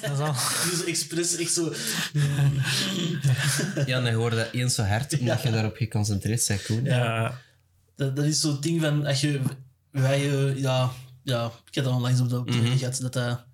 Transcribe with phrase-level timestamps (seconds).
[0.00, 0.34] Dat is al...
[0.76, 1.72] Zo expres echt zo...
[3.86, 6.84] Ja, en dan hoor je dat eens zo hard, omdat je daarop geconcentreerd bent, Koen.
[6.84, 7.40] Ja.
[7.96, 9.40] Dat, dat is zo'n ding van, als je...
[9.90, 10.90] Wij, eh, ja,
[11.22, 12.76] ja, ik heb dat onlangs op de, Mhm.
[12.76, 13.44] gehad, dat dat...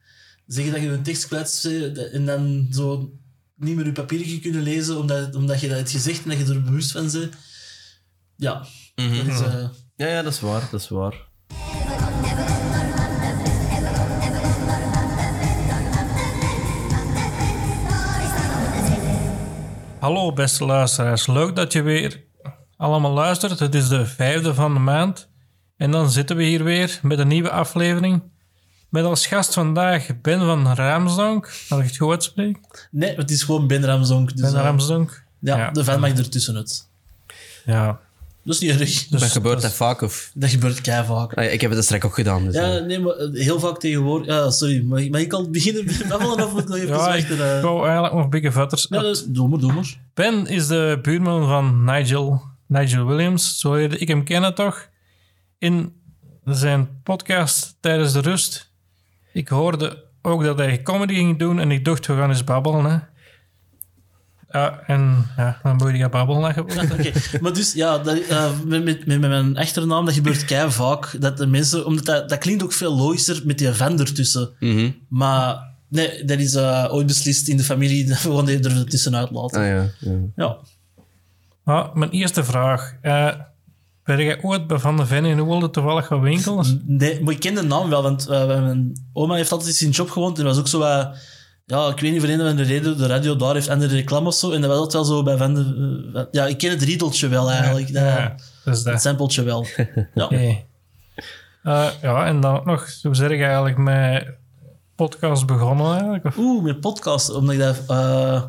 [0.46, 3.12] Zeggen dat je een tekst kwijt bent en dan zo
[3.56, 6.54] niet meer je papiertje kunnen lezen omdat, omdat je dat hebt gezegd en dat je
[6.54, 7.34] er bewust van bent.
[8.36, 9.16] Ja, Mhm.
[9.16, 9.40] dat is...
[9.40, 11.14] eh, Ja, ja, dat is waar, dat is waar.
[20.06, 22.24] Hallo beste luisteraars, leuk dat je weer
[22.76, 23.58] allemaal luistert.
[23.58, 25.28] Het is de vijfde van de maand.
[25.76, 28.22] En dan zitten we hier weer met een nieuwe aflevering.
[28.88, 31.52] Met als gast vandaag Ben van Ramsdonk.
[31.68, 32.88] Dat ik het goed uitspreek.
[32.90, 34.36] nee, het is gewoon Ben Ramsonk.
[34.36, 35.22] Dus, Ben eh, Ramsdonk.
[35.40, 35.70] ja, Ja.
[35.70, 36.88] de van mag ertussenuit.
[37.64, 38.00] Ja.
[38.46, 38.78] Dat is niet erg.
[39.08, 40.30] Dus dat gebeurt dat is- vaak, of...
[40.34, 41.34] Dat gebeurt kei vaak.
[41.34, 42.54] Ah, ja, ik heb het straks ook gedaan, dus...
[42.54, 42.84] Ja, eh.
[42.84, 44.26] nee, maar eh, heel vaak tegenwoordig...
[44.26, 47.14] Ja, sorry, maar, maar ik al beginnen met babbelen of moet ik nog even Ja,
[47.14, 47.56] ik wachten?
[47.56, 47.62] eh?
[47.62, 48.86] wou eigenlijk nog bigge vetters.
[48.90, 49.98] Ja, dat is- doe maar, doe maar.
[50.14, 53.58] Ben is de buurman van Nigel, Nigel Williams.
[53.58, 54.88] Zo leerde ik hem kennen toch?
[55.58, 55.92] In
[56.44, 58.70] zijn podcast Tijdens de Rust.
[59.32, 62.84] Ik hoorde ook dat hij comedy ging doen en ik dacht, we gaan eens babbelen.
[62.84, 62.96] Hè.
[64.50, 66.58] Ja, en ja, dan moet je gaan babbelen.
[66.60, 71.16] Oké, maar dus ja, dat, eh, met, met, met mijn achternaam, dat gebeurt kei vaak.
[71.20, 74.50] Dat de mensen, omdat dat, dat klinkt ook veel logischer met die van ertussen.
[74.60, 74.90] Mhm.
[75.08, 75.58] Maar
[75.88, 79.60] nee, dat is eh, ooit beslist in de familie dat we gewoon er ertussenuit laten.
[79.60, 80.18] Ah ja, ja.
[80.36, 80.56] Ja.
[81.64, 82.96] Ah, mijn eerste vraag.
[83.02, 83.30] Eh
[84.06, 86.82] ben jij ooit bij Van de Ven in Oelde toevallig gaan winkelen?
[86.86, 90.10] Nee, maar ik ken de naam wel, want eh, mijn oma heeft altijd in job
[90.10, 91.16] gewoond en was ook zo wat...
[91.68, 94.26] Ja, ik weet niet voor een of andere reden, de radio daar heeft andere reclame
[94.26, 94.52] of zo.
[94.52, 96.10] En dat was altijd wel zo bij Van de...
[96.14, 97.92] eh, ja, ik ken het riedeltje wel eigenlijk.
[97.92, 98.28] dat, Ja,
[98.64, 99.00] dat is Het dat.
[99.02, 99.66] sampletje wel.
[100.14, 100.28] Ja.
[101.62, 104.26] Eh, ja, en dan ook nog, hoe zeg je eigenlijk met
[104.96, 106.24] podcast begonnen eigenlijk?
[106.24, 106.36] Of?
[106.36, 107.30] Oeh, met podcast.
[107.34, 107.82] Omdat ik dat...
[107.88, 108.42] eh,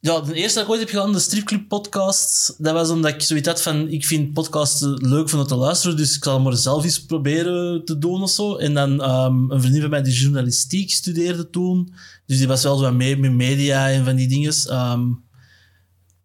[0.00, 3.22] ja, de eerste dat ik ooit heb gedaan, de Stripclub podcast, dat was omdat ik
[3.22, 6.56] zoiets had van, ik vind podcasten leuk van het te luisteren, dus ik zal maar
[6.56, 8.56] zelf eens proberen te doen of zo.
[8.56, 11.94] En dan ehm, een vriendin van mij die journalistiek studeerde toen,
[12.26, 14.54] dus die was wel zo mee met media en van die dingen.
[14.66, 15.02] Ehm,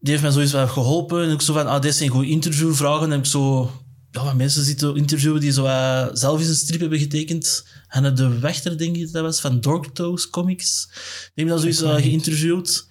[0.06, 1.24] die heeft mij zoiets wat geholpen.
[1.24, 3.04] En ik zo van, ah, dit zijn goede interviewvragen.
[3.04, 3.72] En heb ik zo
[4.12, 7.66] ja, wat mensen zitten interviewen die zo wat zelf eens een strip hebben getekend.
[7.88, 10.88] Hanne de Wechter, denk ik dat was, van Dork Toes Comics.
[11.34, 12.88] Die hebben dat zoiets eh, geïnterviewd.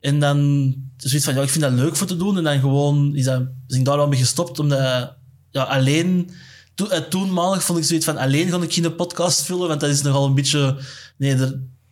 [0.00, 2.36] En dan zoiets van, ja, ik vind dat leuk voor te doen.
[2.36, 5.16] En dan gewoon is dat, ik daar wel mee gestopt, omdat
[5.50, 6.30] ja, alleen...
[6.74, 9.90] To, eh, toenmalig vond ik zoiets van, alleen ga ik geen podcast vullen, want dat
[9.90, 10.82] is nogal een beetje...
[11.16, 11.36] Nee,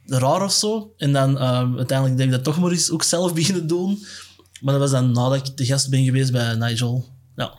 [0.07, 0.95] raar of zo.
[0.97, 4.05] En dan ehm, uiteindelijk denk ik dat toch maar eens ook zelf beginnen doen.
[4.61, 7.09] Maar dat was dan nadat ik de gast ben geweest bij Nigel.
[7.37, 7.55] Ja.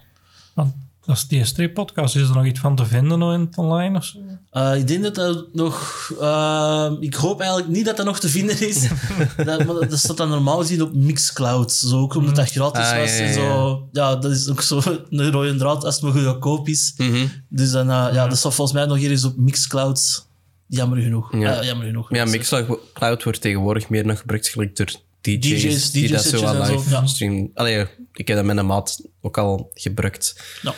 [1.07, 2.15] Dat is die strip-podcast.
[2.15, 4.19] Is er nog iets van te vinden nog in het online of zo?
[4.51, 6.11] Eh, ik denk dat dat nog...
[6.21, 8.87] eh, ik hoop eigenlijk niet dat dat nog te vinden is.
[9.45, 11.71] dat, maar dat staat dan normaal gezien op Mixcloud.
[11.71, 13.87] Zo, ook omdat dat gratis Ah, was ja, en zo.
[13.91, 16.93] Ja, dat is ook zo een rode draad als het maar goedkoop is.
[16.97, 17.25] Mhm.
[17.49, 20.25] Dus dan, eh, ja, dat staat volgens mij nog ergens op Mixcloud.
[20.67, 21.35] Jammer genoeg.
[21.37, 21.59] Ja.
[21.59, 22.15] Eh, jammer genoeg.
[22.15, 24.91] Ja, Mixcloud wordt tegenwoordig meer nog gebruikt gelijk door
[25.21, 27.05] DJ's, DJ's, die dat zo live ja.
[27.05, 27.51] streamen.
[27.53, 30.43] Allee, ik heb dat met een maat ook al gebruikt.
[30.61, 30.73] Ja.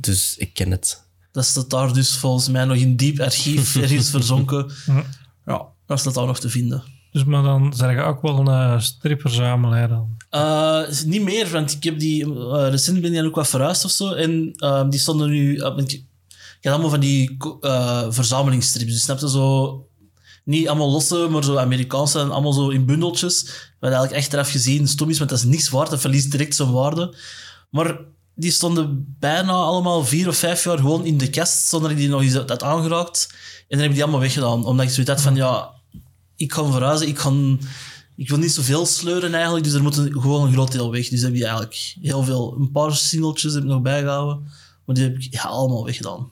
[0.00, 1.04] Dus ik ken het.
[1.32, 4.70] Dat staat daar dus volgens mij nog in diep archief ergens verzonken.
[5.46, 6.82] Ja, dat staat daar nog te vinden.
[7.12, 10.16] Dus maar dan zeg je ook wel een uh, stripverzamelaar dan.
[10.30, 12.26] Uh, niet meer, want ik heb die...
[12.26, 14.12] Uh, recent ben ik dan ook wat verhuisd of zo.
[14.12, 15.54] En uh, die stonden nu...
[15.54, 16.04] Uh, ik, ik
[16.60, 17.36] had allemaal van die
[18.08, 18.92] verzamelingsstrips.
[18.92, 19.80] Dus snap je zo...
[20.44, 23.42] Niet allemaal losse, maar zo Amerikaanse en allemaal zo in bundeltjes.
[23.80, 25.90] Wat eigenlijk achteraf gezien stom is, want dat is niks waard.
[25.90, 27.14] Dat verliest direct zijn waarde.
[27.70, 27.98] Maar
[28.38, 32.04] die stonden bijna allemaal vier of vijf jaar gewoon in de kast, zonder dat ik
[32.04, 33.28] die nog eens had aangeraakt.
[33.32, 34.64] En dan heb ik die allemaal weggedaan.
[34.64, 35.70] Omdat ik zoiets had van, ja,
[36.36, 37.32] ik ga verhuizen, ik, ga,
[38.16, 41.08] ik wil niet zoveel sleuren eigenlijk, dus er moet een, gewoon een groot deel weg.
[41.08, 44.42] Dus heb je eigenlijk heel veel, een paar singeltjes heb ik nog bijgehouden,
[44.84, 46.30] maar die heb ik ja, allemaal weggedaan.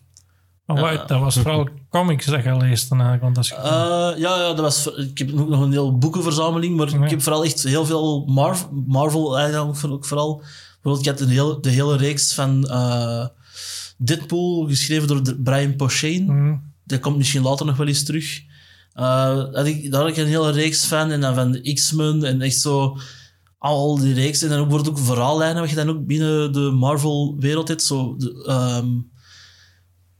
[0.66, 3.34] Maar wat, uh, dat was vooral comics dat je leest dan eigenlijk.
[3.34, 3.50] Want dat is...
[3.50, 7.22] uh, ja, ja, dat was, ik heb ook nog een heel boekenverzameling, maar ik heb
[7.22, 10.42] vooral echt heel veel Marvel, Marvel eigenlijk ook vooral.
[10.84, 13.26] Bijvoorbeeld, ik had een heel, de hele reeks van uh,
[13.98, 16.24] Deadpool, geschreven door Brian Posehn.
[16.24, 16.72] Mm.
[16.84, 18.40] Dat komt misschien later nog wel eens terug.
[18.94, 21.10] Uh, had ik, daar had ik een hele reeks van.
[21.10, 22.98] En dan van de X-Men en echt zo
[23.58, 24.42] al die reeks.
[24.42, 27.82] En dan wordt ook verhaallijnen, wat je dan ook binnen de Marvel-wereld hebt.
[27.82, 28.48] Zo, de,
[28.82, 29.10] um,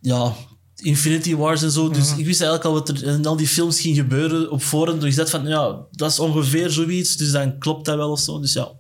[0.01, 0.33] ja,
[0.77, 1.89] Infinity Wars en zo.
[1.89, 2.19] Dus mm.
[2.19, 5.01] ik wist eigenlijk al wat er in al die films ging gebeuren op voorhand.
[5.01, 7.17] Dus ik dacht van, ja, dat is ongeveer zoiets.
[7.17, 8.41] Dus dan klopt dat wel of zo.
[8.41, 8.73] Dus ja,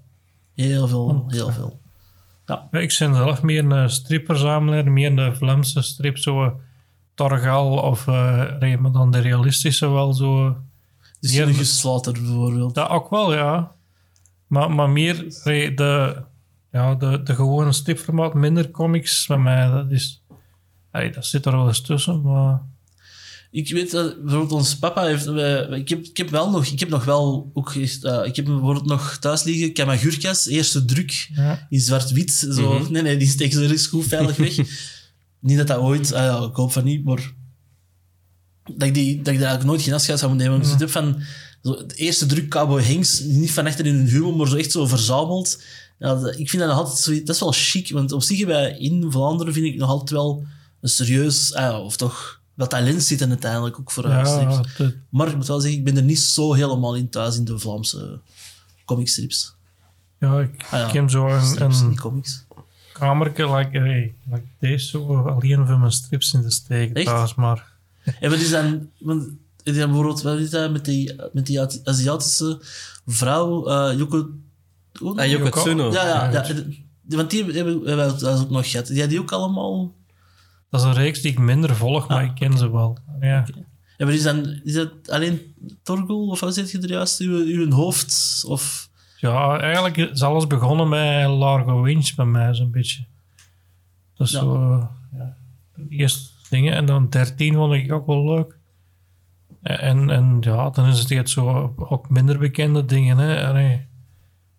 [0.54, 1.80] heel veel, heel veel.
[2.46, 2.62] Ja.
[2.62, 6.18] Ik ben zelf meer een stripverzamelaar, meer een Vlaamse strip.
[6.18, 6.60] Zo
[7.14, 10.56] Torgal of uh, maar dan de realistische wel zo.
[11.20, 12.74] Dus Meer- Jurgen Slater bijvoorbeeld.
[12.74, 13.72] Dat ook wel, ja.
[14.46, 15.16] Maar, maar meer
[15.76, 16.22] de,
[16.72, 19.70] ja, de, de gewone stripformaat, minder comics bij mij.
[19.70, 20.24] Dat, is,
[20.90, 22.62] allee, dat zit er wel eens tussen, maar
[23.54, 25.24] Ik weet dat bijvoorbeeld ons papa heeft...
[25.24, 26.66] wij- ik, heb, ik heb wel nog...
[26.66, 27.74] Ik heb nog wel ook...
[27.74, 31.66] eh, ik heb bijvoorbeeld nog thuis liggen Kamagurkas, eerste druk, ja.
[31.70, 32.30] in zwart-wit.
[32.32, 32.86] Zo.
[32.90, 34.56] Nee, nee, die steken ze ergens goed veilig weg.
[35.40, 36.12] niet dat dat ooit...
[36.12, 37.32] ah ja, ik hoop van niet, maar...
[38.76, 40.64] Dat ik, die, dat ik daar eigenlijk nooit geen afscheid zou moeten nemen.
[40.64, 41.22] Dus ik heb van...
[41.62, 44.70] Zo, de eerste druk Cowboy Hanks, niet van achter in hun humor, maar zo echt
[44.70, 45.62] zo verzameld.
[45.98, 48.46] Ja, dat- ik vind dat nog altijd zo, dat is wel chic, want op zich
[48.46, 50.46] bij in Vlaanderen vind ik nog altijd wel
[50.80, 54.54] een serieus, ah ja, of toch wat talent zit en uiteindelijk ook voor strips.
[54.56, 57.36] ja, de- Maar ik moet wel zeggen, ik ben er niet zo helemaal in thuis
[57.36, 58.18] in de Vlaamse
[58.84, 59.54] comicstrips.
[60.18, 62.44] ja, ik, Ah ja, ik heb zo een, Strips, een niet comics.
[62.92, 67.06] kamertje, like, hey, like deze, zo alleen van mijn strips in de steek Echt?
[67.06, 67.72] thuis, maar
[68.20, 69.28] En wat is dan, want,
[69.62, 72.60] is dan bijvoorbeeld, wat is dat met die, met die Aziatische
[73.06, 74.28] vrouw, eh Yoko...
[74.98, 75.92] hoe- Ah, Yoko Tsuno.
[75.92, 76.46] Ja, ja, ja.
[77.08, 78.86] Ja, Want die hebben hebben thuis ook nog gehad.
[78.86, 79.92] Die, die ook allemaal...
[80.80, 82.24] dat is een reeks die ik minder volg, maar Ah.
[82.24, 82.98] ik ken ze wel.
[83.20, 83.44] Ja.
[83.96, 85.40] En wat is dan, is dat alleen
[85.82, 88.44] Torgel, of wat zit je er juist, uw, uw hoofd?
[88.48, 88.88] Of...
[89.16, 93.04] ja, eigenlijk is alles begonnen met Largo Winch bij mij zo'n beetje.
[94.14, 94.38] Dat is Ja.
[94.40, 94.86] zo, eh,
[95.18, 95.36] ja,
[95.74, 96.74] de eerste dingen.
[96.74, 98.58] En dan 13 vond ik ook wel leuk.
[99.62, 103.18] En, en ja, dan is het echt zo ook minder bekende dingen.
[103.18, 103.48] Hè.
[103.48, 103.86] Allee.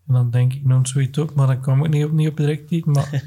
[0.08, 2.38] En dan denk ik, noem zoiets op, maar dan kom ik niet op, niet op
[2.38, 2.86] direct niet.
[2.86, 3.10] Maar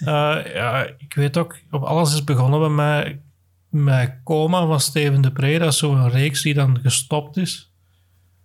[0.00, 3.20] eh, ja, ik weet ook, op alles is begonnen bij mij
[3.68, 5.58] met Coma van Steven de Pre.
[5.58, 7.72] Dat is zo'n reeks die dan gestopt is.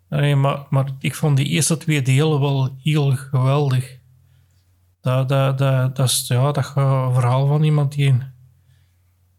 [0.10, 4.00] Maar, maar ik vond die eerste twee delen wel heel geweldig.
[5.02, 6.72] Dat, dat, dat, dat is ja, dat
[7.14, 8.24] verhaal van iemand die in,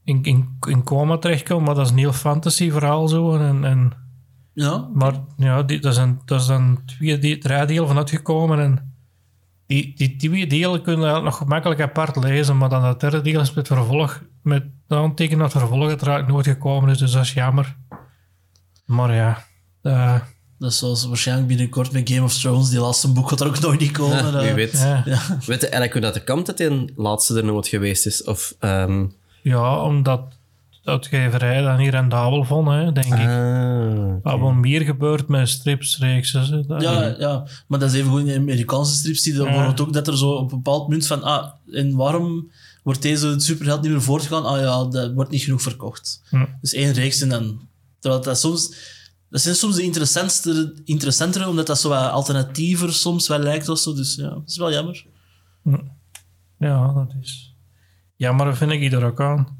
[0.05, 3.37] in, in, in coma terechtkomt, maar dat is een heel fantasy verhaal zo.
[3.37, 3.93] En, en,
[4.56, 7.97] Ja, maar ja, die, dat, is een, dat is dan twee, die, drie delen van
[7.97, 8.58] uitgekomen.
[8.58, 8.94] En
[9.67, 13.41] die, die twee delen kunnen eigenlijk nog gemakkelijk apart lezen, maar dan dat derde deel
[13.41, 17.23] is met vervolg, met de aantekening dat het vervolg uiteraard nooit gekomen is, dus dat
[17.23, 17.76] is jammer.
[18.85, 19.44] Maar ja,
[19.82, 20.20] eh,
[20.59, 22.70] dat is zoals waarschijnlijk binnenkort met Game of Thrones.
[22.70, 24.38] Die laatste boek gaat er ook nooit niet komen.
[24.38, 24.55] Wie eh.
[24.55, 24.81] weet.
[25.05, 25.23] ja.
[25.47, 28.25] Weet je eigenlijk hoe dat de kant dat die laatste er nooit geweest is?
[28.25, 29.05] Of, ehm
[29.43, 30.36] ja, omdat
[30.87, 33.12] de uitgeverij dat niet rendabel vond, hè, denk ik.
[33.29, 36.43] ah, Wat wel meer gebeurt met stripsreeksen.
[36.43, 39.23] hè, dat- Ja, ja, maar dat is even goed in de Amerikaanse strips.
[39.23, 39.75] Die dan Ja.
[39.81, 41.23] ook dat er zo op een bepaald punt van...
[41.23, 42.50] Ah, en waarom
[42.83, 44.44] wordt deze superheld niet meer voortgegaan?
[44.44, 46.23] Ah ja, dat wordt niet genoeg verkocht.
[46.31, 46.44] Hm.
[46.61, 47.61] Dus één reeks en dan...
[47.99, 48.94] Terwijl dat soms...
[49.31, 53.79] Dat zijn soms de interessantste, interessantere, omdat dat zo wat alternatiever soms wel lijkt of
[53.79, 53.94] zo.
[53.94, 55.05] Dus ja, dat is wel jammer.
[56.59, 57.46] Ja, dat is.
[58.17, 59.57] Jammer vind ik ieder ook aan.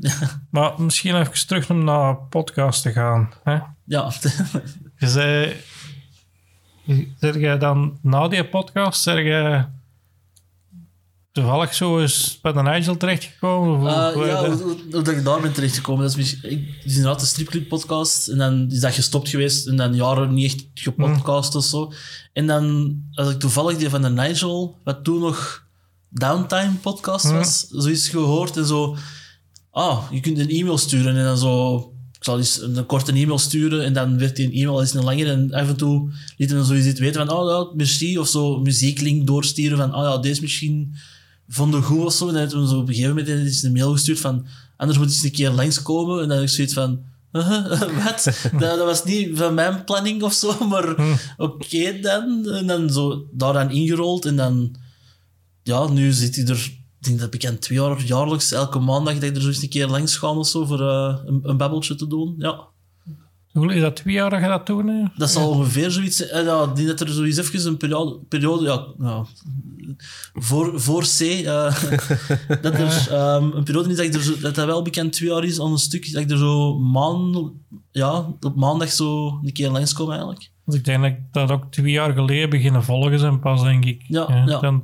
[0.51, 3.33] Maar misschien even terug om naar podcast te gaan.
[3.45, 3.59] Hè?
[3.85, 4.13] Ja,
[4.99, 5.57] Je zei...
[7.19, 9.69] Zeg jij dan na die podcast, zeg jij
[11.33, 13.79] toevallig zo eens bij de Nigel terechtgekomen?
[13.81, 16.07] Of Uh, ja, je hoe, dat- hoe- hoe dat ik daar ben terechtgekomen.
[16.07, 18.29] Dat is, ik, het is inderdaad de Stripclub podcast.
[18.29, 19.67] En dan is dat gestopt geweest.
[19.67, 21.93] En dan jaren niet echt gepodcast of zo.
[22.33, 25.66] En dan had ik toevallig die van de Nigel, wat toen nog
[26.19, 28.57] Downtime podcast was, zoiets gehoord.
[28.57, 28.97] En zo,
[29.71, 31.17] ah, je kunt een e-mail sturen.
[31.17, 31.77] En dan zo,
[32.13, 33.85] ik zal eens een korte e-mail sturen.
[33.85, 35.29] En dan werd die e-mail eens een langer.
[35.29, 38.19] En af en toe liet hij dan zoiets weten van, oh ja, merci.
[38.19, 40.95] Of zo muzieklink doorsturen van, oh ja, deze misschien
[41.49, 42.27] vonden goed of zo.
[42.27, 44.47] En dan heeft hij zo op een gegeven moment eens een mail gestuurd van,
[44.77, 46.23] anders moet eens een keer langskomen.
[46.23, 47.01] En dan heb ik zoiets van,
[48.05, 48.25] wat?
[48.53, 52.49] dat, dat was niet van mijn planning of zo, maar oké dan.
[52.51, 54.25] En dan zo daaraan ingerold.
[54.25, 54.77] En dan,
[55.67, 59.23] ja, nu zit hij er, ik denk dat bekend twee jaar jaarlijks, elke maandag, dat
[59.23, 61.95] ik er zo eens een keer langs ga of zo voor eh, een, een babbeltje
[61.95, 62.35] te doen.
[62.39, 62.65] Ja.
[63.53, 64.87] Hoe is dat twee jaar dat je dat doen?
[64.87, 65.05] Hè?
[65.17, 66.31] Dat zal ongeveer zoiets zijn.
[66.31, 69.25] En ja, ik denk dat er zoiets even een periode, periode ja, ja,
[70.35, 71.45] voor, voor C, eh,
[72.63, 75.29] dat er ehm, een periode is dat, ik er zo, dat dat wel bekend twee
[75.29, 77.53] jaar is aan een stuk, dat ik er zo maan,
[77.93, 80.51] ja, op maandag zo een keer langskom eigenlijk.
[80.65, 83.85] Want ik denk dat ik dat ook twee jaar geleden beginnen volgen zijn pas, denk
[83.85, 84.05] ik.
[84.09, 84.61] Ja, ja.
[84.61, 84.83] Dan,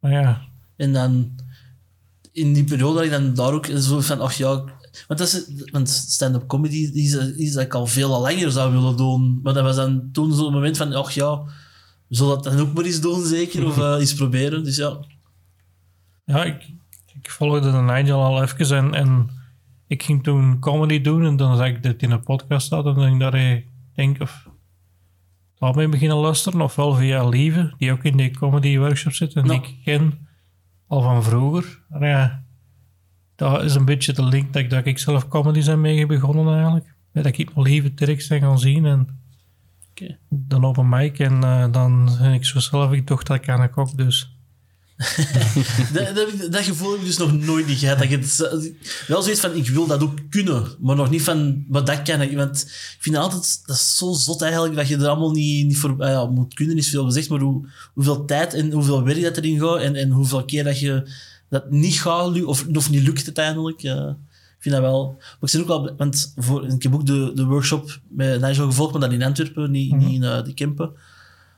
[0.00, 0.42] maar ja,
[0.76, 1.32] En dan
[2.32, 4.48] in die periode dat ik dan daar ook zo van, ach ja,
[5.06, 8.72] want, dat is, want stand-up comedy die is iets dat ik al veel langer zou
[8.72, 9.40] willen doen.
[9.42, 11.42] Maar dat was dan toen zo'n moment van, ach ja,
[12.08, 14.64] zullen dat dan ook maar eens doen zeker, of eh, eens proberen.
[14.64, 14.98] Dus ja,
[16.24, 16.72] ja ik,
[17.12, 19.30] ik volgde de Nigel al even en, en
[19.86, 22.94] ik ging toen comedy doen en dan zag ik dat in een podcast had en
[22.94, 24.48] dan denk ik dat hij, denk of
[25.60, 29.42] laat mee beginnen luisteren, ofwel via Lieve, die ook in die comedy workshop zit en
[29.42, 30.28] die ik ken
[30.86, 31.82] al van vroeger.
[31.90, 32.44] En ja,
[33.36, 36.54] dat is een beetje de link dat ik, dat ik zelf comedy zijn mee begonnen
[36.54, 36.94] eigenlijk.
[37.12, 39.20] Ja, dat ik nog liever Dirk zijn gaan zien en
[39.90, 40.18] Oké.
[40.28, 43.62] dan op een mic en eh, dan ben ik zo zelf, ik dacht dat kan
[43.62, 44.39] ik ook dus.
[45.94, 47.98] dat, dat, dat gevoel heb ik dus nog nooit niet gehad.
[47.98, 48.74] Dat je het,
[49.06, 52.20] wel zoiets van, ik wil dat ook kunnen, maar nog niet van, maar dat kan
[52.20, 52.36] ik.
[52.36, 55.66] Want ik vind het altijd, dat is zo zot eigenlijk, dat je er allemaal niet,
[55.66, 59.02] niet voor, ah ja, moet kunnen is veel gezegd, maar hoe, hoeveel tijd en hoeveel
[59.02, 61.10] werk dat erin gaat en, en hoeveel keer dat je
[61.48, 63.80] dat niet gaat, of, of niet lukt uiteindelijk.
[63.80, 64.16] Ja.
[64.60, 65.14] Ik vind dat wel.
[65.18, 68.66] Maar ik zit ook wel, want voor, ik heb ook de, de workshop met Nigel
[68.66, 70.92] gevolgd, maar dan in Antwerpen, niet, niet in eh, de Kempen.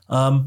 [0.07, 0.39] Ehm,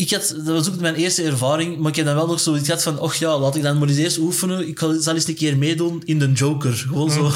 [0.00, 2.66] ik had, dat was ook mijn eerste ervaring, maar ik heb dan wel nog zoiets
[2.66, 4.68] gehad van, och ja, laat ik dan maar eens eerst oefenen.
[4.68, 6.72] Ik zal eens een keer meedoen in de Joker.
[6.72, 7.30] Gewoon zo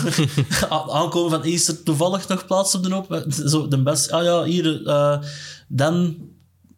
[0.92, 3.24] aankomen van, is er toevallig nog plaats op de hoop?
[3.46, 5.18] Zo, de best, ah ja, hier, eh,
[5.68, 6.16] dan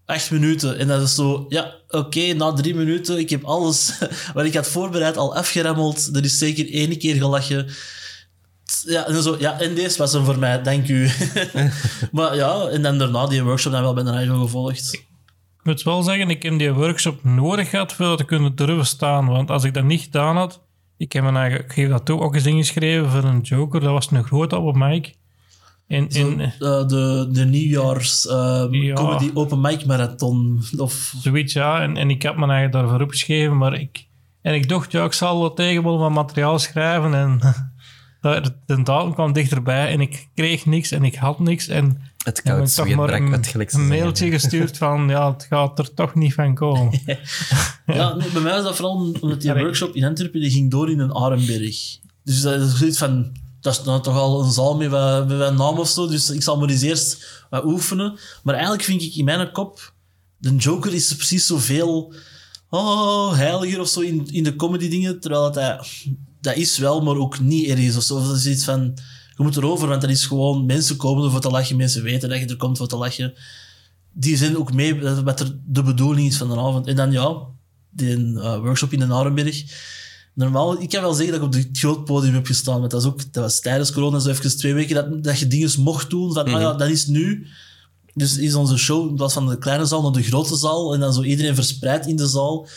[0.04, 0.78] acht minuten.
[0.78, 3.92] En dat is zo, ja, oké, na drie minuten, ik heb alles
[4.34, 6.08] wat ik had voorbereid al afgerammeld.
[6.12, 7.66] Er is zeker één keer gelachen.
[8.84, 11.10] Ja, en zo, ja, en deze was hem voor mij, dank u.
[12.12, 15.04] maar ja, en dan daarna die workshop dan wel bij de Nigel gevolgd.
[15.66, 18.86] Ik moet wel zeggen, ik heb die workshop nodig gehad voor dat te kunnen durven
[18.86, 19.26] staan.
[19.26, 20.62] Want als ik dat niet gedaan had,
[20.96, 23.80] ik heb mijn eigen, ik geef dat toe, ook eens ingeschreven voor een Joker.
[23.80, 25.14] Dat was een grote op mic.
[25.88, 28.94] In, in, Eh, de, de nieuwjaars eh, Ja.
[28.94, 30.62] comedy open mic marathon.
[30.76, 31.82] Of, Zoiets, ja.
[31.82, 34.06] En, en ik had me eigen daarvoor opgeschreven, maar ik...
[34.42, 37.14] En ik dacht, ja, ik zal wel tegen wel wat materiaal schrijven.
[37.14, 37.40] En
[38.20, 41.68] dat- de datum kwam dichterbij en ik kreeg niks en ik had niks.
[41.68, 45.94] En Het koud ik toch maar brak een, mailtje gestuurd van, ja, het gaat er
[45.94, 47.00] toch niet van komen.
[47.86, 50.70] ja, nee, bij mij was dat vooral omdat die Ja, workshop in Antwerpen die ging
[50.70, 51.98] door in een Arenberg.
[52.24, 53.32] Dus dat is zoiets van...
[53.60, 56.30] Dat is nou toch al een zaal met wat, met wat naam of zo, dus
[56.30, 58.18] ik zal maar eens eerst wat oefenen.
[58.42, 59.94] Maar eigenlijk vind ik in mijn kop...
[60.38, 62.14] De Joker is precies zoveel...
[62.70, 65.80] Oh, heiliger of zo in, in de comedy dingen, terwijl dat, hij-
[66.40, 68.16] dat is wel, maar ook niet ergens of zo.
[68.16, 68.94] Of dat is iets van...
[69.36, 70.66] Je moet erover, want dat is gewoon...
[70.66, 73.34] Mensen komen ervoor te lachen, mensen weten dat je er komt voor te lachen.
[74.12, 76.86] Die zijn ook mee wat er de bedoeling is van de avond.
[76.86, 77.36] En dan ja,
[77.90, 79.64] die eh, workshop in de Arenberg.
[80.34, 83.00] Normaal, ik kan wel zeggen dat ik op het groot podium heb gestaan, maar dat,
[83.00, 86.10] is ook, dat was tijdens corona zo even twee weken dat, dat je dingen mocht
[86.10, 87.46] doen van, ah ja, dat is nu.
[88.14, 91.00] Dus is onze show in plaats van de kleine zaal naar de grote zaal en
[91.00, 92.68] dan zo iedereen verspreid in de zaal.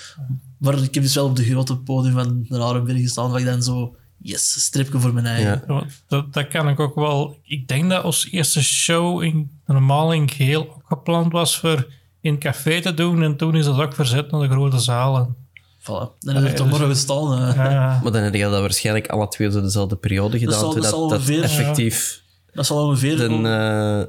[0.58, 3.46] Maar ik heb dus wel op de grote podium van de Arenberg gestaan, waar ik
[3.46, 5.64] dan zo, yes, stripje voor mijn eigen.
[5.68, 5.74] Ja.
[5.74, 7.38] Ja, Dat, dat kan ik ook wel.
[7.44, 11.88] Ik denk dat ons eerste show in, normaal in geheel ook gepland was voor
[12.22, 13.24] in het café te doen.
[13.24, 15.36] En toen is dat ook verzet naar de grote zalen.
[15.80, 16.18] Voilà.
[16.20, 17.48] Dan heb ik Ja, toch dus- morgen gestaan.
[17.50, 17.56] eh.
[17.56, 20.60] Ja, Maar dan heb je dat waarschijnlijk alle twee zo dezelfde periode gedaan.
[20.60, 22.22] zal- toen dat dat, zal dat ongeveer- effectief
[22.54, 23.46] Dat zal ongeveer...
[23.46, 24.04] eh,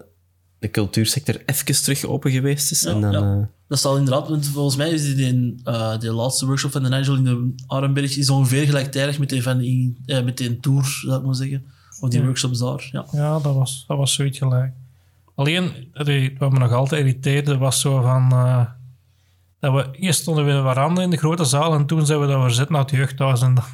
[0.61, 2.83] de cultuursector even terug open geweest is.
[2.83, 3.19] Ja, en dan, ja.
[3.41, 6.89] eh, Dat zal inderdaad, want volgens mij is die, die, eh, laatste workshop van de
[6.89, 10.85] Nigel in de Arenberg is ongeveer gelijktijdig met die, van in, eh, met die tour,
[10.85, 11.65] zou ik maar zeggen.
[12.01, 13.05] Of die workshops daar, ja.
[13.13, 14.73] ja dat, was, dat was zoiets gelijk.
[15.35, 18.31] Alleen, allee, wat me nog altijd irriteerde, was zo van...
[18.33, 18.65] eh,
[19.61, 22.21] dat we eerst stonden we in de veranda in de grote zaal en toen zijn
[22.21, 23.43] we dat verzet naar het jeugdhuis.
[23.43, 23.65] En dan,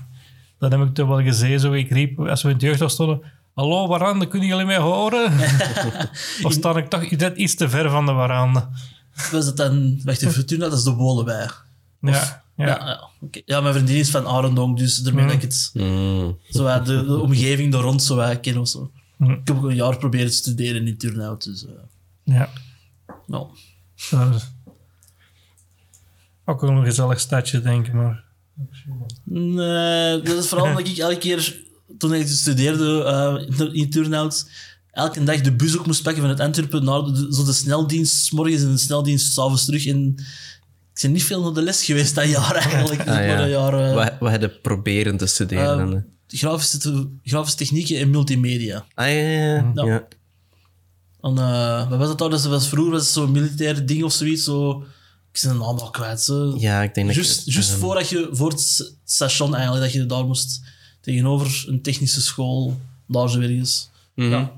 [0.58, 3.20] dan heb ik toch wel gezien, zo ik riep, als we in het jeugdhuis stonden...
[3.56, 5.32] Hallo, veranda, kunnen jullie mij horen?
[6.42, 8.70] of sta ik toch net iets te ver van de veranda?
[9.32, 11.48] Was dat dan, wacht even, Fortuna, dat is de Wolenwij.
[12.00, 13.08] Ja, Ja, ja.
[13.44, 17.18] ja, mijn vriendin is van Arendonk, dus daarmee dat ik het, mm, zo de, de
[17.18, 18.90] omgeving daar rond zo ken of zo.
[19.16, 19.30] Hm.
[19.30, 21.72] Ik heb ook een jaar proberen te studeren in Turnhout, dus eh,
[22.22, 22.48] ja.
[23.26, 23.46] nou.
[24.10, 24.50] Dat is
[26.44, 27.92] ook wel een gezellig stadje, denk ik.
[27.92, 28.24] Maar
[29.24, 31.64] Nee, dat is vooral omdat ik elke keer,
[31.98, 33.02] toen ik studeerde
[33.58, 34.48] eh, in Turnhout,
[34.90, 38.32] elke dag de bus ook moest pakken van het Antwerpen naar de, zo de sneldienst,
[38.32, 39.86] morgens en de sneldienst, s'avonds terug.
[39.86, 40.14] En
[40.94, 43.00] ik ben niet veel naar de les geweest dat jaar eigenlijk.
[43.00, 43.40] ah, ja.
[43.42, 45.92] een jaar, eh, we, we hadden proberen te studeren.
[45.94, 46.38] eh.
[46.38, 48.84] grafische, te- grafische technieken en multimedia.
[48.94, 49.84] ah, ja, ja, ja.
[49.84, 50.06] Ja.
[51.20, 51.34] En,
[51.88, 52.30] wat was het daar?
[52.30, 54.44] Dat was vroeger was het zo'n militair ding of zoiets.
[54.44, 54.84] Zo,
[55.32, 56.20] ik ben de naam al kwijt.
[56.20, 56.54] Zo.
[56.58, 57.16] Ja, ik denk dat...
[57.16, 60.60] Ik- juist eh, voordat je voor het station eigenlijk, dat je daar moest
[61.06, 63.90] tegenover een technische school, daar zo ergens.
[64.14, 64.28] mhm.
[64.30, 64.52] Ja.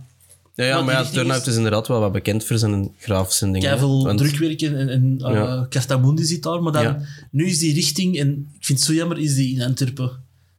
[0.55, 3.45] Ja, ja, Maar maar die ja, Turnhout is- inderdaad wel wat bekend voor zijn grafische
[3.45, 3.61] dingen.
[3.63, 3.69] hè.
[3.69, 5.67] Keiveel Want- drukwerk en, en, en uh, Ja.
[5.69, 7.01] Cartamundi zit daar, maar dan, Ja.
[7.31, 8.29] nu is die richting, en
[8.59, 10.11] ik vind het zo jammer, is die in Antwerpen.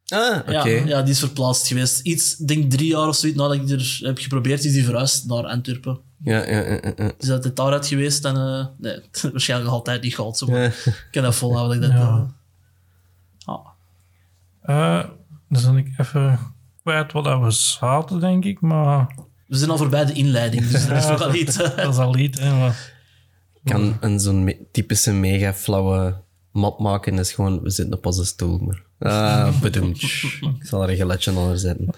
[0.07, 0.51] Ah, oké.
[0.69, 1.99] Ja, ja, die is verplaatst geweest.
[1.99, 5.25] Iets, ik denk drie jaar of zoiets nadat ik er heb geprobeerd, is die verhuisd
[5.25, 5.99] naar Antwerpen.
[6.23, 7.11] Ja, ja, ja, ja.
[7.17, 8.37] Dus dat het daaruit geweest, dan...
[8.37, 8.99] eh, nee,
[9.31, 10.37] waarschijnlijk nog altijd niet gehad.
[10.37, 10.67] Zo, maar Ja.
[10.67, 11.81] ik kan dat volhouden.
[11.81, 12.33] Dat ik dat, Ja.
[14.61, 15.09] eh, ah.
[15.49, 16.39] Eh dan ben ik even
[16.81, 18.61] kwijt wat dat we zaten, denk ik.
[18.61, 19.15] Maar
[19.47, 21.55] We zijn al voorbij de inleiding, dus dat is nog wel iets.
[21.57, 22.39] dat is al iets.
[22.39, 22.93] Hè, maar,
[23.63, 27.19] kan een zo'n me- typische mega flauwe map maken.
[27.19, 28.57] is gewoon, we zitten op onze stoel.
[28.57, 30.01] Maar Ah, bedoemd.
[30.41, 31.89] Ik zal er een geletje onder zetten.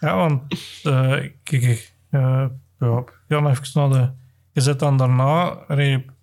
[0.00, 0.42] Ja, want
[0.82, 1.10] eh,
[1.42, 2.46] kijk, ik, eh,
[2.78, 4.10] ja, ik ga even naar de...
[4.52, 5.56] Je zit dan daarna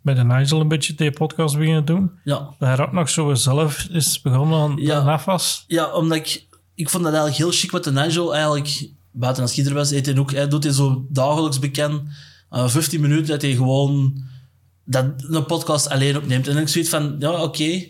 [0.08, 2.12] bij de Nigel een beetje die podcast beginnen doen.
[2.24, 2.54] Ja.
[2.60, 5.20] Hij ook nog zo zelf is begonnen aan Ja.
[5.68, 6.46] Ja, omdat ik...
[6.76, 8.90] Ik vond dat eigenlijk heel chic wat de Nigel eigenlijk...
[9.12, 10.32] Buiten als Gieder was, eet hij ook...
[10.32, 12.02] Hij doet hij zo dagelijks bekend.
[12.50, 14.24] eh 15 minuten dat hij gewoon...
[14.86, 16.48] Dat, een podcast alleen opneemt.
[16.48, 17.16] En ik zoiets van...
[17.20, 17.88] Ja, oké.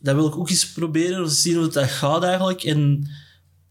[0.00, 1.30] dat wil ik ook eens proberen.
[1.30, 2.62] Zien hoe dat gaat eigenlijk.
[2.62, 3.08] En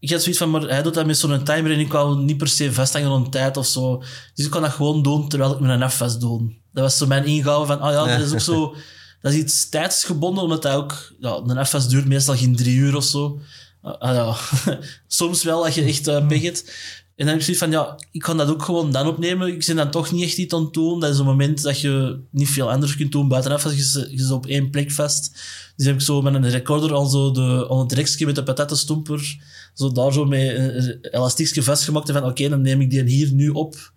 [0.00, 0.50] ik had zoiets van...
[0.50, 1.72] Maar hij doet dat met zo'n timer.
[1.72, 4.02] En ik wou niet per se vasthangen aan tijd of zo.
[4.34, 6.52] Dus ik kan dat gewoon doen terwijl ik mijn FS doe.
[6.72, 7.80] Dat was zo mijn ingave van...
[7.80, 8.74] Ah ja, dat is ook zo...
[9.20, 11.12] Dat is iets tijdsgebonden, omdat dat ook...
[11.20, 13.40] Ja, een FS duurt meestal geen drie uur of zo.
[13.82, 14.36] Ah, ah, ja.
[15.06, 16.72] Soms wel, als je echt uh, pech hebt.
[17.18, 19.48] En dan heb ik zoiets van, ja, ik kan dat ook gewoon dan opnemen.
[19.48, 21.00] Ik ben dan toch niet echt iets aan het doen.
[21.00, 23.64] Dat is een moment dat je niet veel anders kunt doen buitenaf.
[23.64, 25.32] Als je, je op één plek vast.
[25.76, 28.42] Dus heb ik zo met een recorder al zo de, aan het rekje met de
[28.42, 29.38] patatenstomper,
[29.74, 32.08] zo daar zo met een elastiekje vastgemaakt.
[32.08, 33.92] En van, oké, dan neem ik die hier nu op.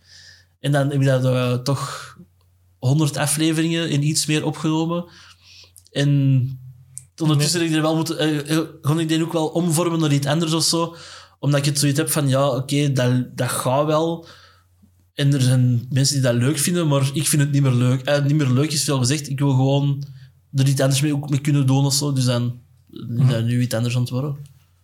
[0.59, 2.17] En dan heb ik dat eh, toch
[2.79, 5.05] 100 afleveringen in iets meer opgenomen.
[5.91, 6.09] En
[7.17, 10.27] ondertussen heb ik er wel moeten, eh, kon ik die ook wel omvormen naar iets
[10.27, 10.95] anders of zo.
[11.41, 14.27] Omdat ik het zoiets heb van, ja, oké, dat, dat gaat wel.
[15.13, 18.01] En er zijn mensen die dat leuk vinden, maar ik vind het niet meer leuk.
[18.01, 19.29] Eh, niet meer leuk is veel gezegd.
[19.29, 20.03] Ik wil gewoon
[20.53, 22.13] er iets anders mee, ook mee kunnen doen of zo.
[22.13, 22.59] Dus dan
[23.17, 24.35] is dat nu iets anders aan het worden.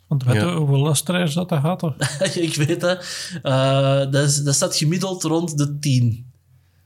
[0.08, 0.50] Want weet Ja.
[0.50, 1.84] je hoeveel luisteraars dat dat gaat?
[2.36, 3.06] Ik weet dat.
[3.44, 6.32] Eh, dat, is, dat staat gemiddeld rond de 10.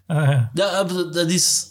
[0.06, 0.52] Ah, ja.
[0.54, 1.66] Ja, eh, dat- is...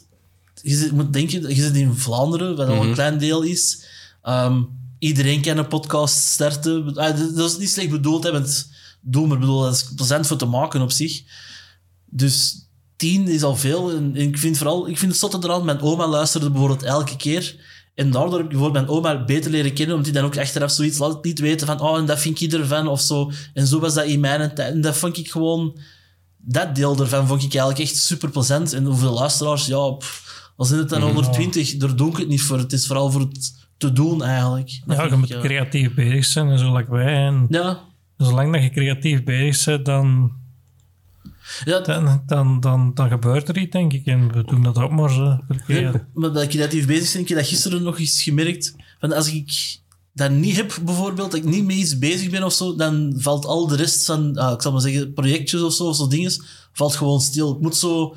[0.62, 3.84] Je zit, moet denken, je zit in Vlaanderen, wat al een klein deel is.
[4.22, 4.62] Ehm,
[5.00, 6.96] iedereen kan een podcast starten.
[6.96, 10.36] Ah, dat is niet slecht bedoeld, hè, want doen, maar bedoel, dat is plezant voor
[10.36, 11.22] te maken op zich.
[12.04, 12.66] Dus
[12.96, 13.90] tien is al veel.
[13.90, 17.16] En, en ik vind vooral, ik vind het zotte eraan, mijn oma luisterde bijvoorbeeld elke
[17.16, 17.56] keer.
[17.94, 20.70] En daardoor heb ik bijvoorbeeld mijn oma beter leren kennen, omdat die dan ook achteraf
[20.70, 23.30] zoiets laat niet weten van, oh, en dat vind ik ervan, of zo.
[23.54, 24.72] En zo was dat in mijn tijd.
[24.72, 25.78] En dat vond ik gewoon
[26.36, 28.72] dat deel ervan vond ik eigenlijk echt super plezant.
[28.72, 32.42] En hoeveel luisteraars, ja, pff, al zijn het dan 120, daar doe ik het niet
[32.42, 32.58] voor.
[32.58, 34.80] Het is vooral voor het te doen eigenlijk.
[34.86, 37.14] Dat ja, je moet creatief bezig zijn en zo like wij.
[37.14, 37.80] En Ja,
[38.16, 40.32] zolang dat je creatief bezig bent, dan,
[41.64, 44.06] ja, dan, dan, dan, dan gebeurt er iets, denk ik.
[44.06, 45.38] En we doen dat ook maar zo.
[45.66, 48.74] Ja, maar dat creatief bezig ben, ik heb dat gisteren nog eens gemerkt.
[48.98, 49.78] Van als ik
[50.12, 53.44] dat niet heb, bijvoorbeeld, dat ik niet mee iets bezig ben of zo, dan valt
[53.44, 56.32] al de rest van, ah, ik zal maar zeggen, projectjes of zo, of zo dingen,
[56.72, 57.54] valt gewoon stil.
[57.54, 58.16] Ik moet zo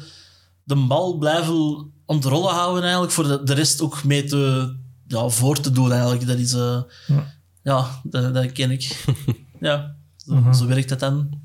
[0.64, 4.74] de bal blijven ontrollen houden eigenlijk, voor de, de rest ook mee te,
[5.08, 6.28] ja, voor te doen eigenlijk.
[6.28, 7.34] Dat is, eh, Ja.
[7.64, 9.06] ja, dat, dat ken ik.
[9.60, 11.42] ja, zo, zo werkt dat dan.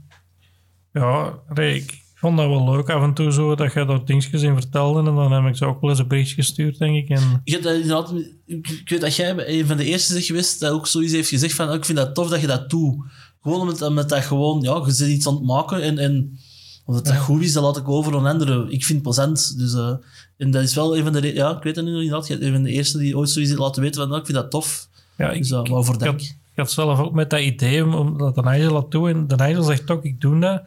[0.93, 4.55] Ja, ik vond dat wel leuk af en toe zo, dat je daar dingetjes in
[4.55, 4.99] vertelde.
[4.99, 7.09] En dan heb ik ze ook wel eens een berichtje gestuurd, denk ik.
[7.09, 8.13] En Ik, dat
[8.47, 11.29] ik, ik weet dat jij een van de eerste bent geweest dat ook zoiets heeft
[11.29, 12.97] gezegd van oh, ik vind dat tof dat je dat doet.
[13.41, 16.39] Gewoon omdat, omdat dat gewoon, ja, je bent iets aan het maken en, en
[16.85, 18.71] omdat dat goed is, dat laat ik over aan anderen.
[18.71, 19.59] Ik vind het plezant.
[19.59, 19.95] Dus, eh,
[20.39, 22.13] en dat is wel een van de, ja, ik weet het nu je
[22.45, 24.89] een van de eerste die ooit zoiets laten weten van oh, ik vind dat tof.
[25.17, 26.01] ja, ik, Dus uh, ik, dank.
[26.01, 29.09] had, ik had zelf ook met dat idee om, dat de Nigel laat doen.
[29.09, 30.63] En de Nigel zegt ook, ik doe dat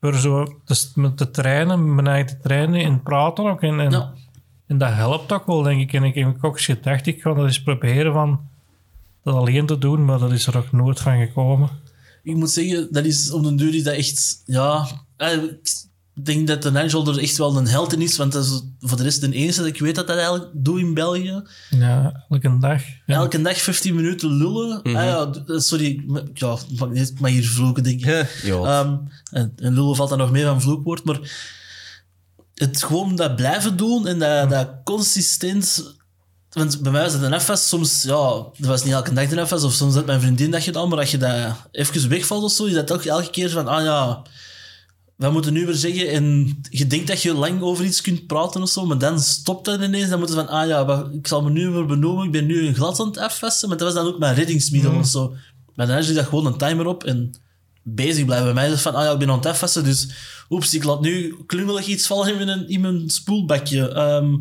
[0.00, 3.62] voor zo te, met te trainen, mijn eigen te trainen en praten ook.
[3.62, 4.12] En, en, Ja.
[4.66, 5.92] en dat helpt ook wel, denk ik.
[5.92, 8.40] En ik heb ook eens gedacht, ik ga dat eens proberen van
[9.24, 11.68] dat alleen te doen, maar dat is er ook nooit van gekomen.
[12.22, 14.86] Ik moet zeggen, dat is op den duur is dat echt, ja...
[15.16, 15.38] eh,
[16.16, 18.62] Ik denk dat de Nigel er echt wel een held in is, want dat is
[18.80, 21.42] voor de rest de enige dat ik weet dat dat eigenlijk doet in België.
[21.70, 22.82] Ja, elke dag.
[23.06, 23.14] Ja.
[23.14, 24.82] Elke dag 15 minuten lullen.
[24.82, 28.26] Ah, ja, d- sorry, ja, ik mag, niet- ik mag hier vloeken, denk ik.
[28.64, 28.96] Ehm,
[29.30, 31.18] en, en lullen valt dan nog meer van vloekwoord, maar
[32.54, 35.94] het gewoon dat blijven doen en dat, dat consistent...
[36.50, 38.12] Want bij mij was het een FS, soms, ja,
[38.56, 40.98] dat was niet elke dag een FS, of soms had mijn vriendin dat gedaan, maar
[40.98, 44.22] als je dat even wegvalt of zo, is dat toch elke keer van, ah ja,
[45.20, 48.62] we moeten nu weer zeggen, en je denkt dat je lang over iets kunt praten
[48.62, 51.42] of zo, maar dan stopt dat ineens, dan moeten ze van, ah ja, ik zal
[51.42, 54.06] me nu weer benoemen, ik ben nu een glad aan het maar dat was dan
[54.06, 55.34] ook mijn reddingsmiddel of zo.
[55.74, 57.34] Maar dan is dat gewoon een timer op en
[57.82, 58.46] bezig blijven.
[58.46, 60.08] Bij mij is van, ah ja, ik ben aan het dus
[60.50, 63.88] oeps, ik laat nu klungelig iets vallen in mijn, in mijn spoelbakje.
[63.88, 64.34] Ehm,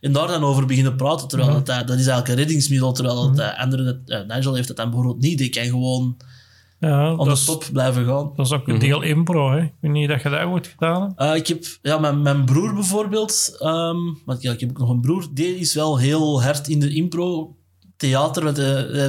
[0.00, 3.32] en daar dan over beginnen praten, terwijl dat, dat, dat is eigenlijk een reddingsmiddel, terwijl
[3.32, 5.38] dat, andere, dat, eh, Nigel heeft dat dan bijvoorbeeld niet.
[5.38, 6.16] Die kan gewoon
[6.80, 8.32] Ja, aan dat de is, top blijven gaan.
[8.36, 9.62] dat is ook een deel impro, hè.
[9.62, 11.14] Ik weet niet dat je dat goed gedaan hebt.
[11.16, 14.88] Eh, ik heb, ja, mijn, mijn broer bijvoorbeeld, ehm, want ja, ik heb ook nog
[14.88, 19.08] een broer, die is wel heel hard in de impro-theater, want hij, hij,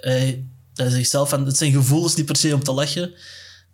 [0.00, 3.12] hij, hij zegt zelf van, het zijn gevoelens niet per se om te lachen.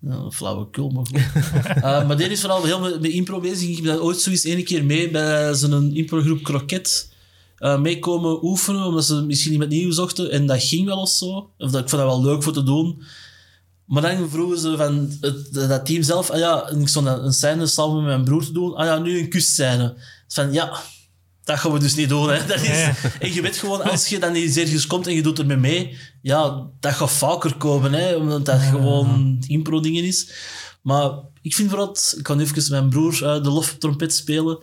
[0.00, 1.20] Nou, flauwekul, maar goed.
[1.82, 3.68] Eh, maar die is vooral heel met, met impro bezig.
[3.68, 7.09] Ik heb dat ooit zoiets ene keer mee bij zo'n improgroep Kroket.
[7.60, 10.30] Eh, meekomen oefenen, omdat ze misschien niet met nieuw zochten.
[10.30, 11.50] En dat ging wel of zo.
[11.58, 13.02] Of dat, ik vond dat wel leuk voor te doen.
[13.84, 17.66] Maar dan vroegen ze van het, dat team zelf, ah ja, ik stond een scène
[17.66, 19.94] samen met mijn broer te doen, ah ja, nu een kusscène.
[19.94, 20.80] Dus van, ja,
[21.44, 22.30] dat gaan we dus niet doen.
[22.30, 22.46] Hè.
[22.46, 22.94] Dat is, Ja.
[23.20, 25.98] En je weet gewoon, als je dan iets ergens komt en je doet ermee mee,
[26.22, 30.32] ja, dat gaat vaker komen, hè, omdat dat gewoon impro-dingen is.
[30.82, 31.10] Maar
[31.42, 34.58] ik vind vooral, ik kan even mijn broer eh, de loftrompet spelen.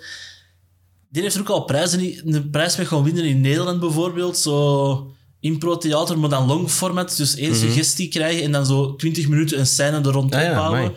[1.10, 4.38] Die heeft er ook al prijzen, in- een prijs mee gaan winnen in Nederland bijvoorbeeld.
[4.38, 7.18] Zo impro-theater, maar dan long format.
[7.18, 10.50] Dus één suggestie krijgen en dan zo 20 minuten een scène er rond Ah ja,
[10.50, 10.80] opbouwen.
[10.80, 10.94] amai.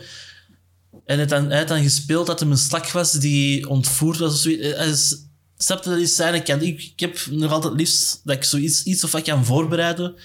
[1.05, 4.17] En hij had dan, hij had dan gespeeld dat hem een slak was die ontvoerd
[4.17, 4.61] was of zoiets.
[4.75, 6.43] Hij is- Snapte dat die scène?
[6.43, 9.45] Kan, ik, ik heb nog altijd het liefst dat ik zoiets iets of wat kan
[9.45, 10.15] voorbereiden.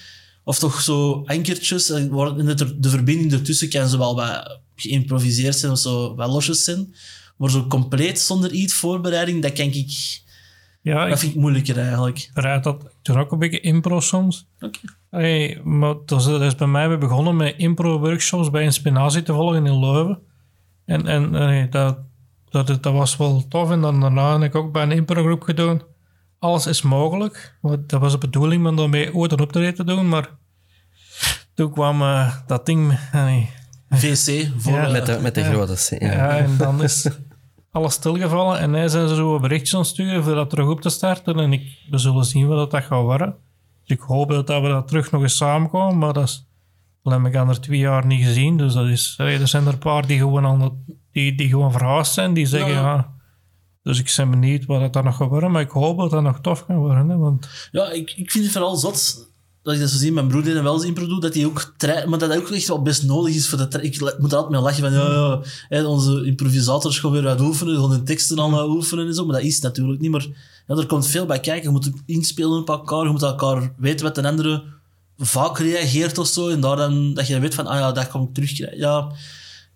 [0.43, 1.89] Of toch zo ankertjes.
[1.89, 5.79] En waar- en dat er- de verbinding ertussen kan zo wel wat geïmproviseerd zijn of
[5.79, 6.95] zo wat losjes zijn.
[7.37, 10.21] Maar zo compleet zonder iets voorbereiding, dat, kan ik,
[10.81, 12.29] Ja, dat ik vind ik moeilijker eigenlijk.
[12.33, 12.83] bereid dat.
[12.83, 14.47] Ik doe ook een beetje impro soms.
[14.59, 14.79] Oké.
[15.09, 19.33] Hey, maar dat is, dat is bij mij weer begonnen met impro-workshops bij Inspiratie te
[19.33, 20.19] volgen in Leuven.
[20.85, 21.97] En, en hey, dat,
[22.49, 23.71] dat, dat was wel tof.
[23.71, 25.81] En dan daarna heb ik ook bij een improgroep gedaan.
[26.39, 27.57] Alles is mogelijk.
[27.61, 30.09] Want Dat was de bedoeling om daarmee ooit een optreden te doen.
[30.09, 30.29] Maar
[31.53, 32.91] toen kwam eh, dat ding...
[33.11, 33.49] hey,
[33.89, 35.47] VC, voor, Ja, Met de, met de Ja.
[35.49, 36.01] grote C.
[36.01, 36.11] Ja.
[36.11, 37.07] ja, en dan is
[37.77, 38.59] alles stilgevallen.
[38.59, 40.89] En hij zijn ze zo een berichtje aan het sturen voor dat terug op te
[40.89, 41.39] starten.
[41.39, 43.35] En ik, we zullen zien wat dat gaat worden.
[43.85, 45.97] Dus ik hoop dat, dat we dat terug nog eens samenkomen.
[45.97, 46.47] Maar dat is,
[47.03, 48.57] dat heb ik er twee jaar niet gezien.
[48.57, 50.73] Dus dat is, er zijn er een paar die gewoon, aan het,
[51.11, 52.33] die, die gewoon verhaast zijn.
[52.33, 52.81] Die zeggen Ja.
[52.81, 53.15] ja.
[53.83, 55.51] Dus ik ben benieuwd wat dat dan nog gaat worden.
[55.51, 57.09] Maar ik hoop dat dat nog tof kan worden.
[57.09, 59.29] Hè, want Ja, ik, ik vind het vooral zot
[59.67, 60.11] dat ik dat zo zie.
[60.11, 62.37] Mijn broer die dat wel eens impro doet, dat hij ook trei- maar dat dat
[62.37, 65.41] ook echt wel best nodig is voor tra- Ik moet altijd mee lachen van, ja,
[65.69, 69.35] ja, onze improvisators gaan weer wat oefenen, gewoon hun teksten al oefenen en zo, maar
[69.35, 70.11] dat is natuurlijk niet.
[70.11, 70.27] Maar
[70.67, 71.63] er komt veel bij kijken.
[71.63, 74.63] Je moet inspelen op elkaar, je moet elkaar weten wat de andere
[75.17, 78.07] vaak reageert of zo, en daar dan, dat je dan weet van, ah ja, dat
[78.07, 78.77] kan ik terugkrijgen.
[78.77, 79.11] Ja,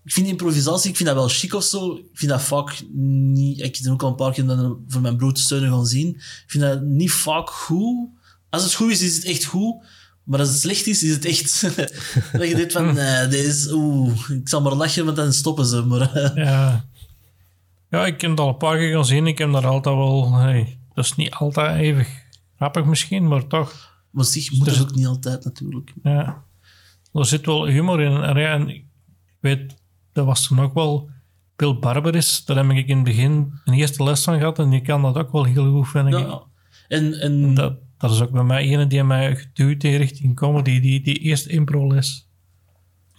[0.04, 1.92] ik vind improvisatie, ik vind dat wel chic of zo.
[1.94, 3.60] Ik vind dat vaak niet...
[3.60, 6.08] Ik heb ook al een paar keer voor mijn broer te steunen gaan zien.
[6.16, 8.10] Ik vind dat niet vaak goed.
[8.52, 9.86] Als het goed is, is het echt goed.
[10.24, 11.62] Maar als het slecht is, is het echt...
[12.40, 13.74] dat je denkt van, nee, deze...
[13.74, 15.82] Oeh, ik zal maar lachen, want dan stoppen ze.
[15.82, 16.86] Maar eh, ja,
[17.90, 19.28] ja, ik heb het al een paar keer gezien.
[19.28, 20.34] Ik heb daar altijd wel...
[20.34, 22.06] Hey, dat is niet altijd even
[22.56, 24.04] grappig misschien, maar toch...
[24.10, 25.94] maar zich moet er ook niet altijd, natuurlijk.
[26.04, 26.44] Ja.
[27.14, 28.24] Er zit wel humor in.
[28.24, 28.86] En, ja, en ik
[29.40, 29.76] weet,
[30.14, 31.10] dat was toen ook wel
[31.56, 32.46] Bill Barberis.
[32.46, 34.60] Daar heb ik in het begin een eerste les van gehad.
[34.60, 36.14] En die kan dat ook wel heel goed, vind ik.
[36.14, 36.42] Ja.
[36.88, 40.80] En, en Dat, dat is ook bij mij ene die mij geduwd heeft richting comedy.
[40.80, 42.30] Die, die eerste impro-les.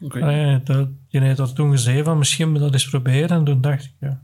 [0.00, 0.24] Oké.
[0.24, 3.28] Ah ja, dat, die heeft dat toen gezegd van misschien moet je dat eens proberen.
[3.28, 4.20] En toen dacht ik, ja.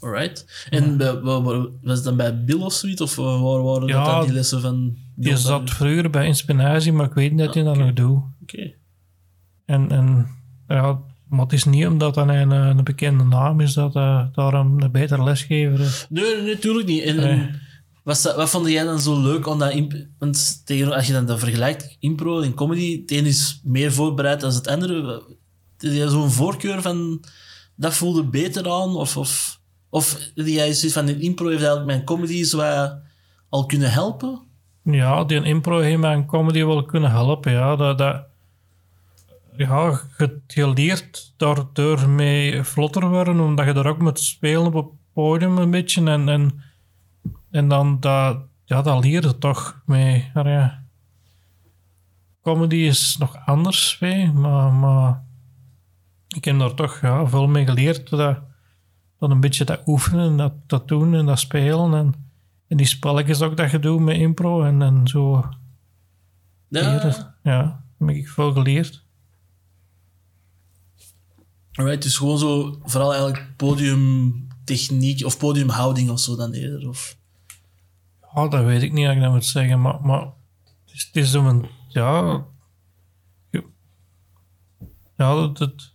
[0.00, 0.66] Alright.
[0.70, 3.00] En bij, waar- waar- was het dan bij Bill of zoiets?
[3.00, 4.96] Of eh, waar waren Ja, dat dan die lessen van?
[5.14, 8.22] Die zat vroeger bij Inspiratie, maar ik weet niet dat hij dat nog doet.
[8.42, 8.72] Oké.
[9.64, 10.26] En, en
[10.68, 14.82] ja, maar het is niet omdat dat een, een bekende naam is dat eh, daarom
[14.82, 16.06] een betere lesgever is.
[16.08, 17.02] Nee, nee, natuurlijk niet.
[17.02, 17.50] En, Nee.
[18.10, 19.72] Wat, wat vond jij dan zo leuk aan dat
[20.18, 24.40] Want tegen, als je dan dat vergelijkt, impro en comedy, het een is meer voorbereid
[24.40, 25.22] dan het andere.
[25.78, 27.24] Heb jij zo'n voorkeur van
[27.74, 28.96] dat voelde beter aan?
[28.96, 32.44] Of, of, of jij zoiets van in impro heeft eigenlijk mijn comedy
[33.48, 34.40] al kunnen helpen?
[34.82, 37.52] Ja, die impro heeft mij een comedy wel kunnen helpen.
[37.52, 38.24] Ja, dat, dat,
[39.56, 40.00] ja
[40.46, 45.58] je, leert daardoor mee vlotter worden, omdat je er ook moet spelen op het podium
[45.58, 46.04] een beetje.
[46.04, 46.62] En, en,
[47.50, 50.30] en dan dat, ja, dat leer je toch mee.
[50.34, 50.84] Maar ja,
[52.42, 55.24] comedy is nog anders, mee, maar, maar
[56.28, 58.10] ik heb daar toch ja, veel mee geleerd.
[58.10, 58.38] Dat,
[59.18, 61.94] dat een beetje dat oefenen, en dat, dat doen en dat spelen.
[61.94, 62.14] En,
[62.68, 65.48] en die spelletjes ook dat je doet met impro en, en zo.
[66.68, 69.04] Ja, ja, heb ik veel geleerd.
[71.72, 76.88] alright, dus gewoon zo, vooral eigenlijk podiumtechniek of podiumhouding of zo dan eerder.
[76.88, 77.18] Of,
[78.34, 81.16] Ja, dat weet ik niet dat ik dat moet zeggen, maar, maar het is, het
[81.16, 82.44] is zo'n, ja...
[85.16, 85.56] Ja, dat...
[85.58, 85.92] dat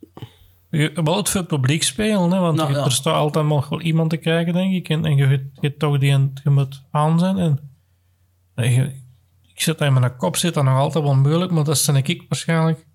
[0.70, 2.84] je hebt altijd veel publiek spelen, hè, want Nou, je- ja.
[2.86, 4.90] er staat altijd nog wel iemand te kijken, denk ik.
[4.90, 6.12] En, en je, je, toch die
[6.44, 7.38] je moet aan zijn.
[8.56, 9.02] En, je-
[9.42, 12.26] ik zit in mijn kop, zit dat nog altijd wel moeilijk, maar dat is ik
[12.30, 12.88] waarschijnlijk.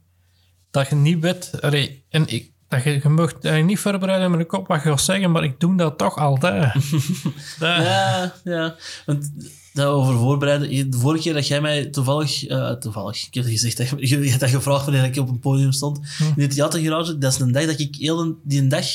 [0.71, 4.35] Dat je niet weet, allee, en ik, dat je, je mag je niet voorbereiden in
[4.35, 6.73] mijn kop wat je gaat zeggen, maar ik doe dat toch altijd.
[7.59, 8.77] dat, Ja, ja.
[9.07, 9.31] Want
[9.73, 10.91] dat over voorbereiden.
[10.91, 12.47] De vorige keer dat jij mij toevallig...
[12.47, 15.39] eh, toevallig, ik heb gezegd dat je, je hebt dat gevraagd wanneer ik op een
[15.41, 15.99] podium stond.
[16.37, 18.87] In het theatergarage, dat is een dag dat ik heel een- die een dag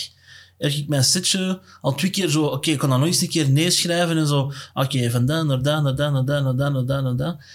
[0.57, 2.43] heb ik mijn setje al twee keer zo...
[2.45, 4.51] Oké, ik kan dat nog eens een keer neerschrijven en zo.
[4.73, 7.45] Oké, van daar naar daar, naar daar, naar daar, naar daar, naar daar, naar daar.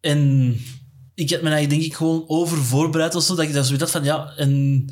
[0.00, 0.48] En
[1.14, 3.76] ik heb me eigenlijk denk ik gewoon over voorbereid of zo, dat ik dan zo
[3.76, 4.84] dacht van ja, en...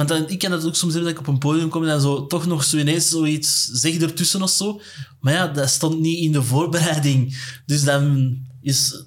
[0.00, 1.88] Want dan, ik kan het ook soms hebben dat ik op een podium kom en
[1.88, 4.80] dan zo, toch nog zo ineens zoiets zeg ertussen of zo.
[5.20, 7.36] Maar ja, dat stond niet in de voorbereiding.
[7.66, 9.04] Dus dan is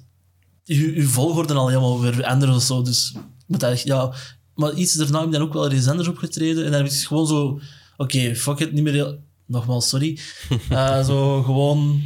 [0.64, 2.82] uw, volgorde al helemaal weer anders of zo.
[2.82, 3.14] Dus
[3.46, 4.14] dat, ja,
[4.54, 6.64] maar iets daarna heb ik dan ook wel eens anders opgetreden.
[6.64, 7.60] En dan is het gewoon zo,
[7.96, 9.18] oké, fuck it, niet meer.
[9.46, 10.18] Nogmaals, sorry.
[10.68, 12.02] Eh, zo gewoon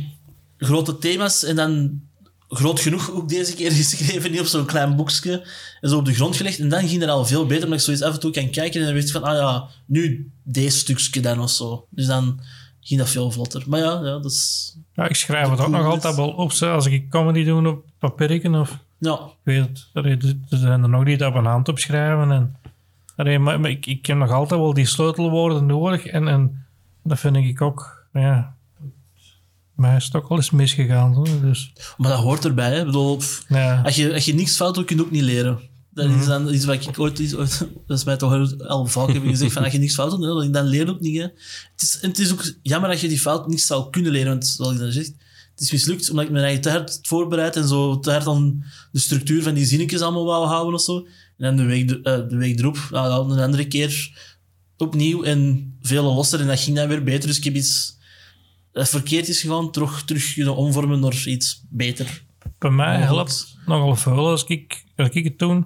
[0.56, 2.00] grote thema's en dan
[2.48, 5.46] groot genoeg ook deze keer geschreven, niet op zo'n klein boekje
[5.80, 6.58] en zo op de grond gelegd.
[6.58, 8.80] En dan ging het al veel beter, omdat ik zoiets af en toe kan kijken
[8.80, 11.86] en dan weet ik van, ah ja, nu deze stukje dan of zo.
[11.90, 12.40] Dus dan
[12.80, 13.62] ging dat veel vlotter.
[13.66, 14.76] Maar ja, ja dat is...
[14.94, 18.54] Ja, ik schrijf het ook nog altijd wel op, als ik comedy doe op papierken
[18.54, 18.78] of...
[18.98, 20.06] Ja, Ik weet er
[20.48, 22.30] er zijn er nog die dat op een hand opschrijven.
[22.30, 22.56] En,
[23.16, 26.06] allee, maar, maar ik, ik heb nog altijd wel die sleutelwoorden nodig.
[26.06, 26.66] En, en
[27.02, 28.06] dat vind ik ook...
[28.12, 28.56] Ja,
[29.78, 31.12] mij is ook al eens misgegaan.
[31.14, 31.40] Hoor.
[31.40, 32.70] Dus, maar dat hoort erbij.
[32.70, 32.78] Hè.
[32.78, 33.80] Ik bedoel, ja.
[33.84, 35.60] als, je, als je niks fout doet, kun je ook niet leren.
[35.90, 39.12] Dat is dan iets wat ik ooit, iets ooit dat is mij toch al vaak
[39.12, 41.16] heb gezegd, van als je niks fout doet, dan leer je ook niet.
[41.16, 41.22] Hè.
[41.22, 44.28] Het, is, en het is ook jammer dat je die fout niet zou kunnen leren,
[44.28, 47.56] want zoals ik dan zeg, het is mislukt omdat ik me eigenlijk te hard voorbereid
[47.56, 50.96] en zo te hard aan de structuur van die zinnetjes allemaal wou houden of zo.
[50.96, 54.10] En dan de week, de, eh, de week erop, nou, een andere keer
[54.76, 57.28] opnieuw en veel losser en dat ging dan weer beter.
[57.28, 57.97] Dus ik heb iets
[58.78, 62.22] dat verkeerd is gegaan, terug, terug kunnen omvormen naar iets beter.
[62.58, 65.64] Bij mij helpt nogal veel als ik, als ik het doe,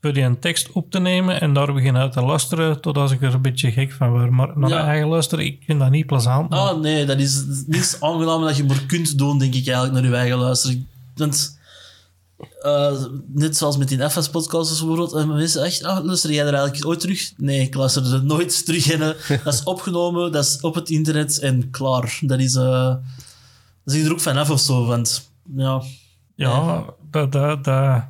[0.00, 3.22] voor die een tekst op te nemen en daar beginnen uit te luisteren totdat ik
[3.22, 4.30] er een beetje gek van word.
[4.30, 4.86] Maar naar Ja.
[4.86, 6.50] eigen luisteren, ik vind dat niet plezant.
[6.50, 9.92] maar- Ah, nee, dat is niets aangenaam dat je maar kunt doen, denk ik eigenlijk,
[9.94, 10.88] naar je eigen luisteren.
[11.14, 11.58] Want,
[12.62, 16.86] eh, net zoals met die FS-podcast bijvoorbeeld, en mensen echt, ah, luister jij er eigenlijk
[16.86, 17.32] ooit terug?
[17.36, 19.00] Nee, ik luister er nooit terug in.
[19.00, 19.12] hè.
[19.44, 22.18] Dat is opgenomen, dat is op het internet en klaar.
[22.20, 22.94] Dat is, eh
[23.84, 25.82] dat je er ook vanaf of zo, want, ja.
[26.36, 28.02] Ja, dat, dat, dat,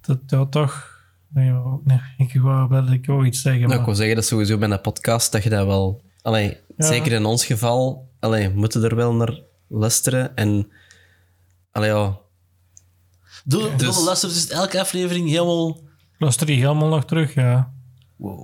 [0.00, 0.88] dat, ja, toch.
[1.28, 1.52] Nee,
[1.84, 3.60] nee, ik wou, wel- ik wou iets zeggen.
[3.60, 6.02] Nou, ik maar, wil zeggen dat sowieso bij een podcast dat je dat wel...
[6.22, 6.86] Allee, Ja.
[6.86, 10.36] Zeker in ons geval, allee, we moeten er wel naar luisteren.
[10.36, 10.70] En
[11.72, 12.18] allee, ja,
[13.44, 15.80] Doe, Dus- doe luister dus elke aflevering helemaal...
[16.18, 17.72] luister je helemaal nog terug, ja.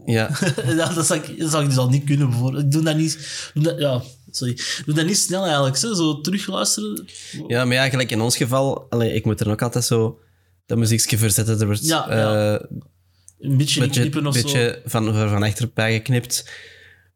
[0.06, 0.30] ja,
[0.76, 2.64] ja, dat zou ik, dat zou ik dus al niet kunnen, bijvoorbeeld.
[2.64, 3.50] Ik doe dat niet...
[3.54, 4.52] Doe dat, ja, sorry.
[4.52, 7.06] Ik doe dat niet snel eigenlijk, zo, zo terugluisteren.
[7.46, 10.18] ja, maar ja, gelijk in ons geval, allee, ik moet er ook altijd zo
[10.66, 11.60] dat muziekje verzetten.
[11.60, 12.54] Er wordt Ja, ja.
[12.54, 12.66] eh,
[13.40, 16.50] Een beetje beetje, knippen of beetje van, van, van achterbij geknipt.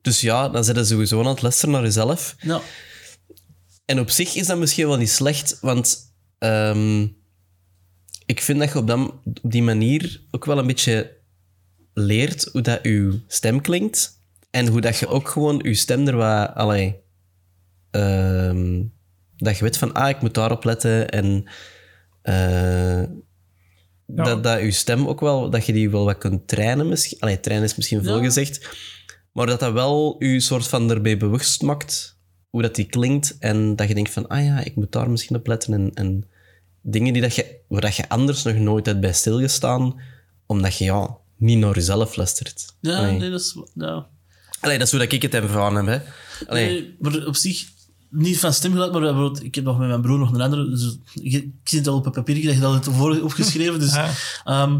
[0.02, 2.34] Dus ja, dan zit je sowieso aan het luisteren naar jezelf.
[2.38, 2.48] zo.
[2.48, 2.60] Ja.
[3.84, 5.98] En op zich is dat misschien wel niet slecht, want
[6.38, 7.06] ehm,
[8.30, 11.16] ik vind dat je op, dat, op die manier ook wel een beetje
[11.94, 14.18] leert hoe dat je stem klinkt.
[14.50, 16.54] En hoe dat je ook gewoon je stem er wat...
[16.54, 16.96] Allee,
[17.90, 18.82] ehm,
[19.36, 21.08] dat je weet van, ah, ik moet daarop letten.
[21.08, 21.44] En
[22.22, 23.02] eh,
[24.06, 25.50] dat, dat je stem ook wel...
[25.50, 27.20] Dat je die wel wat kunt trainen misschien.
[27.20, 28.24] Allee, trainen is misschien veel Ja.
[28.24, 28.68] gezegd.
[29.32, 32.18] Maar dat dat wel je soort van erbij bewust maakt
[32.50, 33.36] hoe dat die klinkt.
[33.38, 35.72] En dat je denkt van, ah ja, ik moet daar misschien op letten.
[35.72, 36.30] En, en
[36.82, 40.00] dingen die dat je, waar dat je anders nog nooit hebt bij stilgestaan,
[40.46, 42.74] omdat je ja, niet naar jezelf luistert.
[42.80, 43.18] Ja, Allee.
[43.18, 43.56] nee, dat is...
[43.74, 44.06] Ja.
[44.60, 46.04] Allee, dat is hoe dat ik het ervaren heb.
[46.04, 46.10] Hè.
[46.48, 47.64] Allee, Nee, maar op zich...
[48.10, 50.70] Niet van stemgeluid, maar bijvoorbeeld, ik heb nog met mijn broer nog een andere...
[50.70, 53.78] Dus, ik, ik zie het al op een papiertje dat je dat hebt voor opgeschreven.
[53.78, 54.10] Dus Ja.
[54.44, 54.78] ehm,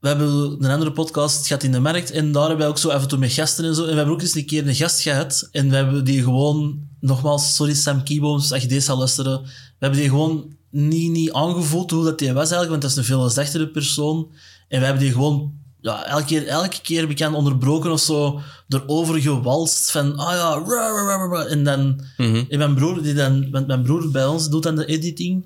[0.00, 2.10] we hebben een andere podcast, het gaat in de markt.
[2.10, 3.82] En daar hebben wij ook zo af en toe met gasten en zo.
[3.82, 5.48] En we hebben ook eens een keer een gast gehad.
[5.52, 6.90] En we hebben die gewoon...
[7.00, 9.42] Nogmaals, sorry Sam Kieboms, als je deze zal luisteren.
[9.42, 12.70] We hebben die gewoon niet, niet aangevoeld hoe dat die was eigenlijk.
[12.70, 14.30] Want dat is een veel zachtere persoon.
[14.68, 15.60] En we hebben die gewoon...
[15.80, 18.40] Ja, elke keer, elke keer bekend onderbroken of zo.
[18.68, 20.16] Erover gewalst van...
[20.16, 21.44] Ah ja.
[21.46, 22.00] En dan...
[22.48, 23.50] En mijn broer, die dan...
[23.50, 25.44] Want mijn broer bij ons doet dan de editing.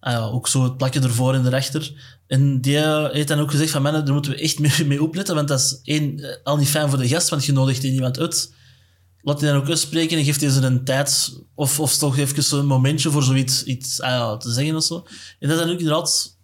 [0.00, 1.92] Ah ja, ook zo het plakje ervoor en erachter.
[2.26, 2.78] En die
[3.12, 5.60] heeft dan ook gezegd van, mannen, daar moeten we echt mee, mee opletten, want dat
[5.60, 8.52] is één, eh, al niet fijn voor de gast, want je nodigt hier iemand uit.
[9.22, 12.42] Laat die dan ook uitspreken en geeft hij ze een tijd, of, of toch even
[12.42, 15.06] zo'n momentje voor zoiets iets, ah ja, te zeggen of zo.
[15.38, 16.38] En dat is dan ook inderdaad,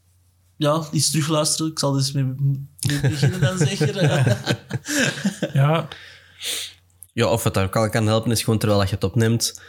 [0.57, 1.71] ja, iets terugluisteren.
[1.71, 3.97] Ik zal dus mee, mee beginnen dan zeker.
[5.53, 5.89] Ja,
[7.13, 9.61] ja, of wat ook al kan helpen, is gewoon terwijl je het opneemt,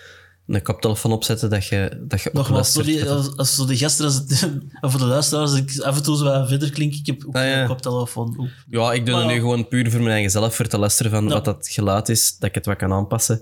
[0.56, 4.16] een koptelefoon opzetten, dat je, dat je Nogmaals, sorry, als, als zo de gasten, als
[4.16, 4.50] het,
[4.92, 7.36] voor de luisteraars, als ik af en toe zo wat verder klink, ik heb ook
[7.36, 7.62] Ah, ja.
[7.62, 8.48] een koptelefoon op.
[8.70, 11.12] Ja, ik doe Maar het nu gewoon puur voor mijn eigen zelf, voor te luisteren
[11.12, 11.30] van Ja.
[11.30, 13.42] wat dat geluid is, dat ik het wat kan aanpassen.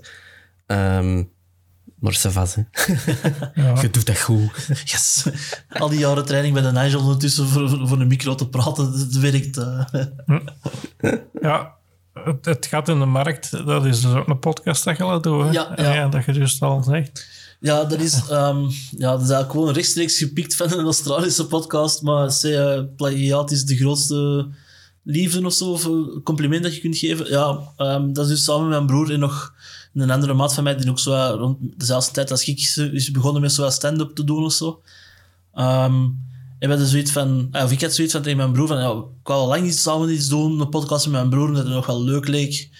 [0.66, 1.22] Ehm,
[2.00, 2.62] Maar ça va, hè.
[3.62, 3.80] Ja.
[3.80, 4.50] Je doet dat goed.
[4.92, 5.24] Yes.
[5.68, 8.92] Al die jaren training bij de Nigel ondertussen voor, voor, voor een micro te praten,
[8.92, 9.56] dat werkt.
[9.56, 9.84] eh.
[11.42, 11.74] Ja,
[12.24, 13.66] het, het gaat in de markt.
[13.66, 15.52] Dat is dus ook een podcast dat je laat doen.
[15.52, 16.08] Ja, ja.
[16.08, 17.26] dat je juist al zegt.
[17.60, 22.02] Ja, dat is, ehm, ja, dat is eigenlijk gewoon rechtstreeks gepikt van een Australische podcast.
[22.02, 24.48] Maar eh, plagiaat is de grootste
[25.02, 25.88] liefde of zo, of
[26.24, 27.30] compliment dat je kunt geven.
[27.30, 29.54] Ja, ehm, dat is dus samen met mijn broer en nog
[29.94, 32.58] een andere maat van mij, die ook zo rond dezelfde tijd als ik
[32.92, 34.82] is, begonnen met zo wat stand-up te doen of zo.
[35.54, 36.04] Ehm,
[36.58, 38.76] en we hadden zoiets van, eh, of ik had zoiets van tegen mijn broer van,
[38.78, 41.64] ja, ik wou al lang iets samen iets doen, een podcast met mijn broer, omdat
[41.64, 42.70] het nog wel leuk leek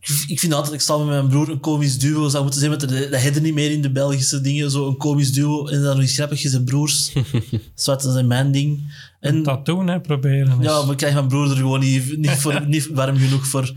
[0.00, 2.60] ik- ik vind altijd dat ik samen met mijn broer een komisch duo zou moeten
[2.60, 5.66] zijn, want dat dat hebben niet meer in de Belgische dingen, zo een komisch duo
[5.66, 7.12] en dan nog iets grappigs en broers.
[7.74, 8.92] Zwart, dat is mijn ding.
[9.20, 10.56] En Dat doen, hè, proberen.
[10.60, 13.72] ja, maar ik krijg mijn broer er gewoon niet, niet, voor, niet warm genoeg voor.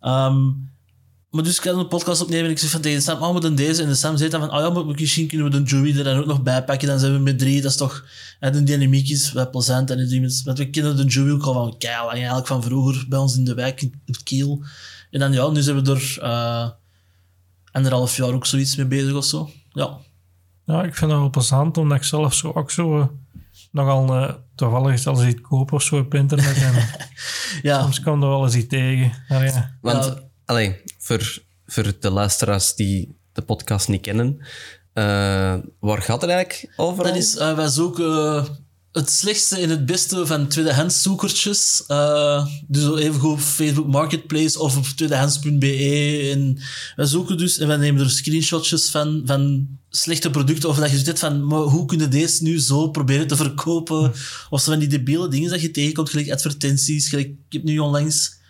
[0.00, 0.36] Ehm,
[1.34, 3.40] maar dus ik had een podcast opnemen en ik zei van tegen Sam, oh, we
[3.40, 3.82] doen deze.
[3.82, 6.04] En de Sam zei dan van, oh ja, maar misschien kunnen we de Joey er
[6.04, 6.88] dan ook nog bij pakken.
[6.88, 7.60] Dan zijn we met drie.
[7.62, 8.04] Dat is toch,
[8.40, 9.90] en de dynamiek is wel plezant.
[9.90, 13.04] En die mensen- want we kennen de Joey ook al van keihard, eigenlijk van vroeger
[13.08, 14.64] bij ons in de wijk, in het Kiel.
[15.10, 16.68] En dan ja, nu zijn we er eh,
[17.72, 19.50] anderhalf jaar ook zoiets mee bezig of zo.
[19.72, 19.96] Ja.
[20.66, 23.06] Ja, ik vind dat wel plezant, omdat ik zelf zo, ook zo eh,
[23.70, 26.56] nogal eh, toevallig zelfs iets koop of zo op internet.
[26.56, 26.74] En
[27.62, 29.12] Ja, soms komt er wel eens iets tegen.
[29.28, 30.22] Maar ja, Want, Ja.
[30.44, 34.38] Allee, voor, voor de luisteraars die de podcast niet kennen,
[34.92, 37.04] eh, waar gaat het eigenlijk over?
[37.04, 38.44] Dat is, eh, wij zoeken eh,
[38.92, 41.82] het slechtste en het beste van tweedehands zoekertjes.
[42.66, 46.28] Dus even goed op Facebook Marketplace of op tweedehands.be.
[46.32, 46.58] En
[46.96, 50.68] wij zoeken dus en wij nemen er screenshotjes van, van slechte producten.
[50.68, 54.12] Of dat je zit van, maar hoe kunnen deze nu zo proberen te verkopen?
[54.50, 57.08] Of zo van die debiele dingen dat je tegenkomt, gelijk advertenties.
[57.08, 58.42] Gelijk, ik heb nu onlangs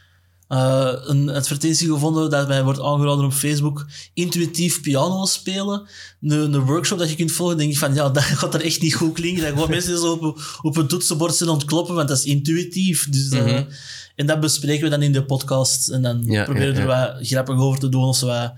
[0.54, 3.86] eh, een advertentie gevonden dat mij wordt aangeraden op Facebook.
[4.12, 5.88] Intuïtief piano spelen.
[6.22, 7.56] Een, workshop dat je kunt volgen.
[7.56, 9.42] denk ik van, ja, dat gaat er echt niet goed klinken.
[9.42, 13.08] Dat gewoon mensen zo op, op een toetsenbord zijn ontkloppen, want dat is intuïtief.
[13.10, 13.60] Dus, eh,
[14.14, 15.88] En dat bespreken we dan in de podcast.
[15.88, 18.04] En dan Ja, proberen we ja, er wat grappig over te doen.
[18.04, 18.52] Of zo wat,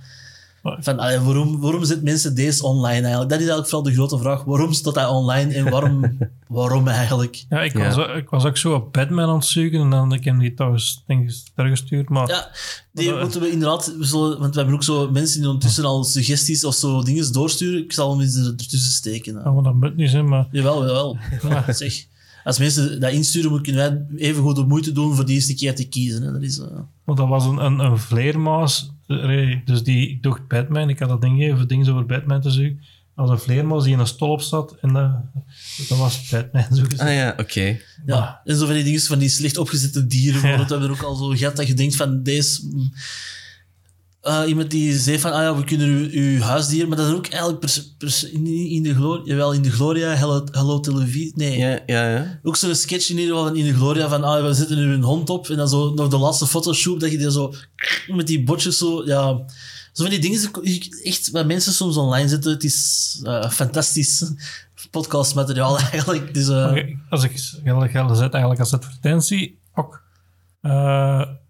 [0.81, 3.29] van, allee, waarom, waarom zitten mensen deze online eigenlijk?
[3.31, 4.45] Dat is eigenlijk vooral de grote vraag.
[4.45, 7.45] Waarom staat dat online en waarom, waarom eigenlijk?
[7.49, 7.85] ja, ik, Ja.
[7.95, 10.25] Was, ook- ik was ook zo op Batman aan het zoeken en dan heb ik
[10.25, 12.09] hem die toch eens denk ik, teruggestuurd.
[12.09, 12.51] Maar Ja,
[12.93, 13.95] die Maar, eh, moeten we inderdaad...
[13.99, 17.33] We zullen, want we hebben ook zo mensen die ondertussen al suggesties of zo dingen
[17.33, 17.83] doorsturen.
[17.83, 19.35] Ik zal hem eens er- ertussen steken.
[19.37, 19.43] hè.
[19.43, 20.29] gaan we dat moet niet zijn.
[20.29, 21.17] Maar Jawel, jawel.
[21.49, 22.05] Ja, zeg.
[22.45, 25.75] Als mensen dat insturen, moeten wij even goed de moeite doen voor die eerste keer
[25.75, 26.23] te kiezen.
[26.23, 26.33] Hè.
[26.33, 26.59] Dat is...
[26.59, 26.67] eh,
[27.05, 28.91] want dat was een, een, een vleermuis.
[29.07, 30.89] Eh, Dus die, ik dacht Batman.
[30.89, 32.81] Ik had dat ding gegeven, dingen over Batman te zoeken.
[33.15, 34.77] Was een vleermuis die in een stolp zat.
[34.81, 35.11] En dat,
[35.89, 36.63] dat was Batman.
[36.63, 37.01] Zo gezegd.
[37.01, 37.79] Ah ja, oké.
[38.07, 40.51] Ja, en zo van die dingen van die slecht opgezette dieren.
[40.51, 40.57] Ja.
[40.57, 42.61] Dat hebben we ook al zo gehad dat je denkt van deze...
[44.27, 46.89] eh, iemand die zei van, ah ja, we kunnen uw, uw huisdier...
[46.89, 49.23] Maar dat is ook eigenlijk pers, pers- in, in de Gloria...
[49.25, 51.33] Jawel, in de Gloria, Hello, Hello Televisie...
[51.35, 52.41] Nee, Ja, ja, ja.
[52.43, 54.93] ook zo'n sketch in ieder geval van in de Gloria van, ah, we zetten nu
[54.93, 55.49] een hond op.
[55.49, 57.55] En dan zo nog de laatste fotoshoot, dat je die zo...
[58.07, 59.45] Met die botjes zo, ja...
[59.93, 60.51] Zo van die dingen,
[61.03, 62.53] echt, wat mensen soms online zetten.
[62.53, 64.33] Het is eh, fantastisch
[64.91, 66.35] podcastmateriaal eigenlijk.
[66.35, 67.33] Dus, eh, Maar Als ik
[67.65, 70.03] geld geld zet eigenlijk als advertentie ook.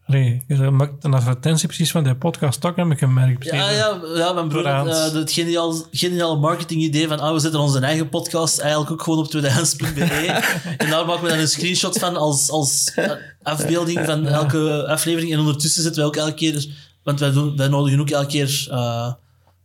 [0.07, 3.45] Nee, je maakt een advertentie precies van die podcast ook, heb ik gemerkt.
[3.45, 5.14] Ja, ja, ja, mijn broer had Tweedehands.
[5.14, 9.19] eh, het geniaal, geniale marketing-idee van ah, we zetten onze eigen podcast eigenlijk ook gewoon
[9.19, 10.05] op tweedehands.be.
[10.79, 13.11] en daar maken we dan een screenshot van als, als eh,
[13.42, 15.33] afbeelding van elke aflevering.
[15.33, 16.66] En ondertussen zetten we ook elke keer...
[17.03, 19.12] Want wij, doen, wij nodigen ook elke keer eh,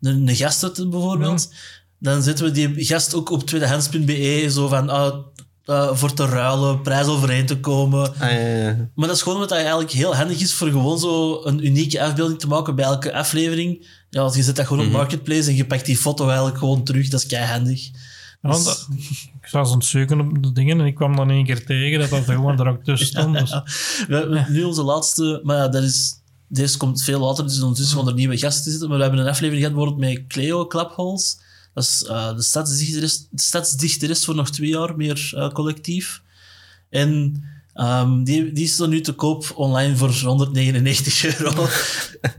[0.02, 1.54] een, een gast uit, bijvoorbeeld.
[2.00, 4.90] Dan zetten we die gast ook op tweedehands.be, zo van...
[4.90, 5.14] ah,
[5.66, 8.14] eh, voor te ruilen, prijs overeen te komen.
[8.14, 8.90] Ah, ja, ja.
[8.96, 12.04] Maar dat is gewoon omdat dat eigenlijk heel handig is voor gewoon zo een unieke
[12.04, 13.88] afbeelding te maken bij elke aflevering.
[14.10, 16.84] Ja, want je zet dat gewoon op Marketplace en je pakt die foto eigenlijk gewoon
[16.84, 17.08] terug.
[17.10, 17.86] Dat is kei handig.
[18.42, 18.88] Ja, want dat-
[19.42, 22.00] ik was aan het zoeken op de dingen en ik kwam dan één keer tegen
[22.00, 23.40] dat dat er gewoon er ook tussen stond.
[23.40, 23.50] Dus,
[24.08, 26.14] We hebben nu onze laatste, maar ja, dat is,
[26.48, 28.90] deze komt veel later, dus ondertussen gaan er nieuwe gasten zitten.
[28.90, 31.38] Maar we hebben een aflevering gehad bijvoorbeeld met Cleo Klaphols.
[31.74, 36.22] Dat is eh, de, stadsdichteres, de stadsdichteres voor nog twee jaar meer eh, collectief.
[36.90, 41.68] En ehm, die, die is dan nu te koop online voor 199 euro.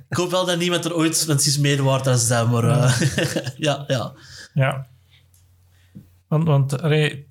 [0.09, 3.01] ik hoop wel dat niemand er ooit, is meer waard dan dat, maar eh,
[3.67, 4.13] ja, ja.
[4.55, 4.87] ja.
[6.29, 6.83] Want, want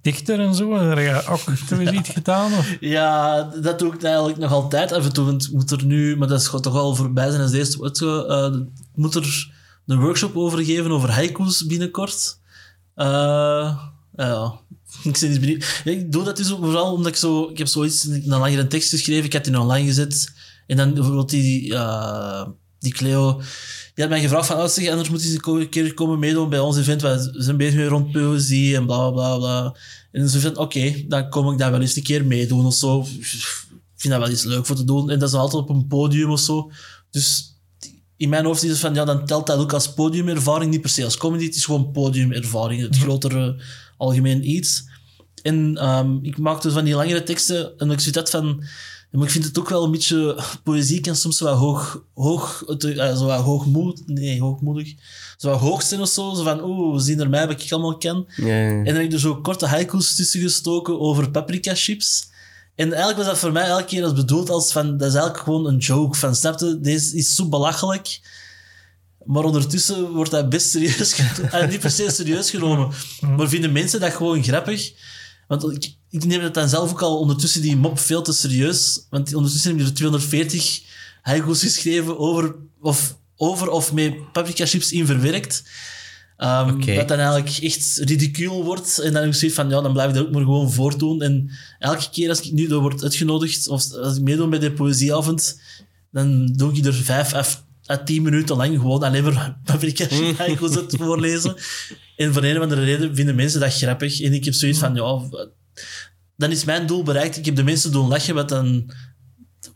[0.02, 2.54] dichter en zo, heb je ook zoiets gedaan?
[2.54, 2.78] Of?
[2.80, 5.26] Ja, dat doe ik eigenlijk nog altijd af en toe.
[5.26, 7.84] Want moet er nu, maar dat is toch al voorbij zijn als deze
[8.94, 9.52] ik moet er
[9.92, 12.40] een workshop over geven over haiku's binnenkort.
[12.96, 13.78] Eh,
[14.16, 14.60] ja,
[15.04, 15.82] ik ben benieuwd.
[15.84, 17.50] Ik doe dat dus vooral omdat ik zo...
[17.50, 20.34] Ik heb zoiets, een langere tekst geschreven, ik heb die online gezet.
[20.68, 21.76] En dan bijvoorbeeld die...
[21.76, 22.46] eh,
[22.82, 23.42] die Cleo,
[23.94, 26.60] die had mij gevraagd van, oh, zeg, anders moet je een keer komen meedoen bij
[26.60, 29.76] ons event, we zijn bezig rond poëzie en bla bla bla.
[30.12, 33.02] En ze van, oké, dan kom ik daar wel eens een keer meedoen of zo.
[33.02, 35.10] Ik vind dat wel eens leuk voor te doen.
[35.10, 36.72] En dat is altijd op een podium of zo.
[37.10, 37.51] Dus
[38.22, 40.90] in mijn hoofd is het van, ja, dan telt dat ook als podiumervaring, niet per
[40.90, 41.46] se als comedy.
[41.46, 43.62] Het is gewoon podiumervaring, het grotere
[43.98, 44.84] algemeen iets.
[45.42, 48.64] En ehm, ik maakte van die langere teksten en ik zit dat van...
[49.12, 50.44] Maar ik vind het ook wel een beetje...
[50.64, 52.04] Poëzie kan soms wel hoog...
[52.14, 54.02] hoog uh, zo wat hoogmoed...
[54.06, 54.94] Nee, hoogmoedig.
[55.38, 56.34] Zo wat hoog zijn of zo.
[56.34, 58.26] Zo van, oeh, zien er mij wat ik allemaal ken.
[58.36, 58.70] Ja, ja.
[58.70, 62.30] En dan heb ik er zo korte haiku's tussen gestoken over paprika chips.
[62.82, 64.98] En eigenlijk was dat voor mij elke keer als bedoeld als van...
[64.98, 66.18] Dat is eigenlijk gewoon een joke.
[66.18, 66.80] Van, snapte?
[66.80, 68.20] Deze is zo belachelijk.
[69.26, 71.70] Maar ondertussen wordt dat best serieus genomen.
[71.70, 72.92] niet per se serieus genomen.
[73.38, 74.94] Maar vinden mensen dat gewoon grappig?
[75.48, 79.06] Want ik, ik neem het dan zelf ook al ondertussen die mop veel te serieus.
[79.10, 80.82] Want ondertussen heb je er 240
[81.22, 85.64] haiku's geschreven over of, over of met paprika chips in verwerkt.
[86.44, 86.86] Um.
[86.86, 89.00] Dat dan eigenlijk echt ridicuul wordt.
[89.00, 91.22] En dan heb ik zoiets van, ja, dan blijf ik dat ook maar gewoon voortdoen.
[91.22, 94.72] En elke keer als ik nu door word uitgenodigd, of als ik meedoe bij de
[94.72, 95.62] poëzieavond,
[96.12, 97.46] dan doe ik er vijf à,
[97.92, 101.56] à tien minuten lang gewoon alleen maar paprika haiku's het voorlezen.
[102.16, 104.22] En voor een of andere reden vinden mensen dat grappig.
[104.22, 105.30] En ik heb zoiets van, ja,
[106.38, 107.38] dan is mijn doel bereikt.
[107.38, 108.92] Ik heb de mensen doen lachen, wat dan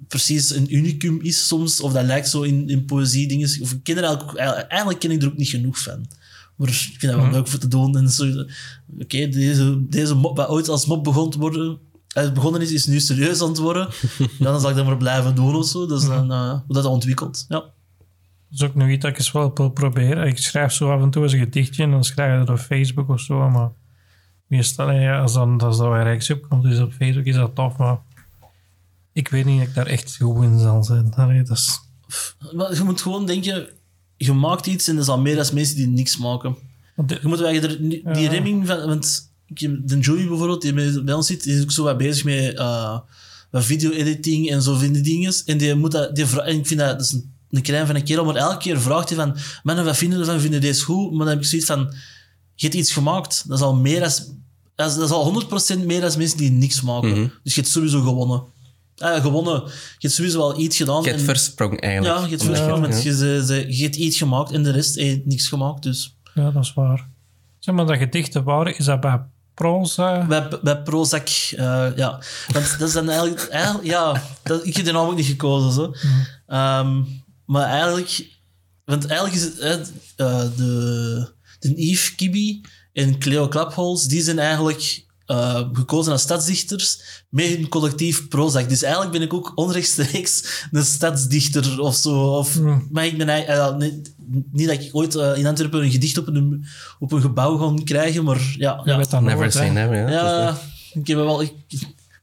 [0.08, 1.82] precies een unicum is soms.
[1.82, 3.62] Of dat lijkt zo in, in poëzie dingen.
[3.62, 6.08] Of ik ken er eigenlijk, eigenlijk ken ik er ook niet genoeg van.
[6.56, 7.98] Maar ik vind dat wel leuk voor te doen.
[7.98, 8.46] En zo,
[9.00, 11.80] oké, deze, deze mop, wat ooit als mop begon te worden,
[12.18, 13.88] uh, begonnen is, is nu serieus aan het worden.
[14.18, 15.88] ja, dan zal ik dat maar blijven doen of zo.
[15.88, 17.46] Dus dan, uh, hoe dat ontwikkelt.
[17.48, 17.60] Ja.
[17.60, 17.74] Dat
[18.50, 20.28] is ook nog iets dat ik eens wel wil proberen.
[20.28, 22.66] Ik schrijf zo af en toe eens een gedichtje en dan schrijf je dat op
[22.66, 23.50] Facebook of zo.
[23.50, 23.72] Maar
[24.48, 27.78] meestal, ja, als, dan, als dat bij Rijksop komt, dus op Facebook is dat tof.
[27.78, 27.98] Maar
[29.14, 31.14] ik weet niet dat ik daar echt goed in zal zijn.
[31.14, 31.80] Allee, dat is...
[32.54, 33.68] Maar je moet gewoon denken,
[34.18, 36.56] je maakt iets en er zijn meer dan mensen die niks maken.
[37.06, 38.30] De- Je moet eigenlijk er, die Ja.
[38.32, 39.32] remming van, want
[39.84, 43.00] de Joey bijvoorbeeld, die bij ons zit, die is ook zo wat bezig met uh,
[43.52, 45.34] wat video-editing en zo van die dingen.
[45.46, 47.86] En die moet dat, die vra- en ik vind dat, dat is een, een klein
[47.86, 50.40] van een kerel, maar elke keer vraagt hij van, mannen, wat vinden ervan?
[50.40, 51.10] Vinden deze goed?
[51.10, 51.80] Maar dan heb ik zoiets van,
[52.56, 54.24] je hebt iets gemaakt, dat is al meer als,
[54.76, 55.44] dat is, dat is al
[55.80, 57.10] 100% meer dan mensen die niks maken.
[57.10, 57.28] Mhm.
[57.44, 58.44] Dus je hebt sowieso gewonnen.
[58.98, 59.64] Ah, gewonnen.
[59.64, 61.04] Je hebt sowieso wel iets gedaan.
[61.04, 62.16] Je hebt versprong eigenlijk.
[62.16, 63.12] ja, je hebt want ja.
[63.12, 65.84] je, je hebt iets gemaakt en de rest heeft niks gemaakt.
[65.84, 67.10] Dus ja, dat is waar.
[67.60, 69.22] Zeg maar, dat gedichten waren, is dat bij
[69.54, 70.26] proza?
[70.26, 72.22] bij, bij Prozac, eh, ja.
[72.48, 73.48] Want dat is dan eigenlijk...
[73.62, 75.72] eigenlijk ja, dat, ik heb de naam ook niet gekozen.
[75.72, 75.94] Zo.
[76.48, 77.04] Ehm,
[77.46, 78.34] maar eigenlijk...
[78.86, 79.60] Want eigenlijk is het...
[79.60, 79.80] hè,
[80.26, 82.62] eh, de, de Yves Kibi
[82.94, 85.05] en Cleo Klaphols, die zijn eigenlijk...
[85.26, 87.00] eh, gekozen als stadsdichters
[87.30, 88.70] met hun collectief Prozac.
[88.70, 92.38] Dus eigenlijk ben ik ook onrechtstreeks een stadsdichter of zo.
[92.38, 92.60] Of,
[92.90, 93.82] Maar ik ben eigenlijk...
[93.82, 94.14] eh, niet,
[94.52, 96.66] niet dat ik ooit eh, in Antwerpen een gedicht op een,
[97.00, 98.82] op een gebouw ga krijgen, maar ja.
[98.84, 98.98] Je ja.
[98.98, 100.12] weet dat Never nooit, say hè.
[100.12, 100.58] Ja,
[100.94, 101.42] ik heb wel...
[101.42, 101.54] Ik,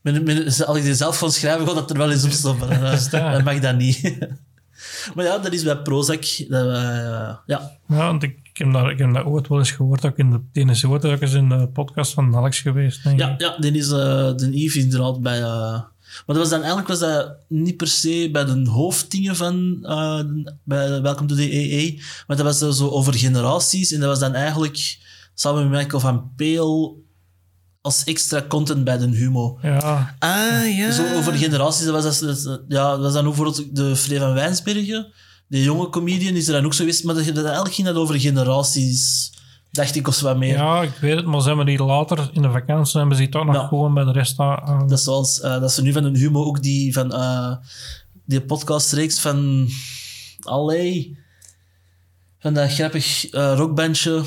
[0.01, 2.71] met, met, als ik die zelf van schrijven, gaat dat er wel eens op stoppen.
[2.71, 3.11] Dan, dat.
[3.11, 4.03] dan mag dat niet.
[5.15, 6.25] maar ja, dat is bij Prozac.
[6.49, 7.43] Dat, ja.
[7.47, 10.31] Ja, want ik, ik heb, dat, ik heb dat ooit wel eens gehoord, ook in
[10.31, 13.03] de, de ene woord, ook eens in de podcast van Alex geweest.
[13.05, 13.27] Denk ik.
[13.27, 15.43] Ja, ja, die is eh de Yves inderdaad bij...
[15.43, 15.81] eh,
[16.27, 20.21] maar dat was dan, eigenlijk was dat niet per se bij de hoofddingen van eh,
[20.65, 24.19] bij Welcome to the EE, maar dat was dan zo over generaties en dat was
[24.19, 24.99] dan eigenlijk
[25.35, 27.01] samen met Michael van Peel
[27.81, 29.59] als extra content bij de Humo.
[29.63, 30.91] Ja, Ah, ja.
[30.91, 34.19] Zo over generaties, dat was, dat, dat- ja, dat was dan ook bijvoorbeeld de Free
[34.19, 35.13] van Wijnsbergen.
[35.53, 37.97] De jonge comedian is er dan ook zo geweest, maar dat, dat, eigenlijk ging dat
[37.97, 39.33] over generaties,
[39.71, 40.57] dacht ik, of wat meer.
[40.57, 43.45] ja, ik weet het, maar zijn we die later in de vakantie hebben ze toch
[43.45, 43.67] nog Ja.
[43.67, 44.61] gewoon bij de rest aan.
[44.61, 47.53] aan- Dat is zoals eh, dat ze nu van een humo ook die van eh,
[48.27, 49.69] die podcastreeks van
[50.41, 51.19] Allee,
[52.39, 54.23] van dat grappig eh, rockbandje.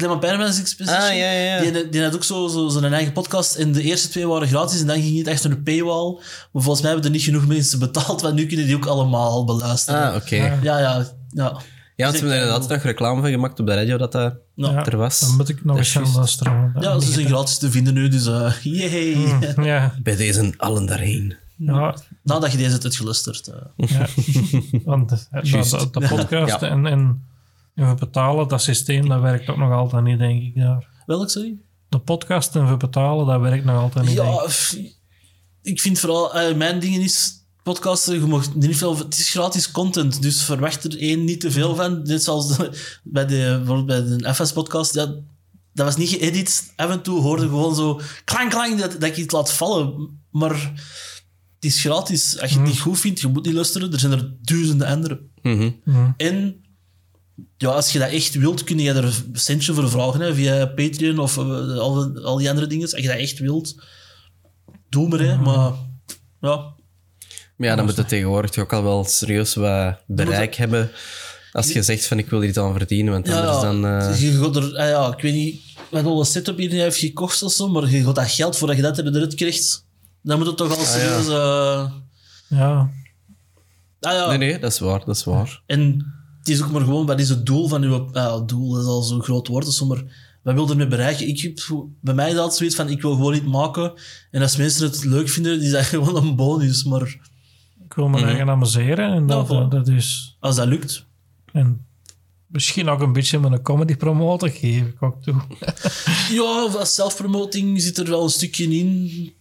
[0.00, 1.02] Clement Permans Exposition.
[1.02, 1.70] Ah, ja, ja, ja.
[1.70, 3.54] Die, die had ook zo, zo, zijn eigen podcast.
[3.54, 6.12] En de eerste twee waren gratis en dan ging het achter een paywall.
[6.52, 9.30] Maar volgens mij hebben er niet genoeg mensen betaald, want nu kunnen die ook allemaal
[9.30, 10.10] al beluisteren.
[10.10, 10.36] Ah, oké.
[10.36, 10.58] Ja.
[10.62, 11.56] Ja, ja, ja.
[11.96, 14.34] Ja, want ze hebben er inderdaad nog reclame van gemaakt op de radio dat dat
[14.54, 14.70] Ja.
[14.70, 14.84] Ja.
[14.86, 15.20] er was.
[15.20, 16.72] Dan moet ik nog eens gaan luisteren.
[16.80, 19.16] Ja, ze zijn gratis te vinden nu, dus eh yay.
[19.62, 21.34] Ja, Bij deze allen daarheen.
[21.56, 23.48] ja, Nadat je deze hebt geluisterd.
[23.48, 23.88] eh.
[23.90, 24.06] ja.
[24.84, 26.68] Want de, de, de, de podcast Ja.
[26.68, 27.24] en, en,
[27.74, 30.54] en we betalen, dat systeem, dat werkt ook nog altijd niet, denk ik.
[30.54, 30.88] Daar.
[31.06, 31.58] Welk, sorry?
[31.88, 34.16] De podcast en we betalen, dat werkt nog altijd niet.
[34.16, 34.50] denk ik.
[34.72, 34.90] Ja,
[35.62, 39.70] ik vind vooral, eh, mijn dingen is, podcasten, je mag niet veel, het is gratis
[39.70, 42.02] content, dus verwacht er één niet te veel van.
[42.02, 45.06] Net zoals de- bij de, bijvoorbeeld bij de FS-podcast, ja,
[45.72, 46.72] dat was niet geëdit.
[46.76, 50.18] Af en toe hoorde je gewoon zo klank, klank, dat, dat ik iets laat vallen.
[50.30, 50.72] Maar
[51.54, 52.38] het is gratis.
[52.40, 53.92] Als je het niet goed vindt, je moet niet luisteren.
[53.92, 55.20] Er zijn er duizenden andere.
[55.42, 55.70] Mhm.
[56.16, 56.64] En
[57.56, 60.66] ja, als je dat echt wilt, kun je er een centje voor vragen hè, via
[60.66, 61.44] Patreon of eh,
[61.78, 62.90] al, al die andere dingen.
[62.92, 63.82] Als je dat echt wilt,
[64.88, 65.20] doe maar.
[65.20, 65.36] Hè.
[65.36, 65.72] Maar
[66.40, 66.56] ja,
[67.56, 70.90] Maar ja, dan moet het tegenwoordig ook al wel serieus wat bereik hebben.
[71.52, 73.62] Als je zegt van ik wil hier aan verdienen, want ja, anders ja.
[73.62, 73.86] dan...
[73.86, 77.42] eh, Je gaat er, ah ja, ik weet niet wat alle setup hier heeft gekost
[77.42, 79.86] of zo, maar je gaat dat geld voordat je dat eruit krijgt.
[80.22, 81.26] Dan moet het toch al serieus.
[81.28, 81.90] eh,
[82.48, 82.90] Ja,
[84.00, 85.62] ah ja, Nee, nee, dat is waar, dat is waar.
[85.66, 86.06] En
[86.50, 88.08] is ook maar gewoon, wat is het doel van uw...
[88.12, 90.04] Het doel is al zo'n groot woord, zo, maar
[90.42, 91.28] wat wil je ermee bereiken?
[91.28, 91.66] Ik,
[92.00, 93.92] bij mij is dat zoiets van, ik wil gewoon iets maken.
[94.30, 96.84] En als mensen het leuk vinden, is dat gewoon een bonus.
[96.84, 97.18] Maar
[97.84, 100.36] ik wil me eigen amuseren en dat, dat, dat is...
[100.40, 101.08] als dat lukt...
[101.52, 101.86] En
[102.46, 105.34] misschien ook een beetje met een comedy promotor geef ik ook toe.
[106.38, 109.32] Ja, als zelfpromoting zit er wel een stukje in.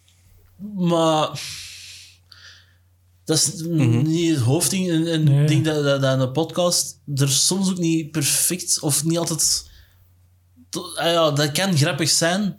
[0.76, 1.42] Maar...
[3.30, 3.62] Dat is
[4.04, 4.90] niet het hoofdding.
[4.90, 5.42] En, en Nee.
[5.42, 8.80] ik denk dat, dat, dat een podcast er soms ook niet perfect...
[8.82, 9.70] Of niet altijd...
[10.96, 12.56] ah ja, dat kan grappig zijn,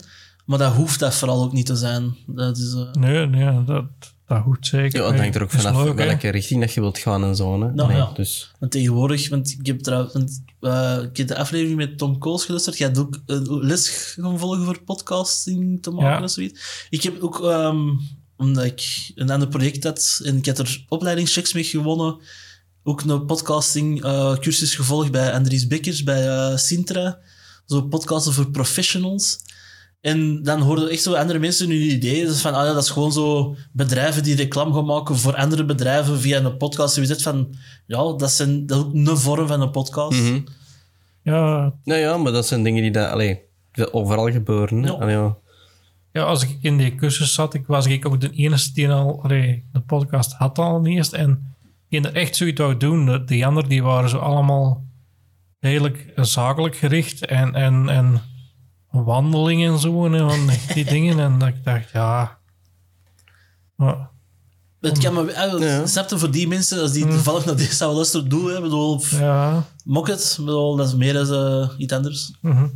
[0.47, 2.17] maar dat hoeft dat vooral ook niet te zijn.
[2.27, 2.73] Dat is...
[2.75, 3.85] eh, Nee, nee, dat,
[4.27, 5.01] dat hoeft zeker.
[5.03, 7.53] Ja, het hangt er ook vanaf leuk, welke richting dat je wilt gaan en zo.
[7.63, 7.73] Hè.
[7.73, 8.11] Nou, Nee, ja.
[8.15, 12.19] Dus, Want tegenwoordig, want ik heb trouwens, want, eh, ik heb de aflevering met Tom
[12.19, 12.79] Kools geluisterd.
[12.79, 16.23] Jij hebt ook een les gaan volgen voor podcasting te maken Ja.
[16.25, 16.87] of zoiets.
[16.91, 17.79] Ik heb ook, ehm,
[18.41, 22.19] omdat ik een ander project had en ik had er opleidingschecks mee gewonnen,
[22.83, 27.19] ook een podcasting eh, cursus gevolgd bij Andries Bekkers, bij eh, Sintra.
[27.67, 29.39] Zo podcasten voor professionals.
[30.01, 32.27] En dan hoorden echt zo andere mensen hun ideeën.
[32.27, 35.65] Dus van, ah ja, dat is gewoon zo bedrijven die reclame gaan maken voor andere
[35.65, 36.97] bedrijven via een podcast.
[36.97, 37.55] En je zegt van,
[37.87, 40.21] ja, dat, zijn, dat is ook een vorm van een podcast.
[40.21, 40.41] Mhm.
[41.23, 43.41] Ja, nou ja, maar dat zijn dingen die dat, allee,
[43.91, 44.83] overal gebeuren.
[44.83, 44.91] Ja.
[44.91, 45.37] Allee, ja.
[46.13, 49.23] Ja, als ik in die cursus zat, ik was ik ook de enige die al
[49.23, 51.13] allee, de podcast had al niet eerst.
[51.13, 51.55] En
[51.89, 53.07] die er echt zoiets wou doen.
[53.07, 54.85] De, die anderen die waren zo allemaal
[55.61, 57.27] redelijk zakelijk gericht.
[57.27, 58.23] En, en, en
[58.91, 60.07] wandelingen en zo.
[60.07, 61.19] En van die- dingen.
[61.19, 62.39] En dat ik dacht, ja...
[63.77, 64.11] ja.
[64.81, 65.87] Het kan me, eh, Ja.
[65.87, 69.01] Snap je, voor die mensen, als die toevallig naar deze zouden luisteren, doen, hè, bedoel,
[69.11, 69.65] Ja.
[69.85, 71.33] mok het, bedoel, dat is meer dan
[71.63, 72.33] eh, iets anders.
[72.41, 72.67] mhm.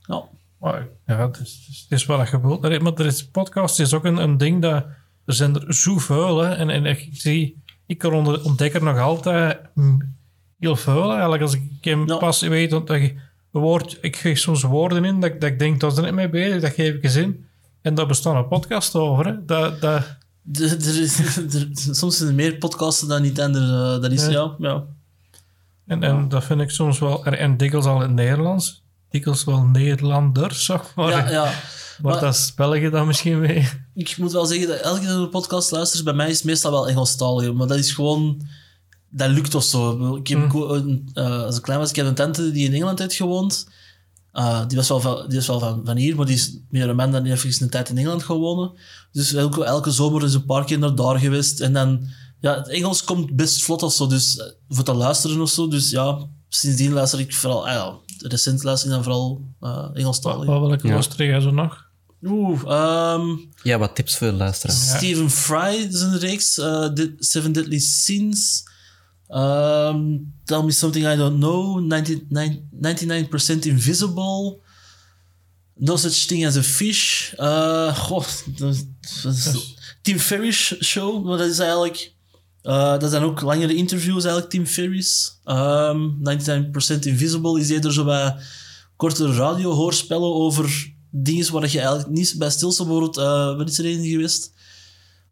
[0.00, 0.22] Ja.
[0.64, 2.82] Maar ja, het is, het is wel dat gebeurt.
[2.82, 4.84] Maar er is, podcast is ook een, een ding dat...
[5.26, 6.54] Er zijn er zoveel, hè.
[6.54, 7.62] En, en ik zie...
[7.86, 10.16] Ik kan onder- ontdek er nog altijd mm,
[10.58, 11.42] heel veel, eigenlijk.
[11.42, 12.70] Als ik hem pas weet...
[12.70, 13.18] Dat een
[13.50, 16.14] woord, ik geef soms woorden in dat, ik- dat ik denk, dat is er niet
[16.14, 16.60] mee bezig.
[16.62, 17.44] Dat geef ik eens in.
[17.82, 19.44] En daar bestaat een podcast over, hè.
[19.44, 20.16] Dat, dat,
[20.52, 23.64] Er, is, er- soms zijn er meer podcasten dan niet anders.
[23.70, 24.30] eh, dat is, Ja.
[24.30, 24.84] ja, ja.
[25.86, 27.24] en, en dat vind ik soms wel...
[27.24, 28.83] En dikwijls al in het Nederlands.
[29.14, 31.10] Dikwijls wel Nederlanders, zeg maar.
[31.10, 31.54] ja, ja.
[32.02, 33.68] Maar, dat spel je dan misschien mee.
[33.94, 36.88] Ik moet wel zeggen dat elke keer podcast luister, bij mij is het meestal wel
[36.88, 37.52] Engelstalig.
[37.52, 38.46] Maar dat is gewoon...
[39.10, 40.14] Dat lukt of zo.
[40.16, 42.74] Ik heb ook een, eh, als ik klein was, ik had een tante die in
[42.74, 43.68] Engeland heeft gewoond.
[44.32, 46.88] Eh, die was wel, van, die was wel van, van hier, maar die is meer
[46.88, 48.72] een man dan even een tijd in Engeland gaan wonen.
[49.12, 51.60] Dus elke, elke zomer is een paar keer naar daar geweest.
[51.60, 52.06] En dan...
[52.40, 55.68] Ja, het Engels komt best vlot of zo, dus eh, voor te luisteren of zo.
[55.68, 57.68] Dus ja, sindsdien luister ik vooral...
[57.68, 57.98] Ah ja,
[58.28, 60.46] recent luister ik dan vooral uh, Engelstalig.
[60.46, 61.00] Wat ik Ja.
[61.16, 61.82] jij zo nog?
[62.22, 63.26] Oeh, ehm...
[63.62, 64.86] ja, wat tips voor de luisteraars.
[64.90, 64.96] Ja.
[64.96, 66.58] Stephen Fry is een reeks.
[66.58, 68.64] eh, The Seven Deadly Sins.
[69.28, 71.80] Ehm, Tell Me Something I Don't Know.
[71.80, 74.58] 99, 99% Invisible.
[75.76, 77.32] No Such Thing as a Fish.
[77.32, 78.24] Eh goh,
[78.56, 78.86] dat,
[79.22, 81.24] dat is Tim Ferriss Show.
[81.24, 82.13] Maar dat is eigenlijk...
[82.64, 85.40] eh, dat zijn ook langere interviews eigenlijk, Tim Ferriss.
[85.44, 88.36] Ehm 99% Invisible is eerder zo bij
[88.96, 92.86] korte radiohoorspellen over dingen waar je eigenlijk niet bij stilstaat.
[92.86, 94.52] Bijvoorbeeld, eh wat is er een geweest?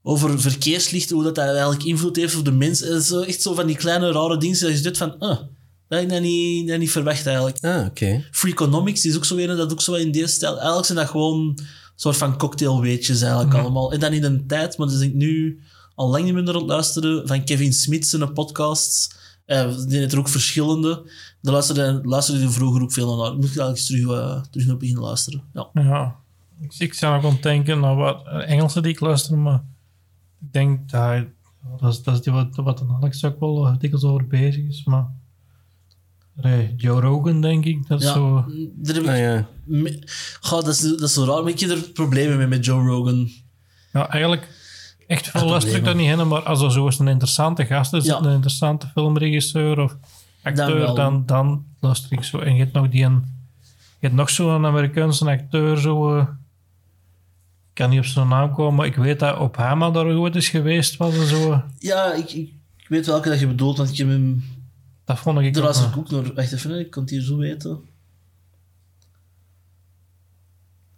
[0.03, 2.83] Over verkeerslichten, hoe dat, dat eigenlijk invloed heeft op de mens.
[2.83, 5.39] En zo, echt zo van die kleine rare dingen dat je zit van, ah,
[5.89, 7.59] dat ik net niet, net niet verwacht eigenlijk.
[7.61, 8.25] Ah, oké.
[8.31, 10.55] Freakonomics is ook zo een dat ook zo in deze stijl.
[10.55, 11.67] Eigenlijk zijn dat gewoon een
[11.97, 13.93] soort van cocktailweetjes eigenlijk allemaal.
[13.93, 15.61] En dan in een tijd, maar dus ik nu
[15.95, 19.21] al lang niet meer naar het luisteren, van Kevin Smith zijn podcasts.
[19.45, 21.11] Eh, die heeft er ook verschillende.
[21.41, 23.35] Daar luisterde, luisterde je vroeger ook veel naar.
[23.35, 25.43] Moet ik eigenlijk eens terug, eh, terug naar beginnen luisteren.
[25.53, 25.69] Ja.
[25.75, 26.17] Ja,
[26.61, 29.65] ik, ik zou nog aan het denken naar wat eh, Engelse die ik luister, maar
[30.41, 31.33] ik denk dat hij,
[31.81, 34.65] dat is, dat is die wat, wat dan Alex ook wel eh, dikwijls over bezig
[34.69, 35.07] is, maar
[36.35, 38.45] nee, Joe Rogan denk ik, dat is Ja, zo...
[38.75, 39.09] daar heb ik...
[39.11, 39.49] Ah, ja.
[39.65, 40.03] me-
[40.41, 42.87] Goh, dat, is, dat is zo raar, maar ik heb er problemen mee met Joe
[42.87, 43.31] Rogan.
[43.93, 44.49] Ja, eigenlijk
[45.13, 47.93] echt veel luister ik daar niet heen, maar als er zo eens een interessante gast
[47.93, 48.19] is, Ja.
[48.19, 49.97] een interessante filmregisseur of
[50.43, 52.39] acteur, dan, dan, luister ik zo.
[52.39, 53.25] En je hebt nog die een,
[53.99, 56.17] je hebt nog zo'n Amerikaanse acteur, zo...
[56.19, 56.27] eh,
[57.69, 60.37] ik kan niet op zijn naam komen, maar ik weet dat op Hama daar goed
[60.37, 60.97] is geweest.
[60.97, 61.63] Was zo.
[61.79, 62.53] Ja, ik, ik,
[62.89, 64.45] weet welke dat je bedoelt, want ik heb hem...
[65.05, 66.33] Dat vond ik Er ook was nog- ik ook nog...
[66.35, 67.79] Wacht even, ik kan het hier zo weten.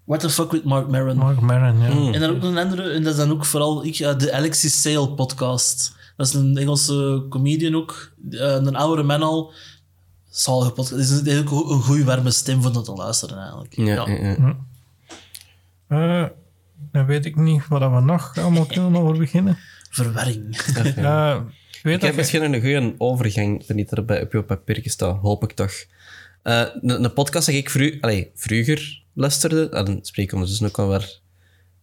[0.05, 1.17] What the fuck with Mark Maron.
[1.17, 1.95] Mark Maron, ja.
[1.95, 2.15] Mm.
[2.15, 4.33] En dan ook nog een andere, en dat is dan ook vooral ik, ja, de
[4.33, 5.97] Alexis Sale podcast.
[6.17, 9.53] Dat is een Engelse comedian ook, eh, een oudere man al.
[10.31, 10.91] Zalige podcast.
[10.91, 13.77] Het is een, ook een goede warme stem voor dat te luisteren eigenlijk.
[13.77, 14.37] Ja, ja.
[14.39, 14.57] ja.
[15.89, 16.29] Eh,
[16.93, 19.59] dan weet ik niet wat we nog allemaal kunnen over beginnen.
[19.91, 20.57] Verwarring.
[20.97, 21.35] Ja,
[21.71, 25.21] ik weet Ik heb misschien een goede overgang, van niet erbij op je papiertje staat,
[25.21, 25.73] hoop ik toch.
[26.43, 27.71] Eh, een, podcast dat ik
[28.35, 31.21] vroeger luisterde, en spreek ik ondertussen ook alweer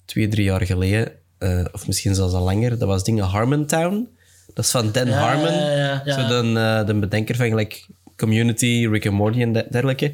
[0.05, 4.09] twee, drie jaar geleden, eh, of misschien zelfs al langer, dat was dingen Harmontown.
[4.53, 6.03] Dat is van Dan Ja, Harmon, ja.
[6.05, 10.13] Zo de, eh, de bedenker van gelijk Community, Rick and Morty en de- dergelijke.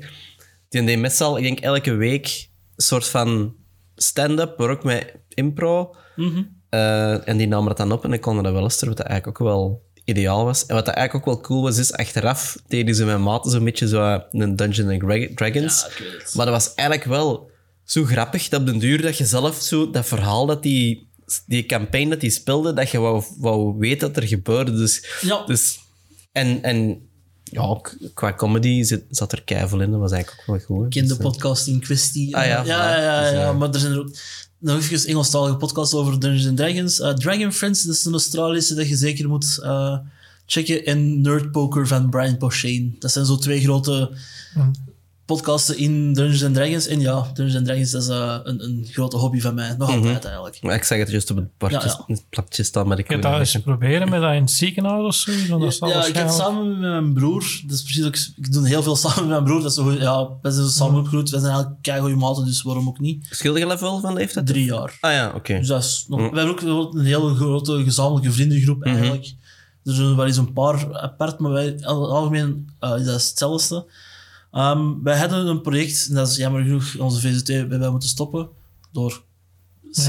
[0.70, 3.56] Die deed meestal, ik denk elke week, een soort van
[3.96, 5.96] stand-up, maar ook met impro.
[6.16, 6.44] Mhm.
[6.70, 9.08] Eh, en die namen dat dan op en ik kon dan wel luisteren, wat dat
[9.08, 10.66] eigenlijk ook wel ideaal was.
[10.66, 13.64] En wat dat eigenlijk ook wel cool was, is achteraf deden ze met maten zo'n
[13.64, 15.86] beetje zo eh, een Dungeons Dragons.
[16.00, 16.06] Ja.
[16.34, 17.52] Maar dat was eigenlijk wel
[17.84, 21.08] zo grappig dat op den duur dat je zelf zo dat verhaal dat die,
[21.46, 24.72] die campagne dat die speelde, dat je wou, wou weten wat er gebeurde.
[24.72, 25.44] Dus, Ja.
[25.46, 25.80] dus
[26.32, 27.02] en, en
[27.44, 29.92] ja, ook qua comedy zit, zat er keivel in.
[29.92, 30.86] Dat was eigenlijk ook wel goed.
[30.86, 32.36] Ik ken de Dus, eh, podcast in kwestie.
[32.36, 34.16] Ah, ja, ja, ja, ja, Dus, eh, maar er zijn er ook
[34.60, 37.00] nog even Engelstalige podcasts over Dungeons Dragons.
[37.00, 39.98] Eh, Dragon Friends, dat is een Australische dat je zeker moet eh,
[40.46, 40.86] checken.
[40.86, 42.96] En Nerd Poker van Brian Posehn.
[43.00, 44.12] Dat zijn zo twee grote
[45.28, 46.88] podcasten in Dungeons and Dragons.
[46.88, 49.76] En ja, Dungeons and Dragons dat is eh, een, een grote hobby van mij.
[49.78, 50.62] Nog altijd eigenlijk.
[50.62, 52.04] maar ik zeg het juist op het bordje, Ja, ja.
[52.14, 55.72] het plakje staan, maar ik wil dat eens proberen met dat in het ziekenhuis of
[55.72, 55.88] zo.
[55.88, 58.96] Ja, ik heb samen met mijn broer, dat is precies ook, ik doe heel veel
[59.06, 61.52] samen met mijn broer, dat is zo, ja, we zijn zo samen opgegroeid, we zijn
[61.52, 63.28] eigenlijk keigoeie maten, dus waarom ook niet?
[63.30, 64.48] Schilder je level van leeftijd?
[64.48, 64.98] Drie jaar.
[65.00, 65.58] Ah ja, oké.
[65.58, 69.34] Dus dat is nog, we hebben ook een hele grote gezamenlijke vriendengroep eigenlijk.
[69.84, 73.14] Er zijn wel eens een paar apart, maar wij, in het algemeen eh, is dat
[73.14, 73.86] hetzelfde.
[74.52, 78.10] Ehm, wij hadden een project, en dat is jammer genoeg onze VZT bij wij moeten
[78.10, 78.50] stoppen,
[78.92, 79.24] door
[79.92, 80.08] C,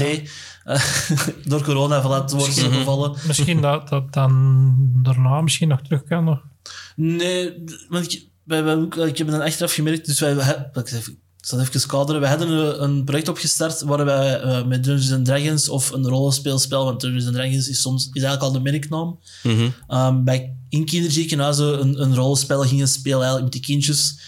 [0.63, 0.81] eh,
[1.49, 3.15] door corona verlaten te worden gevallen.
[3.27, 6.23] Misschien dat dat dan daarna misschien nog terug kan.
[6.23, 6.41] Nog.
[6.95, 8.77] Nee, want ik, wij, wij,
[9.07, 10.69] ik heb het dan achteraf gemerkt, dus wij, wij-
[11.39, 12.21] ik zal even- kaderen.
[12.21, 16.83] Wij hadden een, project opgestart waar wij eh, met Dungeons and Dragons of een rollenspelspel,
[16.85, 19.69] want Dungeons and Dragons is soms is eigenlijk al de merknaam, Mhm.
[19.87, 24.19] Ehm, bij in kinderziekenhuizen een, een rollenspel gingen spelen eigenlijk met die kindjes.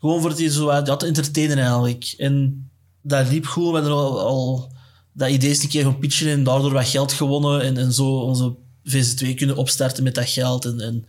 [0.00, 2.14] Gewoon voor die zo ja, te entertainen eigenlijk.
[2.18, 2.68] En
[3.02, 3.66] dat liep goed.
[3.66, 4.72] We hadden al, al
[5.12, 8.04] dat idee eens een keer gaan pitchen en daardoor wat geld gewonnen en, en zo
[8.18, 8.54] onze
[8.84, 10.64] VZ2 kunnen opstarten met dat geld.
[10.64, 11.06] En, en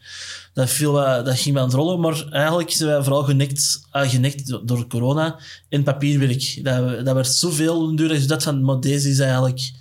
[0.59, 4.67] dat, viel dat ging wel aan het rollen, maar eigenlijk zijn wij vooral genekt, genekt
[4.67, 5.39] door- corona
[5.69, 6.59] en papierwerk.
[6.63, 9.71] Dat, dat werd zoveel duur dat je van, maar deze is eigenlijk...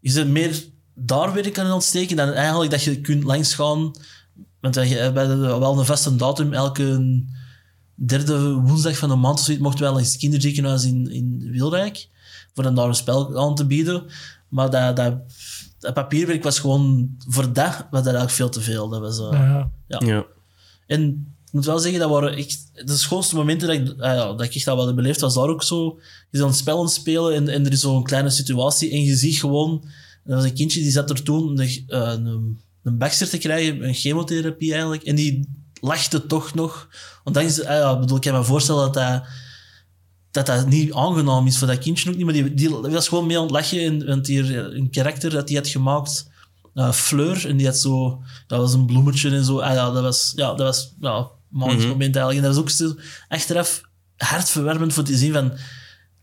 [0.00, 3.90] Je zit meer daar werk aan ontsteken dan eigenlijk dat je kunt langsgaan.
[4.60, 6.52] Want wij hadden wel een vaste datum.
[6.52, 7.22] Elke
[7.94, 12.08] derde woensdag van de maand of zoiets mochten wel eens het kinderziekenhuis in, in Wilrijk.
[12.54, 14.04] Voor dan daar een spel aan te bieden.
[14.48, 15.14] Maar dat, dat,
[15.80, 18.88] dat papierwerk was gewoon voor dat, was dat eigenlijk veel te veel.
[18.88, 20.00] Dat was, eh, Ja.
[20.06, 20.24] Ja.
[20.86, 24.26] en ik moet wel zeggen, dat waren echt de schoonste momenten dat ik, ah ja,
[24.26, 25.98] dat ik echt dat wel heb beleefd, was daar ook zo.
[26.30, 28.90] Je is aan het spel aan het spelen en, en er is zo'n kleine situatie
[28.90, 29.84] en je ziet gewoon,
[30.24, 33.84] er was een kindje die zat er toen een, eh, een, een Baxter te krijgen,
[33.84, 35.48] een chemotherapie eigenlijk, en die
[35.80, 36.88] lachte toch nog.
[37.24, 39.22] Ondanks, ah ja, ik bedoel, ik kan me voorstellen dat dat,
[40.30, 43.26] dat dat niet aangenaam is voor dat kindje ook niet, maar die, die was gewoon
[43.26, 46.28] mee aan het lachen en, want die, een karakter dat hij had gemaakt,
[46.74, 49.58] eh, Fleur, en die had zo, dat was een bloemetje en zo.
[49.60, 52.36] Ah, ja, dat was, ja, dat was ja, een magisch moment eigenlijk.
[52.36, 52.94] En dat was ook zo
[53.28, 53.80] achteraf
[54.16, 55.52] hartverwarmend voor te zien van,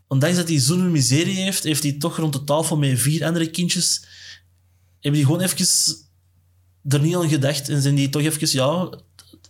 [0.06, 3.50] ondanks dat hij zo'n miserie heeft, heeft hij toch rond de tafel met vier andere
[3.50, 4.04] kindjes,
[5.00, 5.66] hebben die gewoon even
[6.88, 8.88] er niet aan gedacht en zijn die toch even, ja,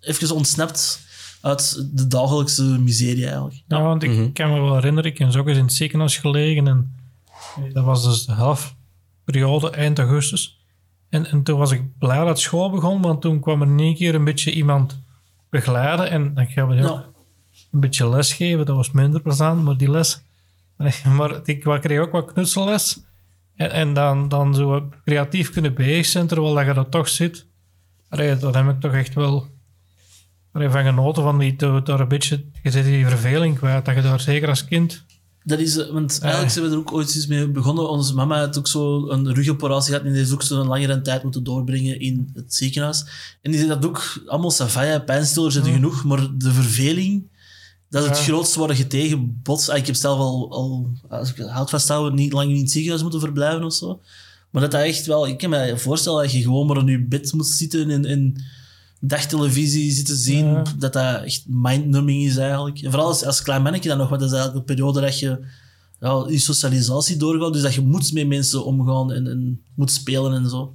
[0.00, 1.00] even ontsnapt
[1.40, 3.62] uit de dagelijkse miserie eigenlijk.
[3.68, 6.16] Ja, want ik kan me wel herinneren, ik ben zo ook eens in het ziekenhuis
[6.16, 6.94] gelegen en
[7.72, 10.58] dat was dus de halfperiode, eind augustus.
[11.08, 13.94] En, en toen was ik blij dat school begon, want toen kwam er in één
[13.94, 15.02] keer een beetje iemand
[15.50, 17.04] begeleiden en dan gaan we Ja.
[17.72, 18.66] een beetje les geven.
[18.66, 20.22] Dat was minder plezant, maar die les...
[21.16, 23.00] Maar ik kreeg ook wat knutselles.
[23.54, 27.46] En, en dan, dan zo creatief kunnen bezig zijn, terwijl dat je er toch zit.
[28.08, 29.46] Allee, dat heb ik toch echt wel
[30.58, 32.44] allee, van genoten, van die, door, door een beetje...
[32.62, 35.06] Je zit die verveling kwijt, dat je daar zeker als kind...
[35.44, 37.90] Dat is, want eigenlijk zijn we er ook ooit eens mee begonnen.
[37.90, 41.22] Onze mama had ook zo een rugoperatie gehad en die heeft ook zo'n langere tijd
[41.22, 43.04] moeten doorbrengen in het ziekenhuis.
[43.42, 47.28] En die zei dat ook allemaal savaya, pijnstillers zijn genoeg, maar de verveling
[47.90, 48.24] Dat is het Ja.
[48.24, 49.68] grootste waar je tegen bots.
[49.68, 52.70] Ah, Ik heb zelf al, al als ik het hout vasthouden, niet lang in het
[52.70, 54.00] ziekenhuis moeten verblijven of zo.
[54.50, 55.26] Maar dat dat echt wel...
[55.28, 58.44] Ik kan me voorstellen dat je gewoon maar in je bed moet zitten en, en
[59.00, 60.46] dagtelevisie zitten zien.
[60.46, 60.62] Ja.
[60.78, 62.78] Dat dat echt mindnumbing is eigenlijk.
[62.78, 65.18] En vooral als, als klein mannetje dan nog, want dat is eigenlijk een periode dat
[65.18, 65.46] je
[66.00, 67.52] ja, je socialisatie doorgaat.
[67.52, 70.74] Dus dat je moet met mensen omgaan en, en moet spelen en zo.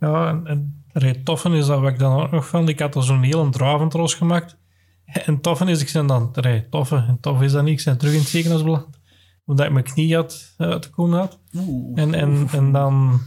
[0.00, 0.46] Ja, en,
[0.92, 2.68] en het toffe is dat wat ik dan ook nog van.
[2.68, 4.56] Ik had er zo'n hele draventros gemaakt.
[5.04, 6.30] En toffe is, ik ben dan...
[6.34, 7.78] Allee, toffe, en tof is dat niet.
[7.78, 8.98] Ik ben terug in het ziekenhuis beland.
[9.44, 11.38] Omdat ik mijn knie had, uh, te komen had.
[11.56, 12.00] Oeh.
[12.00, 13.20] En, en, en dan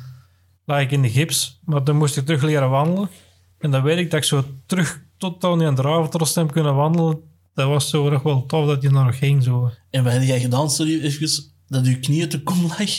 [0.66, 1.60] lag ik in de gips.
[1.66, 3.10] Maar dan moest ik terug leren wandelen.
[3.64, 7.22] En dan weet ik dat ik zo terug tot aan die draventros heb kunnen wandelen.
[7.54, 9.44] Dat was zo nog wel tof dat je daar nog ging.
[9.44, 9.72] Zo.
[9.90, 12.90] En wat heb jij gedaan, sorry, even, dat je knieën te kom lag?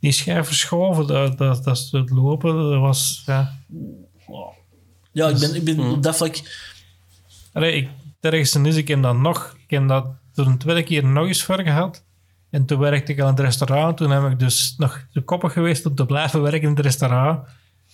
[0.00, 2.70] Die schijf verschoven, dat, dat, dat is het lopen.
[2.70, 3.22] Dat was...
[3.26, 3.58] Ja.
[5.12, 6.40] Ja, ik ben, ik ben op dat vlak...
[7.52, 11.26] Allee, ik, is, ik heb dat nog, ik heb dat er een tweede keer nog
[11.26, 12.04] eens voor gehad.
[12.50, 13.96] En toen werkte ik aan het restaurant.
[13.96, 17.48] Toen heb ik dus nog te koppig geweest om te blijven werken in het restaurant.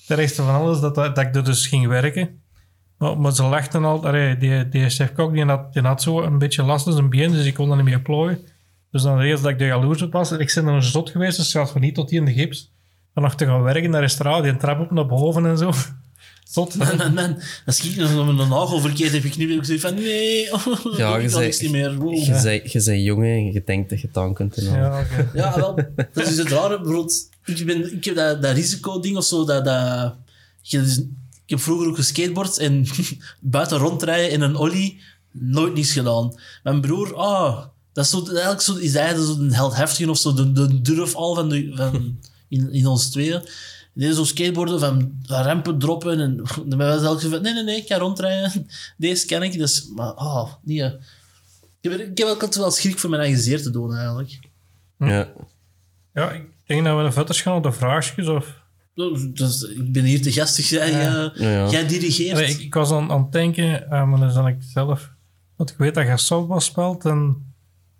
[0.06, 2.40] Het ergste van alles dat, dat, dat ik er dus ging werken.
[2.98, 4.06] Maar, maar ze lachten al.
[4.06, 7.32] Allee, die, die chef-kok die had, die had zo een beetje last in zijn been,
[7.32, 8.38] dus ik kon dat niet meer plooien.
[8.90, 10.32] Dus dan eerst dat ik de jaloers op was.
[10.32, 12.72] Ik ben dan een zot geweest, dus zelfs van niet tot hier in de gips.
[13.14, 15.72] Dan nog te gaan werken in dat restaurant, die trap op naar boven en zo.
[16.52, 16.76] Zot.
[16.76, 17.42] Man, man, man.
[17.66, 20.44] Als ik nog een nagel verkeerd heb geknipt, heb ik zoiets van, nee,
[20.96, 21.96] Ja, ik je kan zei- niks niet meer.
[21.96, 22.14] Wow.
[22.14, 24.56] Je bent je bent jong hè, en je denkt dat je het aan kunt.
[24.60, 25.30] Ja, oké.
[25.34, 25.74] Ja, wel.
[26.12, 26.76] Dat is het rare.
[26.76, 29.44] Bijvoorbeeld, ik, ben, ik heb dat, dat risico-ding of zo.
[29.44, 30.14] Dat, dat,
[30.62, 31.02] je, dus-
[31.44, 32.86] ik heb vroeger ook geskateboard en
[33.40, 36.34] buiten rondrijden in een ollie nooit niets gedaan.
[36.62, 40.34] Mijn broer, ah, dat is zo, eigenlijk zo, is hij zo een heldheftige of zo,
[40.34, 42.18] de, de durf al van, de, van
[42.48, 43.40] in, in ons tweeën.
[43.94, 46.36] Die deed zo skateboarden van, van rampen droppen en
[46.66, 48.66] dan ben ik zelf zo van, nee, nee, nee, ik ga rondrijden.
[48.96, 50.84] Deze ken ik, dus, maar, ah, nee.
[51.80, 54.38] Ik heb, ik heb ook altijd wel schrik voor mijn eigen zeer te doen, eigenlijk.
[54.98, 55.32] Ja.
[56.12, 58.26] ja, ik denk dat we een verder gaan op de vraagjes.
[58.28, 58.60] Of...
[59.34, 60.68] Dus ik ben hier te gastig.
[60.68, 61.32] Jij, Ja.
[61.34, 61.70] ja.
[61.70, 62.38] jij dirigeert.
[62.50, 65.10] Ik, ik was aan, aan het denken, eh, maar dan zal ik zelf...
[65.56, 67.50] Want ik weet dat je softball speelt en...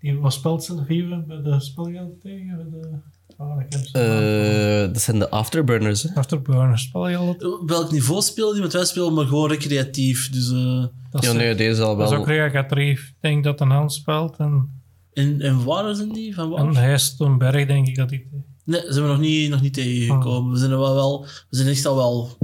[0.00, 2.68] Die, wat speelt ze even bij de spelgeld tegen?
[2.70, 2.88] Bij de,
[3.36, 3.58] oh,
[3.92, 6.02] Eh, dat zijn de afterburners.
[6.02, 6.14] Hè?
[6.14, 7.60] Afterburner spelgeld.
[7.66, 8.60] Welk niveau spelen die?
[8.60, 10.30] Want wij spelen maar gewoon recreatief.
[10.30, 12.20] Dus, eh, Dat is, nee, deze al dat is wel.
[12.20, 13.08] ook recreatief.
[13.08, 16.34] Ik denk dat een hand speelt en, en, en waar zijn die?
[16.34, 16.66] Van waar?
[16.66, 18.26] en hij is toen berg, denk ik dat ik...
[18.64, 20.52] Nee, zijn we nog niet, nog niet tegengekomen.
[20.52, 22.38] We zijn er wel, wel, we zijn echt al wel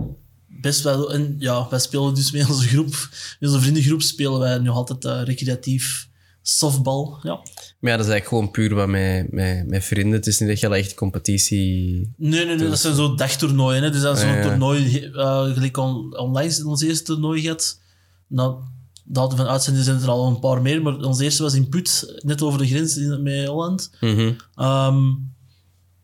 [0.47, 1.13] best wel...
[1.13, 3.09] En ja, wij spelen dus met onze groep,
[3.41, 6.09] met onze vriendengroep spelen wij nu altijd eh, recreatief
[6.43, 7.19] softbal.
[7.23, 7.35] Ja.
[7.81, 10.13] Maar ja, dat is eigenlijk gewoon puur wat met, met, met vrienden.
[10.13, 12.13] Het is niet dat je echt competitie...
[12.17, 13.83] Nee, nee, nee, dat zijn zo dagtoernooien.
[13.83, 13.91] Hè.
[13.91, 14.43] Dus dat is zo'n ja.
[14.43, 17.81] toernooi, eh gelijk on, online ons eerste toernooi gehad.
[18.27, 18.63] Nou,
[19.05, 22.21] datum van uitzending zijn er al een paar meer, maar ons eerste was in Put,
[22.25, 23.91] net over de grens in, met Holland.
[24.01, 24.33] Mhm.
[24.55, 25.15] Ehm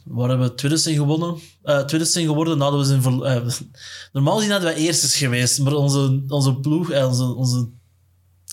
[0.04, 1.38] waar we tweede zijn gewonnen?
[1.62, 3.46] Eh tweede zijn geworden nadat we zijn eh,
[4.12, 7.68] Normaal gezien hadden wij eerstes geweest, maar onze, onze ploeg, eh, onze, onze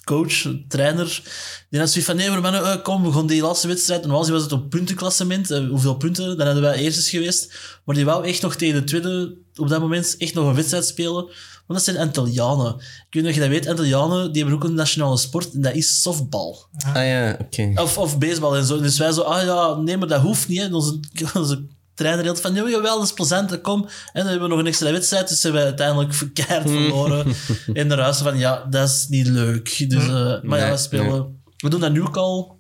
[0.04, 1.22] coach, trainer,
[1.70, 2.62] die had zoiets van, nee, maar mannen,
[3.04, 4.02] we gaan die laatste wedstrijd.
[4.02, 7.54] Normaal gezien was het op puntenklassement, hoeveel punten, dan hadden wij eerstes geweest.
[7.86, 10.86] Maar die wou echt nog tegen de tweede, op dat moment, echt nog een wedstrijd
[10.86, 11.30] spelen.
[11.72, 12.76] Want dat zijn Antillianen.
[12.76, 15.61] Ik weet niet of je dat weet, Antillianen, die hebben ook een nationale sport, en
[15.61, 16.65] dat is softbal.
[16.93, 17.72] Ah ja, oké.
[17.76, 18.80] Of, of baseball en zo.
[18.82, 20.59] Dus wij zo, ah ja, nee, maar dat hoeft niet.
[20.59, 20.65] Hè.
[20.65, 20.99] En Onze,
[21.34, 23.82] onze trainer had van, ja, jawel, dat is plezant, kom.
[23.82, 27.34] En dan hebben we nog een extra wedstrijd, dus hebben we uiteindelijk verkeerd verloren.
[27.74, 29.89] en de ruis van, ja, dat is niet leuk.
[29.89, 31.39] Dus, eh, maar ja, we spelen...
[31.57, 32.59] We doen dat nu ook al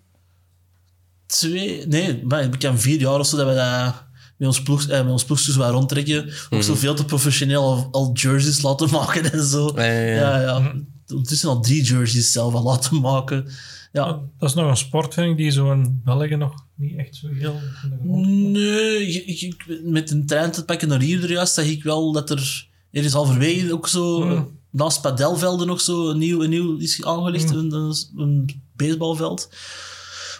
[1.25, 1.87] twee...
[1.87, 4.09] Nee, maar ik heb vier jaar of zo dat we dat
[4.41, 6.29] met ons, ploeg, eh, met ons ploegjes waar rondtrekken.
[6.49, 9.71] Ook zo veel te professioneel al, al jerseys laten maken en zo.
[9.75, 10.39] Ja, ja, ja.
[10.39, 10.73] ja, ja.
[11.07, 13.47] Ondertussen al drie jerseys zelf al laten maken.
[13.91, 14.19] Ja.
[14.37, 17.27] Dat is nog een sport, vind ik, die zo in België nog niet echt zo
[17.27, 17.59] heel...
[18.01, 22.29] Nee, ik, met een trein te pakken naar hier er juist, zag ik wel dat
[22.29, 22.69] er...
[22.91, 27.03] Er is halverwege ook zo, eh, naast padelvelden nog zo, een nieuw, een nieuw is
[27.03, 29.49] aangelegd, een, een, een baseballveld.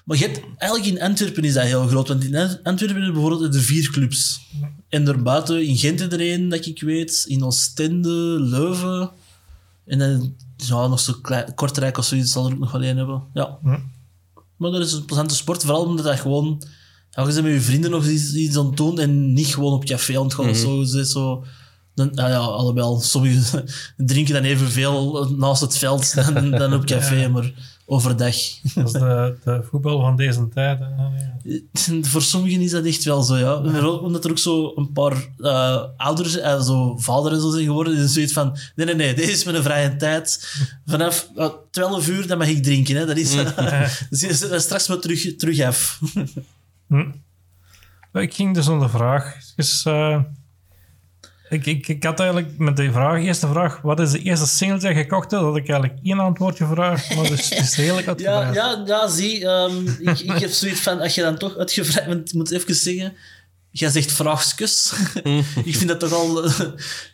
[0.06, 3.06] Maar je hebt, eigenlijk in Antwerpen is dat heel groot, want in Ant- Antwerpen heb
[3.06, 4.42] je bijvoorbeeld er vier clubs.
[4.90, 9.12] En daarbuiten, in Gent is er één, dat ik weet, in Oostende, Leuven,
[9.86, 12.98] en dan ja, nog zo klein, Kortrijk of zoiets zal er ook nog wel één
[12.98, 13.24] hebben.
[13.34, 13.58] Ja.
[14.58, 16.62] Maar dat is een plezante sport, vooral omdat dat gewoon...
[17.12, 19.74] Ja, je bent met je vrienden nog iets, iets aan het doen en niet gewoon
[19.74, 20.50] op café aan het gaan.
[20.50, 21.44] of Zo, je zit zo,
[21.96, 22.98] dan, ja, ja, allebei.
[23.02, 23.66] Sommigen
[23.98, 27.28] drinken dan evenveel naast het veld dan, dan op café.
[27.30, 27.54] Maar,
[27.86, 28.36] overdag.
[28.74, 30.80] Dat is de, de voetbal van deze tijd.
[30.80, 30.86] hè.
[30.86, 32.04] Ja.
[32.12, 33.62] Voor sommigen is dat echt wel zo, ja.
[33.64, 37.66] Vooral Omdat er ook zo een paar eh, ouders, en zo vader en zo zijn
[37.66, 40.56] geworden, die zoiets van, nee, nee, nee, deze is mijn vrije tijd.
[40.86, 43.06] Vanaf eh, 12 uur, dan mag ik drinken, hè.
[43.06, 43.36] Dat is,
[44.10, 46.00] dus dat straks maar terug, terug af.
[46.88, 47.12] Hm.
[48.12, 49.38] Maar Ik ging dus om de vraag.
[49.56, 50.22] Dus, eh,
[51.52, 54.80] ik, ik, ik had eigenlijk met die vraag, eerste vraag, wat is de eerste single
[54.80, 55.44] die je gekocht hebt?
[55.44, 58.56] Dat had ik eigenlijk één antwoordje gevraagd, maar dus, het is redelijk Ja, uitgebreid.
[58.56, 62.30] ja, ja zie, ehm, ik, ik heb zoiets van, als je dan toch uitgevraagd bent,
[62.30, 63.14] ik moet even zeggen,
[63.72, 64.94] jij zegt vraagskus.
[65.64, 66.60] ik vind dat toch al eh,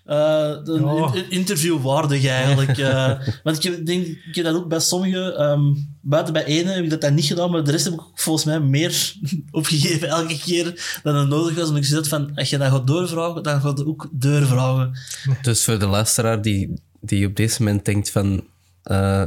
[0.06, 1.14] eh, een Ja.
[1.14, 2.78] in- interview waardig eigenlijk.
[2.78, 3.12] eh.
[3.44, 5.62] want ik denk, ik heb dat ook bij sommigen, ehm,
[6.02, 8.46] buiten bij ene heb ik dat dan niet gedaan, maar de rest heb ik volgens
[8.46, 9.14] mij meer
[9.52, 11.68] opgegeven elke keer dan het nodig was.
[11.68, 14.98] Omdat ik zit van, als je dat gaat doorvragen, dan gaat je ook doorvragen.
[15.42, 18.44] Dus voor de luisteraar die, die op deze moment denkt van...
[18.84, 19.26] eh,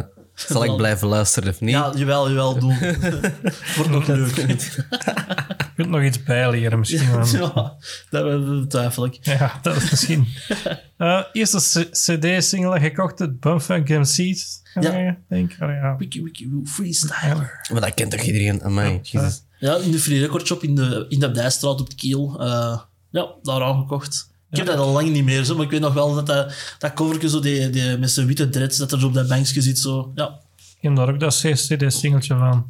[0.49, 1.71] zal ik blijven luisteren of niet?
[1.71, 2.77] Ja, jawel, jawel, doe.
[3.77, 4.35] Wordt nog leuk.
[4.37, 7.11] Je kunt nog iets bijleren misschien.
[7.11, 7.27] wel.
[7.41, 7.77] ja,
[8.11, 9.19] dat betwijfel ik.
[9.21, 10.27] Ja, dat is misschien.
[11.01, 14.63] Eh, eerste CD-single gekocht hebt, Bumfunk MC's.
[14.81, 14.97] Ja.
[14.97, 15.17] Ja.
[15.29, 15.53] Denk.
[15.61, 15.97] Oh, ja.
[15.99, 17.51] Wiki, wiki, freestyle.
[17.73, 18.63] Maar dat kent toch iedereen?
[18.63, 19.43] Amai, jezus.
[19.59, 22.37] Ja, in de Free Record Shop in de, in de Dijstraat op de Kiel.
[22.41, 22.81] eh,
[23.11, 24.30] ja, daar aangekocht.
[24.51, 26.53] Ik heb dat al lang niet meer, zo, maar ik weet nog wel dat dat,
[26.79, 29.61] dat covertje zo die, die, met zijn witte dreads, dat er zo op dat bankje
[29.61, 29.79] zit.
[29.79, 30.13] Zo.
[30.15, 32.67] Ja, Ik heb daar ook dat CD-singeltje van.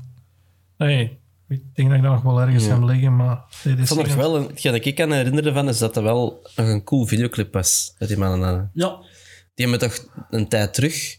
[0.78, 1.18] Nee,
[1.48, 4.16] ik denk dat ik dat nog wel ergens heb liggen, maar Ik vond nog CD-singeltje.
[4.16, 7.06] wel, een- hetgeen dat ik kan herinneren van, is dat dat wel nog een cool
[7.06, 7.94] videoclip was.
[7.98, 8.70] Dat die mannen hadden.
[8.74, 8.98] ja.
[9.54, 11.18] Die hebben toch een tijd terug,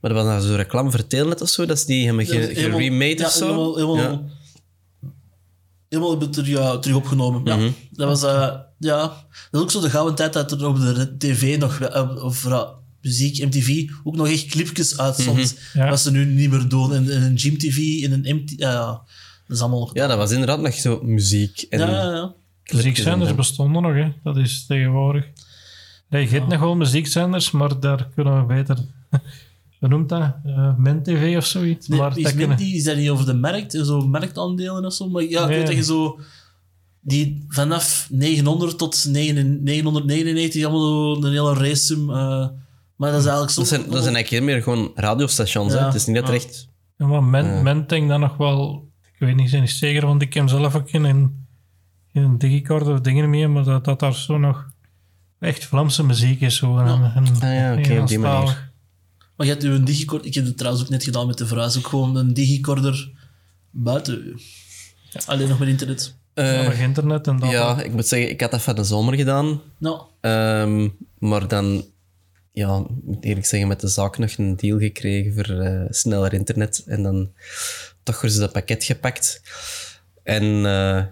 [0.00, 2.50] maar dat was nou zo reclame voor Telenet of zo, dat ze die hebben ge,
[2.54, 3.44] geremade ja, of zo.
[3.46, 4.20] Helemaal, helemaal, Ja.
[5.92, 7.40] Helemaal hebben terug, ja, terug opgenomen.
[7.44, 7.70] Ja, Mhm.
[7.90, 8.22] dat was...
[8.22, 8.98] eh, ja,
[9.50, 11.80] dat is ook zo de gouden tijd dat er op de tv nog...
[11.80, 12.48] eh, of
[13.02, 15.58] muziek, MTV, ook nog echt clipjes uitzond.
[15.72, 15.88] Ja.
[15.88, 16.94] Wat ze nu niet meer doen.
[16.94, 18.52] In, in een Gym TV, in een MT...
[18.56, 18.84] ja,
[19.46, 19.90] dat is allemaal...
[19.92, 21.66] ja, dat was inderdaad nog zo muziek.
[21.70, 22.34] En ja, ja, ja.
[22.74, 24.12] Muziekzenders en- bestonden nog, hè.
[24.22, 25.24] dat is tegenwoordig.
[26.08, 28.78] Nee, je hebt nog wel muziekzenders, maar daar kunnen we beter.
[29.82, 30.34] Hoe noemt dat?
[30.44, 31.88] Eh Men TV of zoiets.
[31.88, 32.48] Nee, maar is, dat kunnen...
[32.58, 33.72] Minty, is dat niet over de markt?
[33.72, 35.08] Zo marktaandelen of zo?
[35.08, 35.56] Maar ja, ik Nee.
[35.56, 36.18] weet dat je zo...
[37.00, 42.48] Die vanaf 900 tot 9 999 allemaal zo een hele race eh
[42.96, 43.60] maar dat is eigenlijk zo...
[43.60, 45.72] dat, zijn, dat zijn eigenlijk meer gewoon radiostations.
[45.72, 45.78] hè.
[45.78, 45.84] Ja.
[45.86, 46.68] Het is niet dat er Ja.
[46.96, 48.88] Ja, maar Men, Men denk dan nog wel...
[49.12, 51.46] Ik weet niet, ben niet zeker, want ik heb zelf ook in een,
[52.12, 54.70] in een digicorder of dingen mee, maar dat, dat daar zo nog
[55.38, 56.56] echt Vlaamse muziek is.
[56.56, 58.71] Zo, en, en, Ah ja, oké, op die manier.
[59.42, 60.26] Maar je hebt nu een digicorder...
[60.26, 61.78] Ik heb het trouwens ook net gedaan met de verhuis.
[61.78, 63.10] Ook gewoon een digicorder
[63.70, 64.36] buiten u.
[65.26, 66.14] Alleen nog met internet.
[66.34, 67.50] Eh, nog internet en dat.
[67.50, 69.60] ja, ik moet zeggen, ik had dat van de zomer gedaan.
[69.78, 70.88] Nou, Ehm,
[71.18, 71.84] maar dan,
[72.52, 76.32] ja, ik moet eerlijk zeggen, met de zaak nog een deal gekregen voor eh, sneller
[76.32, 76.82] internet.
[76.86, 77.32] En dan
[78.02, 79.42] toch weer zo dat pakket gepakt.
[80.22, 81.04] En eh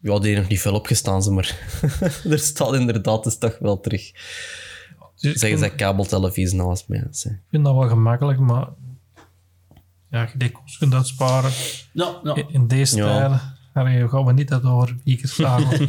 [0.00, 1.58] ja, die heeft nog niet veel opgestaan, ze, maar
[2.30, 4.10] er staat inderdaad dus toch wel terug.
[5.22, 7.04] Dus Zeggen ze dat kabeltelevisie naast mij.
[7.10, 7.30] is, hè.
[7.30, 8.68] Ik vind dat wel gemakkelijk, maar
[10.10, 11.50] ja, je die kost kunt uitsparen.
[11.92, 12.34] ja, ja.
[12.34, 13.04] In- In deze Ja.
[13.18, 13.40] tijden
[13.72, 15.88] allee, gaan we niet dat over speakers vragen.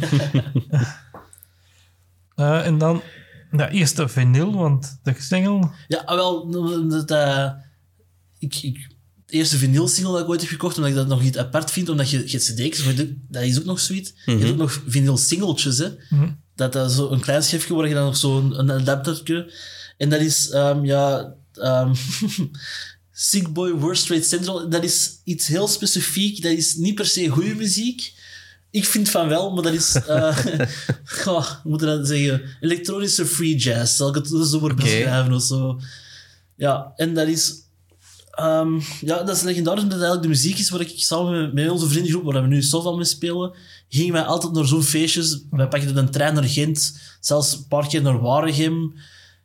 [2.34, 3.02] Eh, en dan
[3.50, 5.70] de eerste vinyl, want de single...
[5.88, 6.50] Ja, ah, wel,
[6.88, 7.50] dat, eh,
[8.38, 8.88] ik, ik,
[9.26, 11.88] de eerste vinyl-single dat ik ooit heb gekocht, omdat ik dat nog iets apart vind,
[11.88, 12.84] omdat je, je cd's,
[13.28, 14.12] dat is ook nog zoiets.
[14.24, 15.88] Je hebt ook nog vinyl-singeltjes, hè.
[16.54, 18.86] Dat dat zo een klein schriftje waar je dan nog zo'n een.
[19.96, 21.34] En dat is, ehm, ja...
[21.54, 21.94] ehm
[23.16, 26.42] Sick Boy Worst Trade Central, dat is iets heel specifiek.
[26.42, 28.12] Dat is niet per se goede muziek.
[28.70, 29.94] Ik vind van wel, maar dat is...
[29.94, 30.38] eh
[31.22, 32.42] goh, hoe moet je dat zeggen?
[32.60, 35.80] Elektronische free jazz, zal ik het zo maar beschrijven of zo.
[36.56, 37.62] Ja, en dat is...
[38.34, 41.52] ehm, ja, dat is legendarisch, omdat het eigenlijk de muziek is waar ik samen met,
[41.52, 43.54] met onze vriendengroep, waar we nu Sofa mee spelen,
[43.88, 45.44] gingen wij altijd naar zo'n feestjes.
[45.50, 48.94] Wij pakten een trein naar Gent, zelfs een paar keer naar Waregem.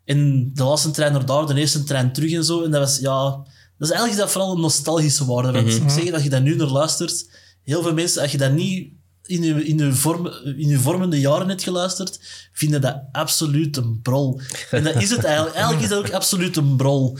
[0.05, 2.63] En de laatste trein naar daar, de eerste trein terug en zo.
[2.63, 3.47] En dat was, ja...
[3.77, 5.51] Dat is eigenlijk dat vooral een nostalgische waarde.
[5.51, 7.29] Want ik zeg dat je dat nu naar luistert,
[7.63, 8.93] heel veel mensen, als je dat niet
[9.29, 12.19] in je, in je, vorm, in je vormende jaren hebt geluisterd,
[12.53, 14.39] vinden dat absoluut een brol.
[14.71, 15.55] En dat is het eigenlijk.
[15.59, 17.17] Eigenlijk is dat ook absoluut een brol.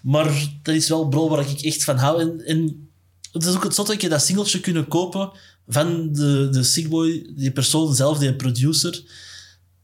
[0.00, 2.20] Maar dat is wel een brol waar ik echt van hou.
[2.20, 2.90] En, en
[3.32, 5.30] het is ook het zotte dat je dat singeltje kunnen kopen
[5.66, 9.02] van de, de Sigboy, die persoon zelf, die producer.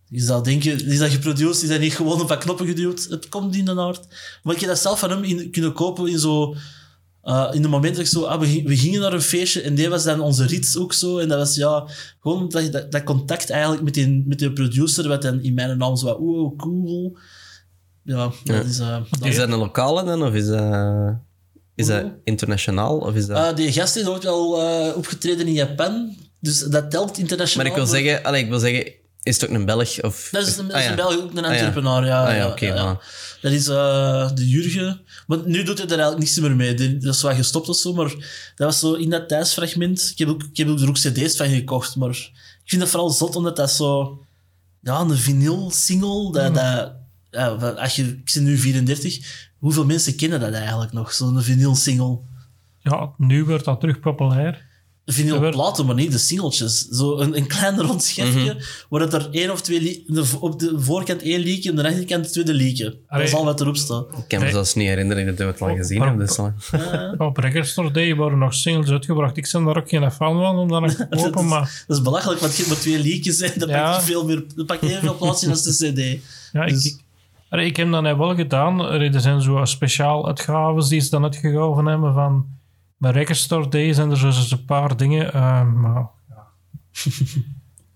[0.09, 3.07] Je zou denken, is dat geproduceerd, is dat niet gewoon op wat knoppen geduwd?
[3.11, 4.07] Het komt in de aard.
[4.43, 6.55] Maar ik heb dat zelf van hem in, kunnen kopen in zo...
[7.23, 8.23] eh, in de moment dat ik zo...
[8.25, 10.93] Ah, we, gi- we gingen naar een feestje en die was dan onze rits ook
[10.93, 11.19] zo.
[11.19, 11.87] En dat was ja...
[12.21, 15.79] Gewoon dat, dat, dat contact eigenlijk met die, met die producer, wat dan in mijn
[15.79, 16.19] naam zo wat...
[16.19, 17.17] Wow, cool.
[18.03, 18.79] Ja, dat is...
[18.79, 21.17] eh, dat- Is dat een lokale dan, of is dat
[21.75, 23.37] Is dat internationaal of is dat...
[23.37, 26.17] Ah, die gast is ook al eh, opgetreden in Japan.
[26.41, 27.67] Dus dat telt internationaal.
[27.67, 28.93] maar ik wil zeggen, allee, ik wil zeggen,
[29.29, 30.03] is het ook een Belg?
[30.03, 30.29] Of...
[30.31, 30.91] Dat is, een- dat Ah, ja.
[30.91, 31.57] een Belg, ook een Ah, ja.
[31.57, 32.25] entrepreneur, ja.
[32.25, 33.01] Ah, ja, ja.
[33.41, 35.01] Dat is eh, de Jurgen.
[35.27, 36.99] Maar nu doet hij er eigenlijk niets meer mee.
[36.99, 38.09] Dat is wel gestopt of zo, maar
[38.55, 40.09] dat was zo in dat thuisfragment.
[40.13, 42.31] Ik heb ook, ik heb ook er ook cd's van gekocht, maar ik
[42.65, 44.19] vind dat vooral zot, omdat dat zo...
[44.83, 46.55] Ja, een vinyl-single, dat...
[46.55, 46.93] dat
[47.31, 51.13] ja, wel, als je, ik ben nu 34, hoeveel mensen kennen dat eigenlijk nog?
[51.13, 52.19] Zo'n vinyl-single.
[52.83, 54.67] Ja, nu wordt dat terug populair.
[55.09, 56.89] De vinyl werd- platen, maar niet de singeltjes.
[56.89, 58.57] Zo een, een klein rond schepje, Mhm.
[58.89, 60.05] waar het er één of twee...
[60.41, 62.85] op de voorkant één liedje, en de achterkant het tweede liedje.
[62.85, 63.25] Dat Allee.
[63.27, 64.07] is al wat erop staat.
[64.19, 66.19] Ik kan me zelfs niet herinneren dat ik het al gezien maar- heb.
[66.19, 66.39] Dus,
[67.19, 69.37] Op Record Store Day worden nog singles uitgebracht.
[69.37, 71.97] Ik ben daar ook geen fan van om dat nog te kopen, is, maar dat
[71.97, 73.91] is belachelijk, want je hebt maar twee liedjes en dat Ja.
[73.93, 74.45] pakt veel meer...
[74.57, 76.23] Dat pakt evenveel plaats in als de cd.
[76.53, 77.01] ja, ik, Dus- ik,
[77.49, 78.81] allee, ik heb dat net wel gedaan.
[78.81, 82.47] Er zijn zo speciaal uitgaves die ze dan uitgegeven hebben van...
[82.99, 84.27] Bij Record Store Day zijn er zo
[84.57, 86.07] een paar dingen, eh, maar...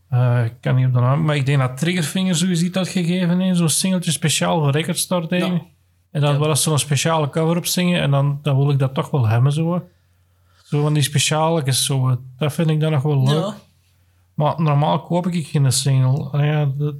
[0.09, 3.41] Eh, ik kan niet op de naam, maar ik denk dat Triggerfinger zoiets iets uitgegeven
[3.41, 3.59] heeft.
[3.59, 5.39] Zo'n singeltje speciaal voor Record Store Day.
[5.39, 5.63] Ja.
[6.11, 6.39] En dan Ja.
[6.39, 9.53] was zo'n speciale cover op zingen en dan, dan wil ik dat toch wel hebben.
[9.53, 9.89] Zo,
[10.63, 13.45] zo van die speciale, zo, dat vind ik dan nog wel leuk.
[13.45, 13.57] Ja.
[14.35, 16.29] Maar normaal koop ik geen single.
[16.31, 16.95] Ah ja, dat,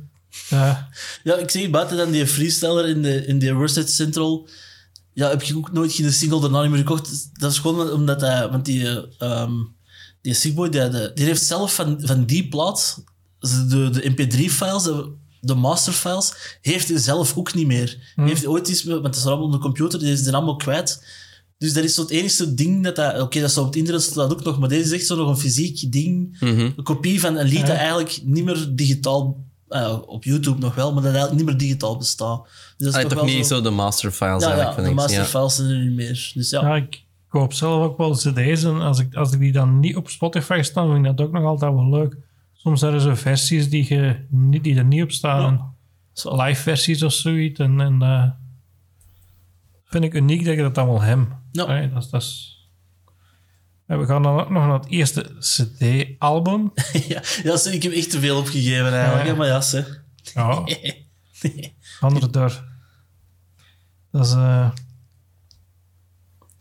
[1.25, 4.49] ja, ik zeg buiten dan die freestyler in de, in de Central...
[5.15, 7.31] Ja, heb je ook nooit geen single daarna niet meer gekocht.
[7.41, 8.49] Dat is gewoon omdat hij...
[8.51, 8.89] Want die...
[8.89, 9.53] eh, ehm
[10.21, 13.05] die Sickboy, die, die, die heeft zelf van, van die plaat...
[13.69, 18.13] De, de mp3-files, de, de masterfiles, heeft hij zelf ook niet meer.
[18.17, 18.83] Die heeft hij ooit iets...
[18.85, 21.05] met- Want het is allemaal op de computer, die is die allemaal kwijt.
[21.59, 23.21] Dus dat is zo het enige ding dat dat...
[23.21, 25.17] Oké, dat staat op het internet staat dat ook nog, maar deze is echt zo
[25.17, 26.37] nog een fysiek ding.
[26.41, 26.61] Mhm.
[26.77, 29.45] Een kopie van een lied dat eigenlijk niet meer digitaal...
[29.73, 32.43] eh, op YouTube nog wel, maar dat eigenlijk niet meer digitaal bestaat.
[32.77, 35.57] Dus dat Ah, is toch wel niet zo de masterfiles Ja, eigenlijk, ja de masterfiles
[35.57, 36.31] zijn er niet meer.
[36.35, 36.61] Dus ja.
[36.61, 38.63] ja, ik koop zelf ook wel cd's.
[38.63, 41.33] En als ik, als ik die dan niet op Spotify staan, vind ik dat ook
[41.33, 42.17] nog altijd wel leuk.
[42.53, 45.75] Soms zijn er zo versies die, je, niet, die er niet op staan.
[46.13, 46.43] Zo.
[46.43, 47.61] Live versies of zoiets.
[47.61, 48.31] En, en eh,
[49.85, 51.27] vind ik uniek dat je dat allemaal hebt.
[51.53, 51.87] Ja.
[51.87, 52.52] Dat is...
[53.93, 56.73] En we gaan dan ook nog naar het eerste cd-album.
[57.09, 57.23] ja,
[57.71, 59.27] ik heb echt te veel opgegeven eigenlijk.
[59.27, 59.35] Ja.
[59.35, 59.83] Maar ja, hè.
[60.35, 60.65] Ja,
[62.09, 62.65] andere deur.
[64.11, 64.33] Dat is...
[64.33, 64.71] eh,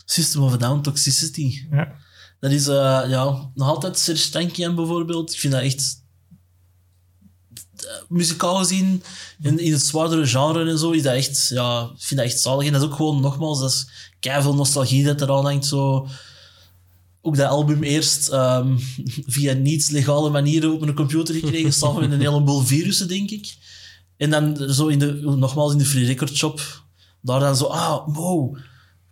[0.06, 1.68] System of a Down Toxicity.
[1.72, 1.96] ja.
[2.40, 5.34] Dat is eh, ja, nog altijd Serge Tankian bijvoorbeeld.
[5.34, 6.04] Ik vind dat echt...
[7.76, 9.04] eh, Muzikaal gezien,
[9.42, 11.48] in, in het zwaardere genre en zo, is dat echt...
[11.48, 12.66] Ja, ik vind dat echt zalig.
[12.66, 15.66] En dat is ook gewoon, nogmaals, dat is keiveel nostalgie dat eraan hangt.
[15.66, 16.08] Zo.
[17.22, 18.78] Ook dat album eerst ehm,
[19.28, 23.55] via niet-legale manieren op mijn computer gekregen, samen met een heleboel virussen, denk ik.
[24.17, 26.84] En dan zo in de, nogmaals in de Free Record Shop,
[27.22, 28.57] daar dan zo, ah, wow,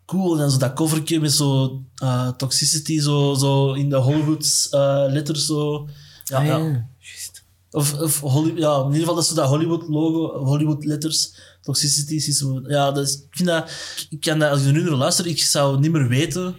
[0.06, 0.34] cool.
[0.34, 5.04] En dan zo dat covertje met zo eh, toxicity, zo, zo in de Hollywood eh,
[5.08, 5.88] letters, zo.
[6.24, 6.88] Ja, Ah, ja.
[7.72, 12.14] Of, of Holly- ja, in ieder geval dat zo dat Hollywood logo, Hollywood letters, toxicity
[12.14, 12.62] is zo.
[12.68, 13.72] Ja, dat is, ik vind dat,
[14.10, 16.56] ik kan dat, als ik er nu naar luister, ik zou niet meer weten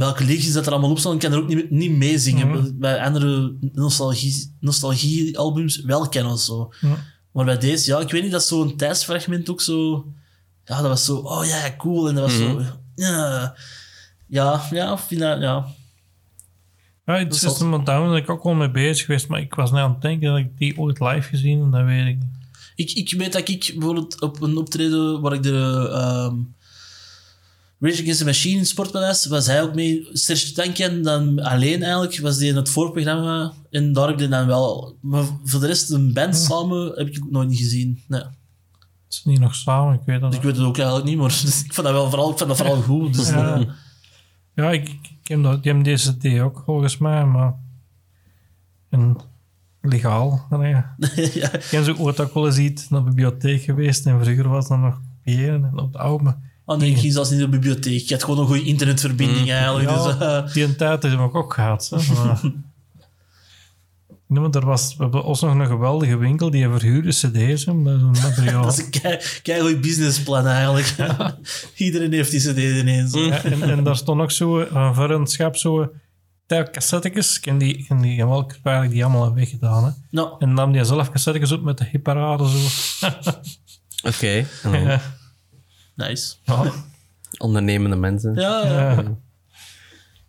[0.00, 1.14] welke liedjes dat er allemaal op staan.
[1.14, 2.48] Ik kan er ook niet, niet mee zingen.
[2.48, 2.70] Mhm.
[2.74, 6.72] Bij andere nostalgie, nostalgie-albums wel kennen of zo.
[6.80, 6.96] Ja.
[7.32, 10.06] Maar bij deze, ja, ik weet niet, dat is zo'n tijdsfragment ook zo...
[10.64, 12.08] Ja, dat was zo, oh ja, cool.
[12.08, 12.62] En dat was zo...
[12.94, 13.54] Ja,
[14.26, 15.66] ja, ja, ik vind dat, ja.
[17.06, 19.28] Ja, het Dat is System of a Down ben ik ook wel mee bezig geweest,
[19.28, 21.84] maar ik was net aan het denken dat ik die ooit live gezien en dat
[21.84, 22.38] weet ik niet.
[22.74, 26.34] Ik, ik weet dat ik bijvoorbeeld op een optreden waar ik de ehm
[27.80, 32.18] Rage Against the Machine in Sportpaleis, was hij ook mee, Serge Tankian dan alleen eigenlijk,
[32.20, 35.90] was die in het voorprogramma en daar heb ik dan wel, maar voor de rest
[35.90, 38.02] een band samen heb ik ook nooit niet gezien.
[38.08, 38.20] Nee.
[38.20, 38.28] Het
[39.18, 40.34] is niet nog samen, ik weet dat.
[40.34, 42.48] Ik weet het ook eigenlijk niet, maar dus ik vond dat wel vooral, ik vond
[42.48, 43.14] dat vooral goed.
[43.14, 43.54] Dus, Ja.
[43.54, 43.66] eh,
[44.54, 47.54] Ja, ik, ik, heb, dat, die hebben deze ook volgens mij, maar.
[48.88, 49.16] En
[49.80, 50.46] legaal.
[50.50, 50.72] Nee.
[51.40, 51.52] ja.
[51.52, 54.68] Ik heb zo ooit ook wel eens iets naar de bibliotheek geweest en vroeger was
[54.68, 56.36] dat nog kopiëren en op de oude.
[56.70, 58.08] Oh nee, ik ging zelfs niet naar de bibliotheek.
[58.08, 59.88] Je had gewoon een goede internetverbinding eigenlijk.
[59.88, 61.90] Ja, Dus, eh, die een tijd hebben we ook gehad.
[61.90, 62.40] Hè, maar,
[64.26, 67.64] Nee, maar er was we hebben ons nog een geweldige winkel die verhuurde cd's.
[67.64, 68.62] met een materiaal.
[68.62, 70.94] dat is een kei, kei goed businessplan eigenlijk.
[71.76, 73.14] Iedereen heeft die cd ineens.
[73.14, 75.92] Ja, en, en daar stond ook zo uh, voor een schap zo
[76.46, 77.36] tel cassettekes.
[77.36, 79.84] Ik ken die, ken die wel eigenlijk die allemaal weggedaan.
[79.84, 79.90] Hè.
[80.10, 83.06] Nou, En nam die zelf cassettekes op met de hipparade zo.
[84.10, 84.46] Oké.
[84.72, 85.00] Ja.
[86.08, 86.34] Nice.
[86.44, 86.72] Ja.
[87.38, 88.34] Ondernemende mensen.
[88.34, 89.04] Ja, ja.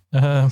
[0.10, 0.46] Eh,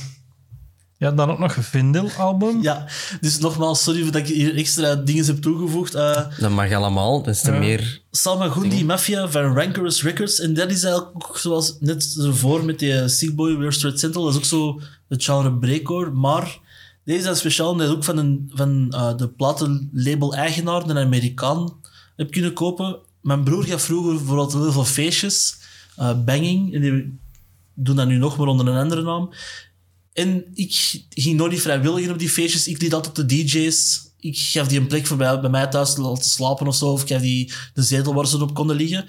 [0.98, 2.62] Ja, dan ook nog een Vindel-album.
[2.62, 2.86] Ja,
[3.22, 5.96] dus nogmaals, sorry dat ik hier extra dingen heb toegevoegd.
[5.96, 7.24] Eh, Dat mag allemaal.
[7.24, 8.02] Dat is te meer...
[8.12, 10.40] Salma Gundi Mafia van Rancorous Records.
[10.40, 14.24] En dat is eigenlijk ook zoals net ervoor met die Sick Boy We're Straight Central.
[14.24, 16.10] Dat is ook zo het genre breakcore.
[16.12, 16.60] Maar
[17.06, 21.74] deze is dan speciaal omdat ik ook van, een, van eh, de platenlabel-eigenaar, een Amerikaan,
[22.16, 22.98] heb kunnen kopen.
[23.22, 25.58] Mijn broer gaf vroeger bijvoorbeeld heel veel feestjes.
[25.96, 26.74] eh, banging.
[26.74, 27.20] En die
[27.74, 29.30] doen dat nu nog, maar onder een andere naam.
[30.14, 32.68] En ik ging nooit vrijwillig op die feestjes.
[32.68, 34.08] Ik liet altijd de DJ's.
[34.20, 36.92] Ik gaf die een plek voor bij, bij mij thuis te laten slapen of zo.
[36.92, 39.06] Of ik gaf die de zetel waar ze op konden liggen.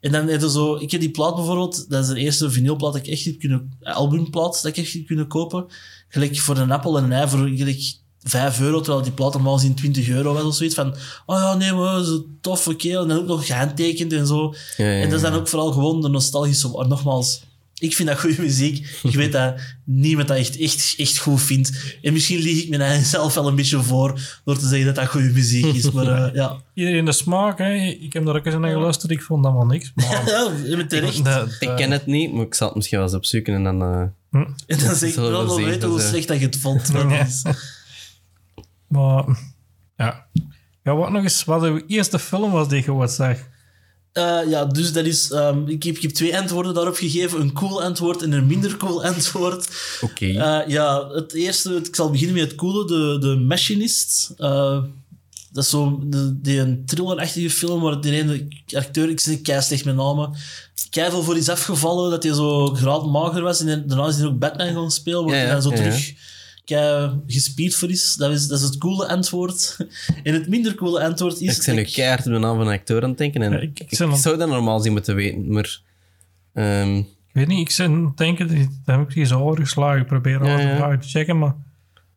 [0.00, 0.74] En dan heb zo...
[0.74, 1.90] Ik heb die plaat bijvoorbeeld...
[1.90, 3.78] Dat is de eerste vinylplaat dat ik echt heb kunnen...
[3.82, 5.66] Albumplaat dat ik echt heb kunnen kopen.
[6.08, 7.94] Gelijk voor een appel en een ei voor gelijk
[8.30, 8.80] 5 euro.
[8.80, 10.74] Terwijl die plaat normaal gezien 20 euro was of zoiets.
[10.74, 10.94] Van...
[11.26, 12.88] Oh ja, nee, maar zo tof, oké.
[13.00, 14.54] En dan ook nog gehandtekend en zo.
[14.76, 15.38] Ja, ja, En dat is dan ja.
[15.38, 16.68] ook vooral gewoon de nostalgische...
[16.68, 17.48] Maar nogmaals...
[17.78, 18.98] Ik vind dat goede muziek.
[19.02, 19.54] Ik weet dat
[19.84, 21.96] niemand dat echt, echt, echt goed vindt.
[22.02, 25.06] En misschien lieg ik me zelf wel een beetje voor door te zeggen dat dat
[25.08, 25.90] goede muziek is.
[25.90, 26.56] Maar eh, ja.
[26.74, 27.74] Iedereen de smaak, hè.
[27.74, 29.10] Ik heb daar ook eens naar geluisterd.
[29.12, 29.92] Ik vond dat wel niks.
[29.94, 31.24] Maar ja, terecht.
[31.24, 33.82] dat- Ik ken het niet, maar ik zal het misschien wel eens opzoeken en dan...
[33.82, 36.92] eh, En dan zeg ik wel weten hoe eh, slecht dat je het vond.
[36.92, 37.24] Dat Ja.
[37.26, 37.42] is-
[38.90, 39.24] Maar
[39.96, 40.26] ja.
[40.84, 43.38] Ja, wat nog eens, wat de eerste film was die je wat zag.
[44.12, 45.30] Eh, ja, dus dat is...
[45.30, 47.40] ehm, ik, heb, ik heb twee antwoorden daarop gegeven.
[47.40, 49.68] Een cool antwoord en een minder cool antwoord.
[50.00, 50.26] Oké.
[50.26, 51.74] Eh, ja, het eerste...
[51.74, 52.86] Ik zal beginnen met het coole.
[52.86, 54.32] De, de Machinist.
[54.36, 54.82] Eh,
[55.52, 59.08] dat is zo de, die een thrillerachtige film waar de ene acteur...
[59.08, 60.36] Ik zeg kei slecht met namen.
[60.90, 62.10] Keiveel voor is afgevallen.
[62.10, 63.60] Dat hij zo graadmager was.
[63.60, 65.24] En daarna is hij ook Batman gaan spelen.
[65.24, 66.12] Waar Ja, hij dan zo ja, terug
[67.26, 68.14] gespierd voor is.
[68.14, 68.46] Dat is.
[68.46, 69.76] Dat is het coole antwoord.
[70.22, 71.58] En het minder coole antwoord is...
[71.58, 73.56] ik ben nu keihard op de naam van een acteur aan het denken en Ja,
[73.58, 75.80] ik, ik- ik ik zou dat normaal zien moeten weten, maar...
[76.54, 78.48] ehm, Ik weet niet, ik zit denken,
[78.84, 80.00] dat heb ik eens overgeslagen.
[80.00, 80.96] Ik probeer Ja, ja.
[80.98, 81.54] te checken, maar...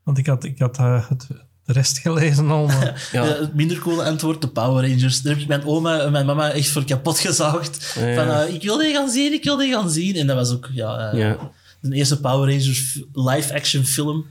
[0.04, 1.28] Want ik had, ik had eh, het,
[1.66, 3.10] de rest gelezen al, maar...
[3.12, 3.24] ja.
[3.26, 5.22] Ja, het minder coole antwoord, de Power Rangers.
[5.22, 7.94] Daar heb ik mijn oma en mijn mama echt voor kapot gezaagd.
[8.00, 8.16] Ja.
[8.16, 10.16] Van, eh, ik wil die gaan zien, ik wil die gaan zien.
[10.16, 11.52] En dat was ook ja, eh, ja.
[11.82, 14.26] de eerste Power Rangers live-action film.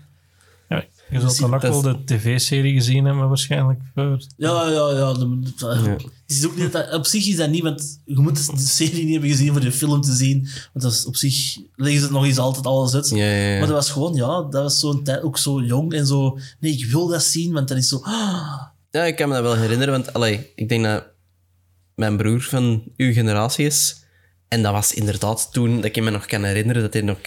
[1.13, 3.81] Je zult dan ook wel de tv-serie gezien hebben waarschijnlijk.
[3.95, 5.09] Voor, Ja, ja, ja.
[6.27, 9.05] Het is ook niet dat, op zich is dat niet, want je moet de serie
[9.05, 10.41] niet hebben gezien voor de film te zien.
[10.73, 13.09] Want dat is, op zich leggen ze het nog eens altijd alles uit.
[13.09, 13.59] Ja, ja, ja.
[13.59, 16.39] Maar dat was gewoon, ja, dat was zo'n tijd ook zo jong en zo.
[16.61, 18.01] Nee, ik wil dat zien, want dat is zo.
[18.03, 21.05] ah, Ja, ik kan me dat wel herinneren, want allee, ik denk dat
[21.95, 23.97] mijn broer van uw generatie is.
[24.49, 27.19] En dat was inderdaad toen dat ik me nog kan herinneren dat hij nog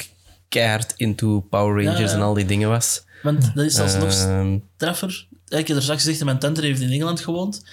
[0.49, 2.13] keihard into Power Rangers Ja, ja.
[2.13, 3.03] en al die dingen was.
[3.25, 5.27] Want dat is zelfs nog Ehm, straffer.
[5.47, 7.63] Ik heb er straks gezegd, mijn tante heeft in Engeland gewoond.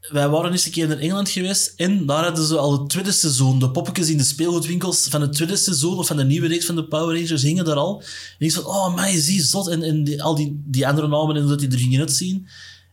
[0.00, 3.12] Wij waren eens een keer naar Engeland geweest en daar hadden ze al het tweede
[3.12, 3.58] seizoen.
[3.58, 6.74] De poppetjes in de speelgoedwinkels van het tweede seizoen of van de nieuwe reeks van
[6.74, 8.02] de Power Rangers hingen daar al.
[8.38, 9.68] En ik van, oh man, zie, zot.
[9.68, 12.48] En, en die, al die, die andere namen en dat die er gingen uitzien.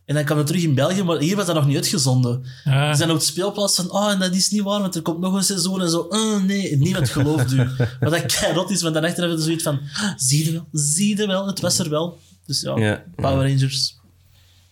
[0.08, 2.44] En dan kwam het terug in België, maar hier was dat nog niet uitgezonden.
[2.64, 2.92] Ja.
[2.92, 5.20] Ze zijn op het speelplaats van, oh, en dat is niet waar, want er komt
[5.20, 6.00] nog een seizoen en zo.
[6.10, 7.58] Oh, nee, en niemand gelooft u.
[8.00, 10.68] Wat dat keirot is, want dan achteraf hebben ze zoiets van, "Ah, zie je wel,
[10.72, 12.20] zie je wel, het was er wel.
[12.46, 13.04] Dus ja, Ja.
[13.16, 13.96] Power Rangers.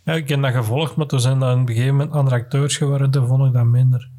[0.06, 2.78] Ja, ik heb dat gevolgd, maar toen zijn dat in het begin moment andere acteurs
[2.78, 4.10] geworden, toen vond ik dat minder.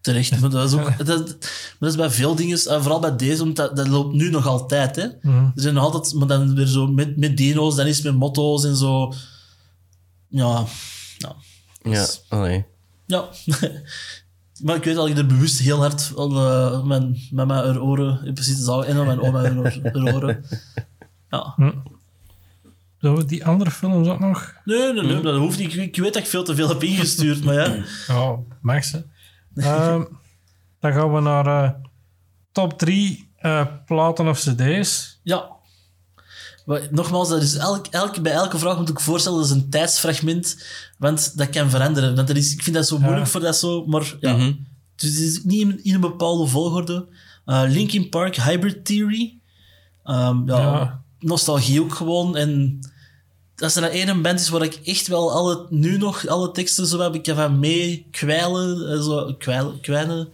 [0.00, 3.16] Terecht, maar dat is ook, dat, maar dat is bij veel dingen, eh, vooral bij
[3.16, 5.06] deze, omdat dat loopt nu nog altijd, hè.
[5.22, 5.44] Mhm.
[5.44, 8.14] Er zijn nog altijd, maar dan weer zo met, met dino's, dan is het met
[8.14, 9.12] motto's en zo.
[10.28, 10.64] Ja,
[11.18, 11.36] ja.
[11.82, 12.64] ja, allee.
[13.06, 13.28] Ja.
[14.64, 18.24] maar ik weet dat ik er bewust heel hard al, eh, mijn mama haar oren
[18.24, 20.44] in precies zagen en mijn oma haar, oren.
[21.30, 21.54] Ja.
[23.00, 24.54] Zo, die andere films ook nog.
[24.64, 25.74] Nee, nee, nee, dat hoeft niet.
[25.74, 27.84] Ik, ik weet dat ik veel te veel heb ingestuurd, maar ja.
[28.06, 29.04] Ja, mag ze.
[29.54, 30.04] Ehm,
[30.80, 31.70] dan gaan we naar eh,
[32.52, 33.28] top 3
[33.86, 35.20] platen of cd's.
[35.22, 35.55] Ja.
[36.66, 39.70] Maar nogmaals, dat is elk, elk, bij elke vraag moet ik voorstellen, dat is een
[39.70, 40.56] tijdsfragment,
[40.98, 42.14] want dat kan veranderen.
[42.14, 44.36] Want dat is, ik vind dat zo moeilijk voor dat zo, maar ja.
[44.36, 44.52] Mhm.
[44.96, 47.06] Dus het is niet in, in een bepaalde volgorde.
[47.44, 49.38] Eh Linkin Park, Hybrid Theory.
[50.04, 51.02] Ehm, ja, Ja.
[51.18, 52.36] Nostalgie ook gewoon.
[52.36, 52.78] En
[53.54, 56.86] dat is er ene band is waar ik echt wel alle, nu nog alle teksten
[56.86, 57.14] zo heb.
[57.14, 60.28] Ik heb van mee kwijlen, eh, zo, kwijlen, kwijnen.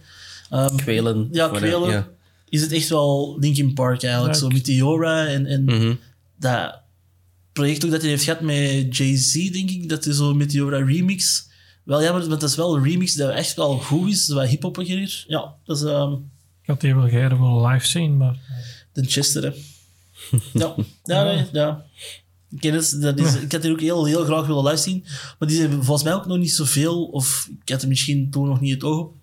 [0.49, 1.27] Ehm, Kwelen.
[1.31, 1.89] ja, kwelen.
[1.89, 2.07] ja.
[2.49, 4.33] Is het echt wel Linkin Park eigenlijk.
[4.33, 5.93] Ja, zo ik- Meteora en, en Mhm.
[6.43, 6.81] Dat
[7.53, 9.89] project ook dat hij heeft gehad met Jay-Z, denk ik.
[9.89, 11.49] Dat is zo Meteora remix.
[11.83, 14.27] Wel jammer, want dat is wel een remix dat echt wel goed is.
[14.27, 15.25] Wat hip-hoppiger.
[15.27, 16.13] Ja, dat is ehm,
[16.61, 18.35] Ik had die wel graag wel live zien, maar...
[18.93, 19.51] de Chester, hè.
[20.53, 21.85] ja, ja, nee, ja.
[22.53, 25.05] Ik ken het, dat is, ik had die ook heel, heel graag willen live zien.
[25.39, 28.47] Maar die hebben volgens mij ook nog niet zoveel, of ik had er misschien toen
[28.47, 29.13] nog niet het oog op.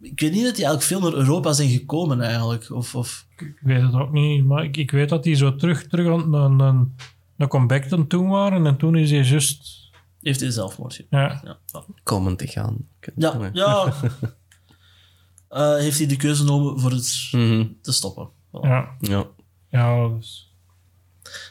[0.00, 2.70] Ik weet niet dat die eigenlijk veel naar Europa zijn gekomen eigenlijk.
[2.70, 5.86] Of, of, Ik weet het ook niet, maar ik, ik weet dat die zo terug,
[5.86, 6.94] terug aan een, een,
[7.36, 8.66] een comeback dan toen waren.
[8.66, 9.90] En toen is hij juist...
[10.22, 11.40] heeft hij zelfmoord gedaan.
[11.44, 11.84] Ja, Ja.
[12.02, 12.76] Komen te gaan.
[13.16, 13.92] ja, ja.
[15.48, 17.66] Eh, heeft hij de keuze genomen voor het Mhm.
[17.82, 18.28] te stoppen.
[18.48, 18.60] Voilà.
[18.60, 19.26] ja, Ja.
[19.70, 20.47] ja dus...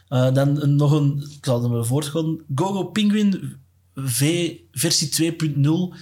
[0.07, 2.39] Eh, dan een- nog een, ik zal maar voortgaan.
[2.55, 3.55] Gogo Penguin
[3.95, 5.93] V versie 2.0.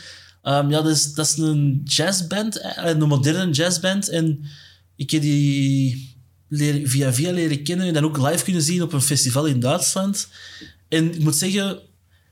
[0.41, 4.10] Ehm, ja, dat is, dat is een jazzband, een moderne jazzband.
[4.10, 4.44] En
[4.95, 6.14] ik heb die
[6.48, 9.60] leren, via via leren kennen en dan ook live kunnen zien op een festival in
[9.60, 10.27] Duitsland.
[10.90, 11.80] En ik moet zeggen,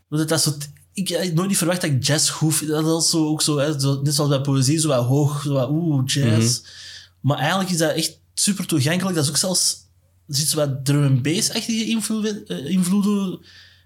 [0.10, 0.58] dat dat
[0.94, 2.68] ik had nooit niet verwacht dat ik jazz vind.
[2.68, 5.54] Dat is zo, ook zo, hè, zo, net zoals bij poëzie, zo wat hoog, zo
[5.54, 6.62] wat oeh, jazz.
[7.22, 9.16] Maar eigenlijk is dat echt super toegankelijk.
[9.16, 9.78] Dat is ook zelfs
[10.28, 13.40] zit zo wat drum and bass-achtige invloeden, eh, invloeden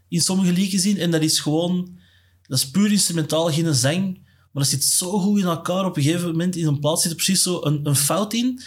[0.07, 0.97] in sommige liedjes in.
[0.97, 1.97] En dat is gewoon...
[2.41, 4.13] Dat is puur instrumentaal, geen zang.
[4.51, 5.85] Maar dat zit zo goed in elkaar.
[5.85, 8.61] Op een gegeven moment in een plaats zit er precies zo een, een fout in.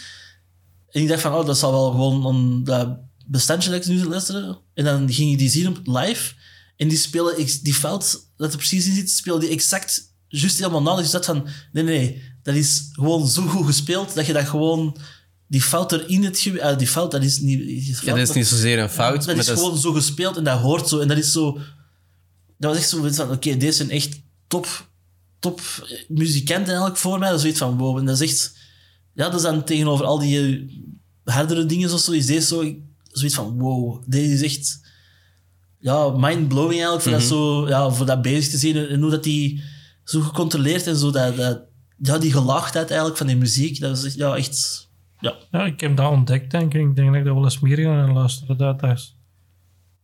[0.89, 4.05] En ik dacht van, oh, dat zal wel gewoon een dat bestandje dat ik nu
[4.05, 4.59] luisteren.
[4.73, 6.33] En dan ging je die zien op live.
[6.77, 10.81] En die spelen, die fout dat er precies in zit, spelen die exact juist helemaal
[10.81, 10.95] na.
[10.95, 12.21] Dus dacht van, nee, nee, nee.
[12.43, 14.97] Dat is gewoon zo goed gespeeld, dat je dat gewoon...
[15.51, 16.39] Die fout erin het...
[16.39, 17.59] ge- eh, die fout, dat is niet...
[17.59, 19.63] die ja, dat is niet zozeer een fout, dat maar is dat is...
[19.63, 20.99] gewoon zo gespeeld en dat hoort zo.
[20.99, 21.59] En dat is zo...
[22.57, 24.87] Dat was echt zo van, oké, deze zijn echt top,
[25.39, 25.61] top
[26.07, 27.27] muzikanten eigenlijk voor mij.
[27.27, 27.97] Dat is zoiets van, wow.
[27.97, 28.57] En dat is echt...
[29.13, 32.75] Ja, dat is dan tegenover al die eh, hardere dingen of zo, is deze zo...
[33.11, 34.79] Zoiets van, wow, deze is echt...
[35.79, 38.75] Ja, mind-blowing eigenlijk, voor, dat zo, ja, voor dat bezig te zien.
[38.75, 39.63] En, en hoe dat die
[40.03, 41.61] zo gecontroleerd en zo, dat, dat,
[41.97, 44.89] ja, die gelaagdheid eigenlijk van die muziek, dat is echt, ja, echt...
[45.21, 46.81] Ja, Ja, ik heb dat ontdekt, denk ik.
[46.89, 48.57] Ik denk dat ik dat wel eens meer ga luisteren.
[48.57, 49.17] Dat, dat, is,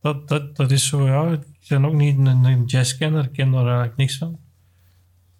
[0.00, 1.30] dat, dat, dat is zo, ja.
[1.32, 3.24] Ik ben ook niet een, een jazzkenner.
[3.24, 4.38] Ik ken daar eigenlijk niks van.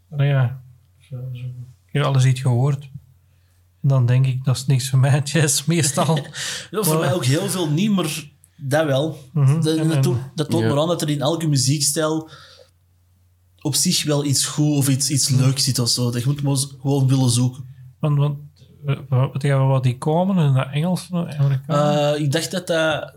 [0.08, 0.62] Maar ja,
[1.86, 2.90] ik heb alles iets gehoord.
[3.82, 6.16] En dan denk ik, dat is niks voor mij, jazz, meestal.
[6.70, 9.18] Ja, voor Maar- mij ook heel veel niet, maar dat wel.
[9.32, 9.60] Mhm.
[9.60, 10.68] Dat, En- dat, en- toont, dat toont Ja.
[10.68, 12.30] maar aan dat er in elke muziekstijl
[13.60, 16.10] op zich wel iets goed of iets, iets leuks zit of zo.
[16.10, 17.64] Dat je moet maar gewoon willen zoeken.
[17.98, 18.38] want, want
[19.48, 20.46] wat die komen?
[20.46, 21.08] In dat Engels?
[21.66, 23.14] Eh, ik dacht dat dat...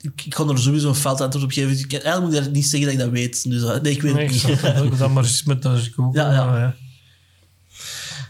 [0.00, 1.70] Ik, ik ga er sowieso een fout antwoord op geven.
[1.70, 3.50] Dus ik, eigenlijk moet ik dat niet zeggen dat ik dat weet.
[3.50, 4.98] Dus, eh, nee, ik weet nee, het ik niet.
[4.98, 6.12] dat maar eens met googlen.
[6.12, 6.74] Ja, ja.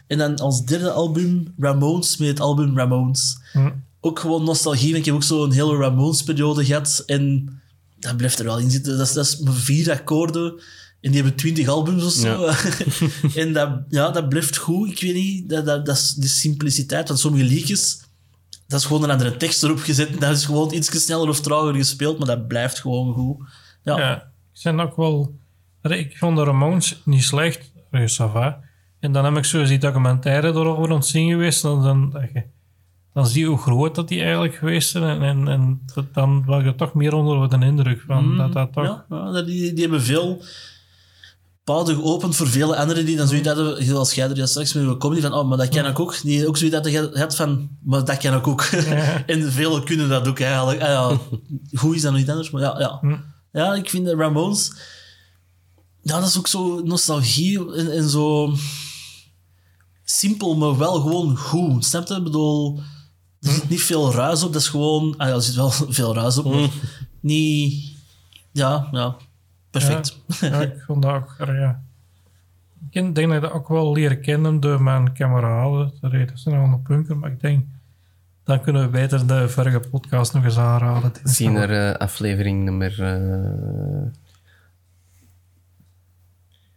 [0.07, 3.39] En dan als derde album Ramones met het album Ramones.
[3.53, 3.71] Hm.
[4.01, 7.03] Ook gewoon nostalgie, ik heb ook zo'n hele Ramones-periode gehad.
[7.07, 7.49] En
[7.99, 8.99] dat blijft er wel in zitten.
[8.99, 10.61] Dat is, dat is maar vier akkoorden.
[11.03, 12.45] En die hebben twintig albums of zo.
[13.41, 14.91] en dat, ja, dat blijft goed.
[14.91, 18.01] Ik weet niet, dat, dat, dat is de simpliciteit van sommige liedjes.
[18.67, 20.21] Dat is gewoon een andere tekst erop gezet.
[20.21, 23.49] Dat is gewoon iets sneller of trager gespeeld, maar dat blijft gewoon goed.
[23.83, 24.23] Ja, Ja, ik
[24.53, 25.35] zijn ook wel...
[25.83, 27.73] Ik vond de Ramones niet slecht.
[27.91, 28.61] Ja, ça va.
[29.01, 31.63] En dan heb ik zo die documentaire erover ontzien geweest.
[31.63, 32.17] Dan, dan,
[33.13, 35.23] dan zie je hoe groot dat die eigenlijk geweest zijn.
[35.23, 35.81] En, en, en
[36.13, 38.85] dan was je toch meer onder de indruk van dat dat toch...
[38.85, 40.43] Ja, ja, dat- die, die hebben veel
[41.65, 45.21] paden geopend voor vele anderen die dan zoiets hadden, zoals jij er straks mee comedy
[45.21, 46.21] van, oh, maar dat kan ik ook.
[46.23, 48.63] Die ook zoiets hadden gehad van, maar dat kan ik ook.
[49.27, 50.83] en velen kunnen dat ook eigenlijk.
[50.83, 51.19] Ah, ja,
[51.79, 52.79] goed is dat nog niet anders, maar ja.
[52.79, 53.17] Ja, Hm.
[53.53, 54.73] ja ik vind de Ramones...
[56.05, 58.55] Ja, dat is ook zo nostalgie en, en zo...
[60.05, 61.85] Simpel, maar wel gewoon goed.
[61.85, 62.15] Snap je?
[62.15, 62.81] Ik bedoel...
[63.41, 65.15] Er zit niet veel ruis op, dat is gewoon...
[65.17, 66.71] Ah ja, er zit wel veel ruis op, maar
[67.21, 67.91] niet...
[68.53, 69.17] Ja, ja.
[69.73, 70.19] Perfect.
[70.41, 71.35] Ja, ik vond dat ook...
[71.39, 71.83] Ja.
[72.91, 75.93] Ik denk dat ik dat ook wel leren kennen door mijn kameraden.
[76.01, 77.65] Dat zijn allemaal punten, maar ik denk...
[78.45, 81.13] Dan kunnen we beter de vorige podcast nog eens aanraden.
[81.25, 83.03] Zien er eh, aflevering nummer...
[83.03, 84.11] eh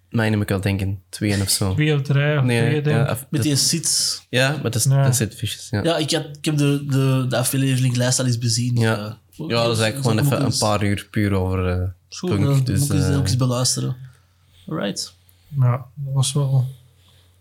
[0.10, 1.02] Mijn moet ik al denken.
[1.10, 1.74] Twee of zo.
[1.74, 4.26] Twee of drie of Nee, twee, denk af- Met die sits.
[4.30, 5.04] ja, maar dat is, Ja.
[5.04, 5.68] dat.
[5.70, 5.84] Ja.
[5.84, 8.76] Ja, ik, had, ik heb de, de, de afleveringslijst al eens bezien.
[8.76, 8.96] Ja.
[8.98, 12.44] Eh, ja, dat is eigenlijk gewoon even een paar uur puur over eh Goed, punk.
[12.46, 13.96] dan Dus, moet ik eh, ook eens beluisteren.
[14.68, 15.14] Alright.
[15.60, 16.66] Ja, dat was wel...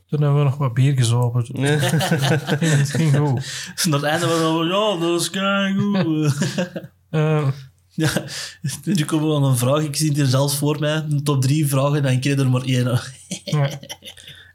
[0.09, 1.61] Toen hebben we nog wat bier gezopen.
[1.61, 3.47] Het ging goed.
[3.89, 6.35] Naar het einde was al, ja, dat is keigoed.
[7.11, 7.49] Eh,
[7.89, 8.11] ja,
[8.85, 9.83] nu komen we aan een vraag.
[9.83, 10.95] Ik zie het hier zelfs voor mij.
[10.95, 13.01] Een top drie vragen, dan kreeg er maar één.
[13.45, 13.71] ja.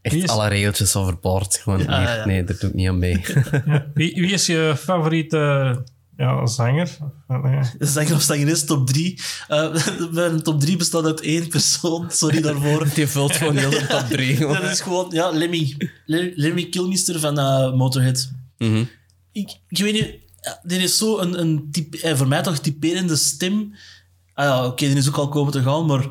[0.01, 1.55] echt is- alle regeltjes overboord.
[1.57, 2.17] Gewoon Ja, hier.
[2.17, 2.25] ja.
[2.25, 3.21] Nee, daar doe ik niet aan mee.
[3.65, 3.85] Ja.
[3.93, 5.83] Wie, wie is je favoriete
[6.19, 6.97] ja, zanger?
[7.27, 7.59] Eh, nee.
[7.89, 9.21] Zanger of zangeres, top drie.
[9.47, 9.75] Eh,
[10.11, 12.11] mijn top drie bestaat uit één persoon.
[12.11, 12.87] Sorry daarvoor.
[12.95, 14.37] Die vult gewoon heel de top 3.
[14.39, 15.75] Dat is gewoon, ja, Lemmy.
[16.05, 18.31] Le- Lemmy Kilmister van eh, Motorhead.
[18.57, 18.83] Mhm.
[19.31, 22.57] ik, ik weet niet, ja, dit is zo een, een type, eh, voor mij toch
[22.57, 23.73] typerende stem.
[24.33, 26.07] ah ja, oké, die is ook al komen te gaan, maar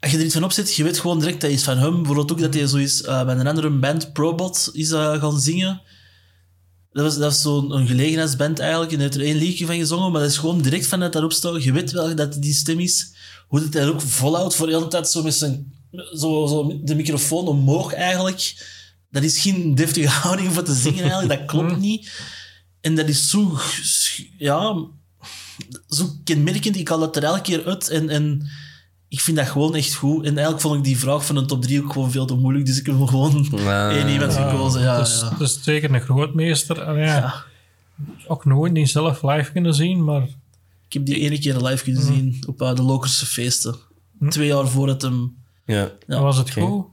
[0.00, 1.94] als je er iets van opzet, je weet gewoon direct dat is van hem.
[1.96, 5.40] Bijvoorbeeld ook dat hij zo is eh, bij een andere band, Probot, is eh, gaan
[5.40, 5.80] zingen.
[6.96, 10.20] Dat was, dat was zo'n gelegenheidsband eigenlijk, en heeft er één liedje van gezongen, maar
[10.20, 11.62] dat is gewoon direct vanuit daarop staan.
[11.62, 13.12] Je weet wel dat die stem is.
[13.48, 15.72] Hoe hij er ook volhoudt voor de hele tijd zo met zijn...
[15.92, 18.66] Zo, zo de microfoon omhoog eigenlijk.
[19.10, 22.10] Dat is geen deftige houding voor te zingen eigenlijk, dat klopt niet.
[22.80, 23.58] En dat is zo...
[24.38, 24.84] Ja...
[25.88, 28.08] Zo kenmerkend, ik haal dat er elke keer uit en...
[28.08, 28.50] en
[29.08, 30.18] ik vind dat gewoon echt goed.
[30.18, 32.66] En eigenlijk vond ik die vraag van een top 3 ook gewoon veel te moeilijk.
[32.66, 33.88] Dus ik heb gewoon Ah.
[33.96, 34.80] één iemand gekozen.
[34.80, 35.30] Ja, dat, is, ja.
[35.30, 36.82] dat is zeker een grootmeester.
[36.82, 37.44] En ja, Ja.
[38.26, 40.22] Ook nooit niet zelf live kunnen zien, maar
[40.86, 43.76] Ik heb die ene keer live kunnen zien op eh, de Lokerse feesten.
[44.28, 45.36] Twee jaar voor het hem...
[45.66, 45.90] Ja.
[46.06, 46.20] Ja.
[46.20, 46.60] was het oké.
[46.60, 46.86] goed.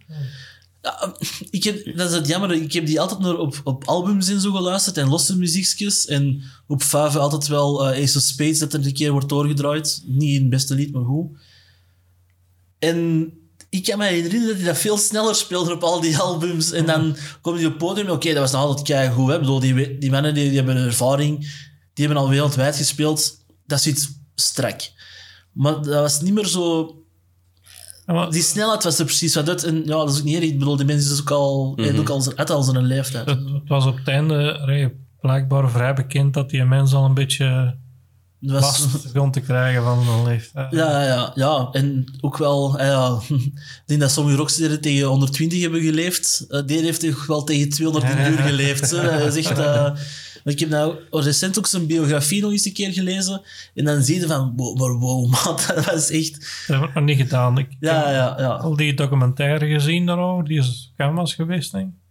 [0.81, 1.15] Ja,
[1.49, 2.52] ik heb, dat is het jammer.
[2.52, 6.06] Ik heb die altijd nog op, op albums en zo geluisterd en losse muziekjes.
[6.06, 10.03] En op Fave altijd wel eh Ace of Spades dat er een keer wordt doorgedraaid.
[10.06, 11.38] Niet in het beste lied, maar goed.
[12.84, 13.31] En
[13.69, 16.72] ik kan me herinneren dat hij dat veel sneller speelde op al die albums.
[16.72, 18.10] En dan komt hij op het podium.
[18.10, 19.27] Oké, dat was nog altijd keigoed.
[19.27, 19.34] Hè?
[19.34, 21.39] Ik bedoel, die, die mannen die, die hebben ervaring.
[21.93, 23.45] Die hebben al wereldwijd gespeeld.
[23.65, 24.91] Dat zit strak.
[25.51, 26.97] Maar dat was niet meer zo...
[28.05, 29.64] Maar Die snelheid was er precies wat uit.
[29.64, 30.43] En ja, dat is ook niet erg.
[30.45, 33.26] Ik bedoel, die mensen is ook al, mm ook al, al zijn leeftijd.
[33.26, 34.91] het, het was op het einde allee,
[35.22, 37.77] blijkbaar vrij bekend dat die mens al een beetje
[38.52, 40.72] was, begon te krijgen van zijn leeftijd.
[40.72, 41.70] ja, ja, ja.
[41.72, 42.80] En ook wel...
[42.80, 46.45] eh, Ja, ik denk dat sommige rocksterren tegen 120 hebben geleefd.
[46.49, 48.91] Eh, die heeft toch wel tegen 200 uur geleefd.
[48.91, 48.98] Hè.
[49.02, 49.94] Eh,
[50.44, 53.41] maar ik heb nou recent ook zijn biografie nog eens een keer gelezen.
[53.76, 54.53] En dan zie je van...
[54.56, 55.57] Wow, wow, man.
[55.68, 56.64] Dat was echt...
[56.68, 57.57] Dat heb ik nog niet gedaan.
[57.57, 58.48] Ik Ja, ja, ja.
[58.48, 60.45] al die documentaire gezien daarover.
[60.45, 62.02] Die is canvas geweest, denk ik.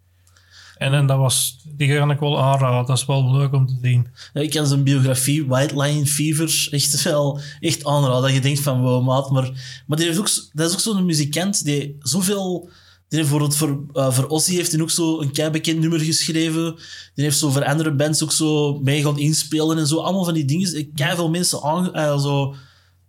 [0.83, 2.87] En, en dat was, die ga ik wel aanraden.
[2.87, 4.07] Dat is wel leuk om te zien.
[4.33, 8.23] Ik kan zijn biografie, White Line Fever, echt wel echt aanraden.
[8.23, 9.31] Dat je denkt van, wow, maat.
[9.31, 9.51] Maar,
[9.87, 12.71] maar die heeft ook, dat is ook zo'n muzikant die zoveel...
[13.09, 16.75] Die heeft voor, eh, voor Ozzy heeft hij ook zo een kei bekend nummer geschreven.
[17.15, 19.97] Die heeft zo voor andere bands ook zo mee gaan inspelen en zo.
[19.97, 20.93] Allemaal van die dingen.
[20.95, 21.95] Kei veel mensen aan...
[21.95, 22.21] eh,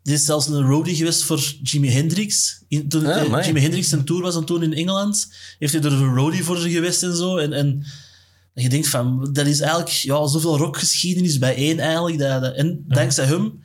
[0.03, 2.61] die is zelfs een roadie geweest voor Jimi Hendrix.
[2.67, 3.45] In, toen Ah, eh.
[3.45, 6.57] Jimi Hendrix een tour was en toen in Engeland, heeft hij er een roadie voor
[6.57, 7.37] geweest en zo.
[7.37, 7.85] En, en
[8.53, 12.17] je denkt van, dat is eigenlijk ja, zoveel rockgeschiedenis bij één eigenlijk.
[12.19, 13.61] Dat, dat- en dankzij hem,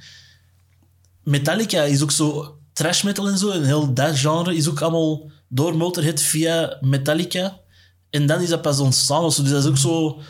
[1.24, 3.50] Metallica is ook zo trash metal en zo.
[3.50, 7.60] En heel dat genre is ook allemaal door Motorhead via Metallica.
[8.10, 9.24] En dan is dat pas ontstaan.
[9.24, 10.20] Dus dat is ook zo...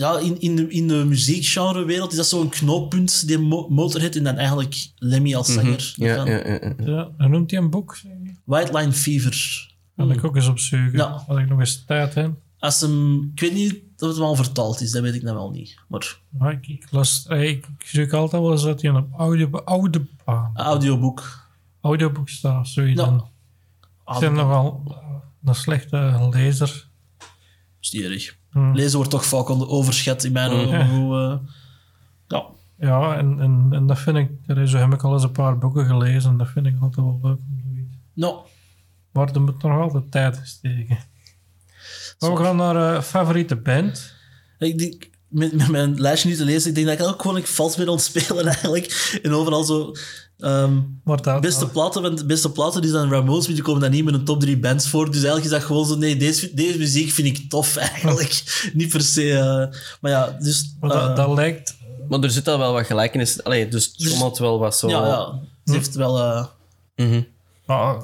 [0.00, 4.14] Ja, in, in, de, in de muziekgenrewereld is dat zo'n knooppunt, die Mo- Motorhead.
[4.14, 5.92] En dan eigenlijk Lemmy als zanger.
[5.96, 6.74] Ja, Van ja, ja,
[7.18, 7.26] ja.
[7.28, 7.98] Noemt hij een boek?
[8.44, 9.68] White Line Fever.
[9.96, 10.98] Kan ik ook eens opzoeken.
[10.98, 11.24] Ja.
[11.26, 12.32] Als ik nog eens tijd heb.
[12.58, 13.30] Als hem...
[13.34, 15.76] Ik weet niet of het wel vertaald is, dat weet ik nou wel niet.
[15.88, 19.12] Maar Maar ik, ik, las, ik, ik zoek altijd wel eens dat hij in een
[19.12, 21.48] oude, oude, ah, een audioboek.
[21.80, 22.60] audioboek staat.
[22.60, 23.00] of Zoiets.
[23.00, 23.24] Ja.
[24.14, 24.96] Ik ben nogal eh,
[25.44, 26.88] een slechte lezer.
[27.80, 28.38] is niet erg.
[28.50, 28.74] Hmm.
[28.74, 30.88] Lezen wordt toch vaak onder- overschat in mijn ogen.
[30.88, 31.38] Hoe, eh,
[32.28, 32.44] ja.
[32.78, 34.30] Ja, en, en, en dat vind ik...
[34.46, 36.30] er is- Zo heb ik al eens een paar boeken gelezen.
[36.30, 38.00] En dat vind ik altijd wel leuk om te weten.
[38.14, 38.36] Nou,
[39.12, 40.98] Maar er moet nog altijd tijd in steken.
[42.18, 44.14] Maar we gaan naar eh, favoriete band.
[44.58, 47.36] ik denk, met, met mijn lijstje niet te lezen, ik denk dat ik ook gewoon
[47.36, 49.18] ik vals ben ontspelen eigenlijk.
[49.22, 49.92] En overal zo...
[50.40, 50.78] ehm,
[51.40, 54.14] beste platen, want de beste platen die zijn Ramones, maar die komen dan niet met
[54.14, 55.04] een top 3 bands voor.
[55.06, 58.70] Dus eigenlijk is dat gewoon zo, nee, deze, deze muziek vind ik tof eigenlijk.
[58.74, 59.30] niet per se...
[59.32, 60.74] eh, maar ja, dus...
[60.80, 61.78] maar dat, eh, dat lijkt...
[62.08, 63.44] Maar er zit al wel wat gelijkenis.
[63.44, 64.88] Allee, dus het schommelt wel wat zo.
[64.88, 66.18] ja, ja, ze heeft wel...
[66.18, 66.44] eh,
[66.96, 67.22] Mhm.
[67.66, 67.96] Maar,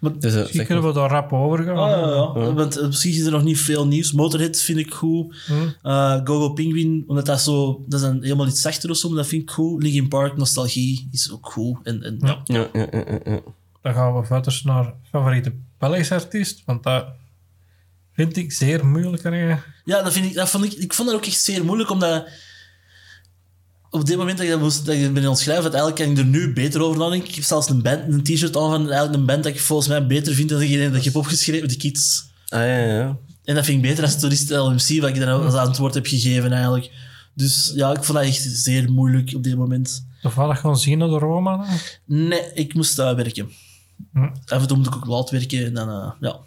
[0.00, 1.76] maar, Dus, eh, misschien zeg kunnen we daar rap over gaan.
[1.76, 2.52] Ah, ja, ja.
[2.52, 4.12] Want eh, misschien is er nog niet veel nieuws.
[4.12, 5.36] Motorhead vind ik goed.
[5.46, 5.52] Hm.
[5.82, 7.84] Eh, Gogo Penguin, omdat dat zo...
[7.86, 9.82] Dat is een, helemaal iets zachter of zo, maar dat vind ik goed.
[9.82, 11.78] Linkin Park, Nostalgie, is ook goed.
[11.82, 12.40] En, en, ja.
[12.44, 13.40] Ja, ja, ja, ja, ja.
[13.82, 16.62] Dan gaan we verder naar favoriete Belgische artiest.
[16.64, 17.06] Want dat
[18.12, 19.22] vind ik zeer moeilijk.
[19.84, 22.28] Ja, dat vind ik, dat vond ik, ik vond dat ook echt zeer moeilijk, omdat
[23.90, 26.18] op dit moment dat ik dat, moest, dat ik ben ontschrijven, dat eigenlijk kan ik
[26.18, 27.28] er nu beter over nadenken.
[27.28, 29.88] Ik heb zelfs een, band, een t-shirt aan van eigenlijk een band dat ik volgens
[29.88, 32.30] mij beter vind dan degene dat ik heb opgeschreven, de Kids.
[32.48, 33.18] Ah, ja, ja.
[33.44, 36.52] En dat vind ik beter als Tourist LMC, wat ik dan als antwoord heb gegeven
[36.52, 36.90] eigenlijk.
[37.34, 40.06] Dus ja, ik vond dat echt zeer moeilijk op dit moment.
[40.20, 41.56] Toevallig gaan zien naar de Roma.
[41.56, 41.66] dan.
[42.28, 43.50] Nee, ik moest daar werken.
[44.12, 44.28] Hm.
[44.46, 46.38] Af en toe moet ik ook laat werken en dan, eh, ja.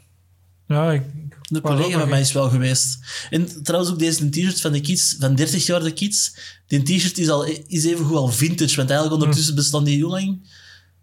[0.67, 1.03] Ja, ik...
[1.51, 2.99] Ook collega van mij is wel geweest.
[3.29, 6.35] En trouwens ook deze t-shirt van de kids, van 30 jaar de kids.
[6.67, 10.11] Die t-shirt is, al, is even goed al vintage, want eigenlijk ondertussen bestaan die hoe
[10.11, 10.47] lang?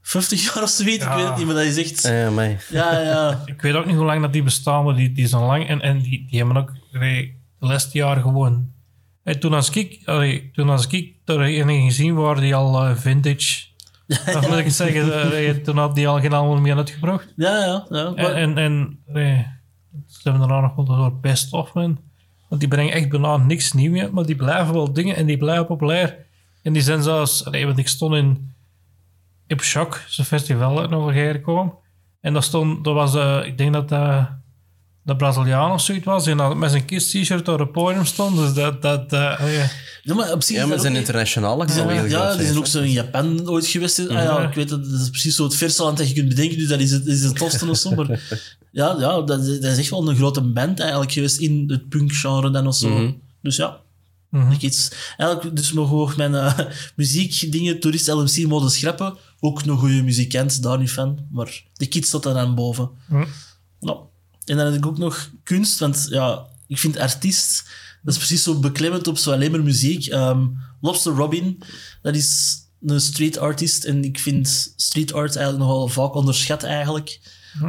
[0.02, 0.94] 50 jaar of zoiets?
[0.96, 1.16] Ik Ja.
[1.16, 2.02] weet het niet, maar dat is echt...
[2.02, 2.58] Ja, mij.
[2.70, 3.42] Ja, ja.
[3.54, 5.68] Ik weet ook niet hoe lang dat die bestaan, maar die, die zijn lang.
[5.68, 8.70] En, en die, die hebben ook de laatste jaar gewoon
[9.22, 12.96] En toen als ik, allee, toen als ik er een gezien waar die al eh,
[12.96, 13.64] vintage,
[14.32, 17.32] dat moet ik zeggen, eh, toen had die al geen album meer uitgebracht.
[17.36, 17.86] Ja, ja.
[17.88, 18.14] ja.
[18.14, 19.46] En, en, en allee,
[20.26, 21.98] ze hebben daarna nog wel een soort best of man.
[22.48, 25.36] Want die brengen echt bijna niks nieuws meer, maar die blijven wel dingen en die
[25.36, 26.26] blijven populair.
[26.62, 28.54] En die zijn zelfs, allee, want ik stond in
[29.46, 31.78] Ip Shock, zo'n festival uit over kwam.
[32.20, 34.28] En dat stond, dat was, eh, ik denk dat dat
[35.06, 38.36] de Braziliaan of zoiets was, en dat met zijn Kiss t-shirt op het podium stond.
[38.36, 39.68] Dus dat, dat, eh,
[40.02, 42.80] ja, maar op zich Ja, maar zijn ook- internationale ja, groot die zijn ook zo
[42.80, 43.98] in Japan ooit geweest.
[43.98, 46.28] Ah, ja, ik weet dat, dat is precies zo het verste land dat je kunt
[46.28, 46.58] bedenken.
[46.58, 47.94] Dus dat is het, is het tofste of zo.
[47.94, 48.20] Maar
[48.72, 51.88] ja, ja dat, is- dat is echt wel een grote band eigenlijk geweest in het
[51.88, 52.88] punkgenre dan of zo.
[52.88, 53.10] Mhm.
[53.42, 53.80] Dus ja.
[54.30, 54.50] Mhm.
[54.52, 56.58] Ik iets, eigenlijk, dus mogen we ook mijn eh,
[56.96, 59.14] muziekdingen, toerist LMC, mogen schrappen.
[59.40, 61.18] Ook een goede muzikant, daar niet van.
[61.30, 62.90] Maar de kids tot daar aan boven.
[63.08, 63.24] hm.
[63.80, 63.98] Nou,
[64.46, 67.68] en dan heb ik ook nog kunst, want ja, ik vind artiest,
[68.02, 70.06] dat is precies zo beklemmend op zo alleen maar muziek.
[70.06, 70.46] Ehm,
[70.80, 71.62] Lobster Robin,
[72.02, 77.20] dat is een street artist en ik vind street art eigenlijk nogal vaak onderschat eigenlijk.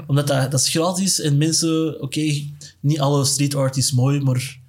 [0.08, 2.44] Omdat dat, dat is gratis en mensen, oké,
[2.80, 4.60] niet alle street art is mooi, maar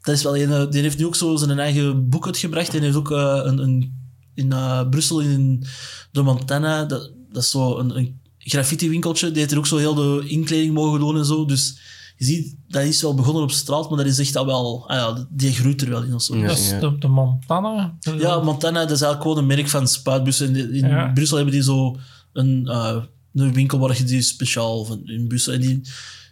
[0.00, 2.82] dat is wel een, eh, die heeft nu ook zo zijn eigen boek uitgebracht en
[2.82, 3.94] heeft ook eh, een, een,
[4.34, 5.64] in eh, Brussel in
[6.10, 9.76] de Montana, dat, dat is zo een, een graffiti winkeltje, die heeft er ook zo
[9.76, 11.78] heel de inkleding mogen doen en zo, dus
[12.16, 14.96] je ziet, dat is wel begonnen op straat, maar dat is echt al wel, ah
[14.96, 16.36] ja, die groeit er wel in of zo.
[16.36, 16.46] Ja.
[16.46, 17.96] dat is de, de Montana.
[18.18, 20.56] Ja, Montana, dat is eigenlijk gewoon een merk van spuitbussen.
[20.56, 21.10] In, in Ja.
[21.14, 21.96] Brussel hebben die zo
[22.32, 22.96] een, eh,
[23.34, 25.54] een winkel waar je die speciaal van in bussen.
[25.54, 25.80] En die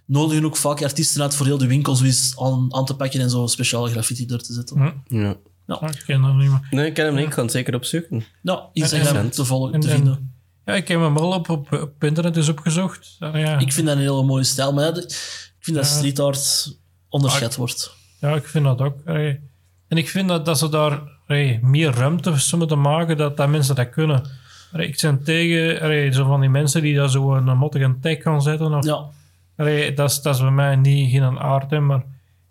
[0.07, 3.31] nodigen ook vaak artiesten uit voor heel de winkels eens aan, aan te pakken en
[3.31, 4.77] zo speciale graffiti er te zetten.
[5.09, 5.17] Hm.
[5.17, 5.37] Ja.
[5.67, 6.67] Ah, ik ken dat niet meer.
[6.71, 7.25] Nee, ik ken hem niet.
[7.25, 8.25] Ik kan het zeker opzoeken.
[8.43, 10.34] Nou, Instagram te, volgen, En- te en- vinden.
[10.65, 13.17] Ja, ik heb hem wel op, op, op internet dus opgezocht.
[13.19, 13.59] Ah, ja.
[13.59, 16.77] Ik vind dat een hele mooie stijl, maar ik vind dat street art
[17.09, 17.97] onderschat wordt.
[18.21, 19.01] Ja, ik vind dat ook.
[19.89, 21.01] En ik vind dat, dat ze daar
[21.61, 24.23] meer ruimte voor moeten maken, dat, dat mensen dat kunnen.
[24.73, 28.75] Ik ben tegen zo van die mensen die daar zo een mottige tag gaan zetten.
[28.75, 29.05] Of, Ja,
[29.95, 32.05] dat, is, dat is bij mij niet geen aard, hè, maar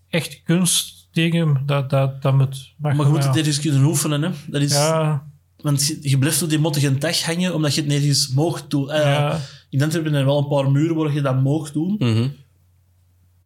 [0.10, 2.73] echt kunstdingen, dat, dat, dat moet...
[2.77, 4.22] maar je moet het ergens kunnen oefenen.
[4.23, 4.30] Hè.
[4.48, 5.23] Dat is, Ja,
[5.64, 8.91] Want je, blijft op die mottige tag hangen, omdat je het nergens mocht doen.
[8.91, 11.95] Eh, ja, In Antwerpen er wel een paar muren waar je dat mocht doen.
[11.99, 12.27] Mhm.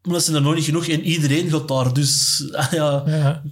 [0.02, 1.94] Maar dat zijn er nog niet genoeg en iedereen gaat daar.
[1.94, 3.04] Dus ah, ja.
[3.06, 3.44] ja.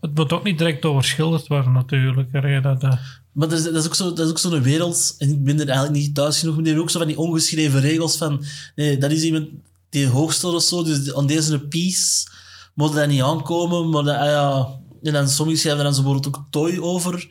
[0.00, 2.32] Het moet ook niet direct overschilderd worden, natuurlijk.
[2.62, 2.98] Dat, dat,
[3.32, 5.60] Maar dat is, dat is ook zo- dat is ook zo'n wereld, en ik ben
[5.60, 8.44] er eigenlijk niet thuis genoeg, maar die hebben ook zo van die ongeschreven regels van,
[8.76, 9.48] nee, dat is iemand
[9.90, 12.28] die hoog staat of zo, dus aan deze piece
[12.74, 14.68] moet dat niet aankomen, maar dat, ah ja,
[15.02, 17.28] en dan sommigen schrijven er dan zo bijvoorbeeld ook toy over,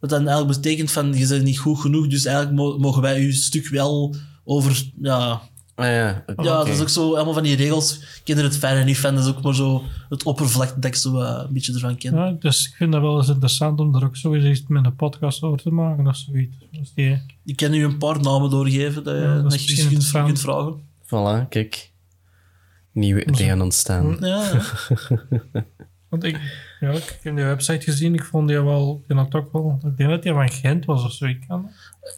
[0.00, 3.20] wat dan eigenlijk betekent van, je bent niet goed genoeg, dus eigenlijk mo- mogen wij
[3.20, 4.14] je stuk wel
[4.44, 5.40] over, ja,
[5.74, 8.98] Ah ja, ja, dat is ook zo, allemaal van die regels, er het fijne niet
[8.98, 11.96] van, dat is ook maar zo het oppervlak dat ik zo eh, een beetje ervan
[11.96, 12.14] ken.
[12.14, 14.96] ja, dus ik vind dat wel eens interessant om er ook sowieso iets met een
[14.96, 16.56] podcast over te maken of zoiets.
[16.72, 19.60] Dus die, Ik kan u een paar namen doorgeven dat je, Ja, dat is dat
[19.64, 20.80] je misschien kunt, kunt vragen.
[21.04, 21.92] Voilà, kijk.
[22.92, 24.16] Nieuwe ideeën ontstaan.
[24.20, 24.50] Ja.
[26.20, 26.40] Want ik,
[26.80, 29.78] ja, ik heb die website gezien, ik vond die wel, ik denk dat ook wel,
[29.84, 31.24] ik denk dat die van Gent was of zo.
[31.24, 31.70] Ik kan.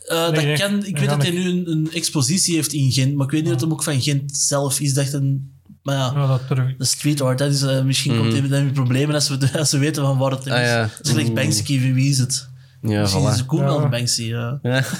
[0.08, 2.72] Eh, dat Nee, nee, kan, ik weet dat hij ik- nu een, een expositie heeft
[2.72, 4.94] in Gent, maar ik weet niet of het hem ook van Gent zelf is.
[4.94, 5.52] Dacht een,
[5.82, 6.78] maar ja, Ja, dat ik.
[6.78, 9.50] de street art, dat is, eh, misschien komt hij met hem in problemen als we,
[9.58, 10.52] als we weten van waar het is.
[10.52, 10.54] Mhm.
[10.54, 10.80] Ah, ja.
[10.96, 12.48] Het is gelijk Banksy, wie wie is het?
[12.82, 13.36] Ja, Misschien is voilà.
[13.36, 13.66] het cool Ja.
[13.66, 14.22] wel Banksy.
[14.22, 14.58] ja.
[14.62, 14.84] Ja.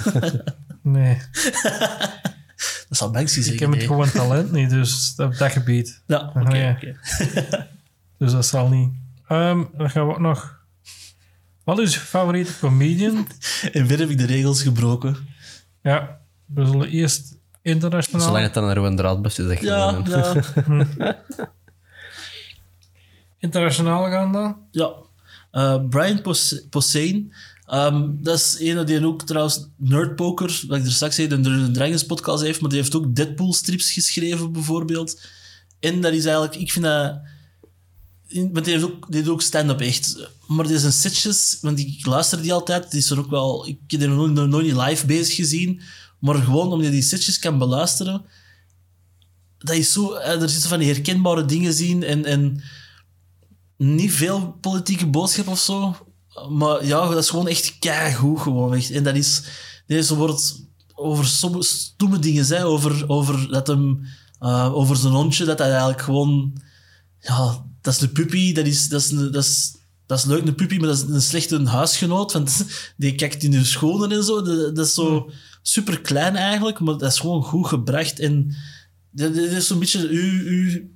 [0.83, 1.17] Nee,
[2.89, 3.71] Dat zal Banksy ik zeggen.
[3.71, 6.03] heb het gewoon talent niet, dus op dat gebied.
[6.07, 6.49] Ja, oké.
[6.49, 6.79] Ah, ja.
[8.19, 8.91] Dus dat zal niet.
[9.29, 10.57] Ehm, dan gaan we ook nog.
[11.65, 13.27] Wat is je favoriete comedian?
[13.73, 15.17] En weer heb ik de regels gebroken.
[15.83, 18.27] Ja, we zullen eerst internationaal.
[18.27, 20.43] Zolang het dan naar een draadbus is, echt Ja, ja.
[23.39, 24.57] Internationaal gaan dan?
[24.71, 24.93] Ja.
[25.51, 27.33] Eh, Brian Pos- Posehn.
[27.67, 31.73] Ehm, dat is een die ook trouwens Nerdpoker, wat ik er straks zei, de Dungeons
[31.77, 35.21] Dragons podcast heeft, maar die heeft ook Deadpool strips geschreven bijvoorbeeld.
[35.81, 37.21] En dat is eigenlijk, ik vind dat...
[38.29, 40.31] Want die ook, doet ook stand-up echt.
[40.47, 43.67] Maar die zijn setjes, want ik luister die altijd, die is er ook wel...
[43.67, 45.81] Ik heb die nog, nog niet live bezig gezien,
[46.19, 48.25] maar gewoon omdat je die setjes kan beluisteren,
[49.59, 50.13] dat is zo...
[50.13, 52.25] eh, Er zitten van die herkenbare dingen zien en...
[52.25, 52.63] en
[53.77, 55.97] niet veel politieke boodschap of zo.
[56.49, 58.75] Maar ja, dat is gewoon echt keigoed gewoon.
[58.75, 58.91] Echt.
[58.91, 59.43] En dat is...
[59.87, 64.07] Deze wordt over sommige dingen, hè, over, over, dat hem,
[64.39, 66.61] eh, over zijn hondje, dat hij eigenlijk gewoon...
[67.21, 69.77] Ja, dat is een puppy, dat is, dat is, een, dat is,
[70.07, 72.65] dat is leuk, een puppy, maar dat is een slechte huisgenoot, want
[72.97, 74.43] die kijkt in de schoenen en zo.
[74.43, 75.31] Dat, dat is zo
[75.63, 78.19] super klein eigenlijk, maar dat is gewoon goed gebracht.
[78.21, 78.57] En
[79.11, 80.09] dat, dat is zo'n beetje...
[80.09, 80.93] U, u,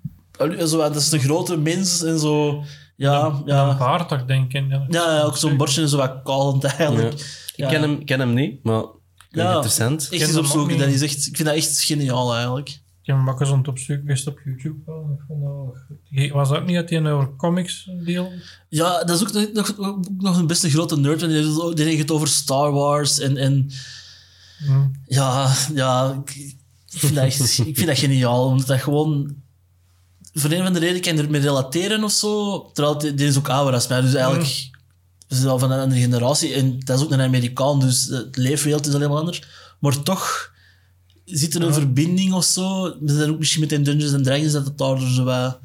[0.66, 2.62] Zo, dat is een grote mens en zo.
[2.96, 3.76] Ja, Een ja.
[3.78, 4.68] baard toch, denk ik.
[4.70, 7.12] Ja, Ja, ja, ook zo'n bordje en zo wat kalend eigenlijk.
[7.12, 7.24] Ik
[7.56, 7.68] Ja.
[7.68, 8.84] ken, hem, ken hem niet, maar
[9.30, 9.52] Ja.
[9.54, 10.02] interessant.
[10.10, 12.80] Echt eens hem opzoeken, dat is echt, ik vind dat echt geniaal eigenlijk.
[13.02, 14.78] Ik heb hem ook eens aan het opzoeken geweest op YouTube.
[14.86, 15.16] wel.
[15.18, 16.30] Ik vond dat.
[16.30, 18.32] Was dat ook niet dat hij over comics deel?
[18.68, 19.76] Ja, dat is ook nog,
[20.18, 21.20] nog, een beste grote nerd.
[21.20, 23.70] Die heeft het- die over Star Wars en, en
[24.58, 24.86] Hm.
[25.06, 26.34] ja, ja ik,
[26.90, 28.46] ik vind dat echt ik vind dat geniaal.
[28.46, 29.34] Omdat dat gewoon...
[30.32, 32.60] Voor een van de reden kan je ermee relateren of zo.
[32.72, 34.00] Terwijl die, die is ook ouder als mij.
[34.00, 34.70] Dus eigenlijk...
[35.28, 36.52] We zijn al van een andere generatie.
[36.54, 39.42] En dat is ook een Amerikaan, dus het leefwereld is helemaal anders.
[39.80, 40.51] Maar toch
[41.24, 42.86] zit er een verbinding of zo.
[43.28, 45.60] Ook misschien met in Dungeons and Dragons dat het daar zo wat...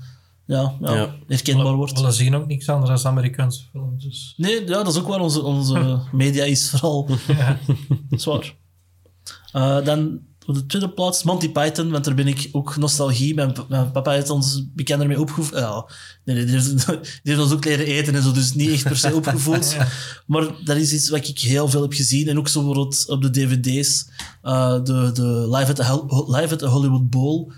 [0.45, 1.15] Ja, ja, Ja.
[1.27, 2.01] herkenbaar wordt.
[2.01, 4.03] We zien ook niks anders dan Amerikaanse films.
[4.03, 4.33] Dus.
[4.37, 7.07] Nee, ja, dat is ook waar onze, onze media is, vooral.
[7.27, 7.59] Ja.
[8.09, 8.55] Dat is waar.
[9.51, 13.33] Eh, dan op de tweede plaats Monty Python, want daar ben ik ook nostalgie.
[13.33, 15.59] Mijn, mijn papa heeft ons bekend ermee opgevoed.
[15.59, 15.89] Ja,
[16.25, 18.83] nee, nee, die, heeft, die heeft ons ook leren eten en zo, dus niet echt
[18.83, 19.77] per se opgevoed.
[20.25, 22.27] Maar dat is iets wat ik heel veel heb gezien.
[22.27, 24.07] En ook zo bijvoorbeeld op de dvd's,
[24.41, 27.51] eh, de, de live, at the, live at the Hollywood Bowl,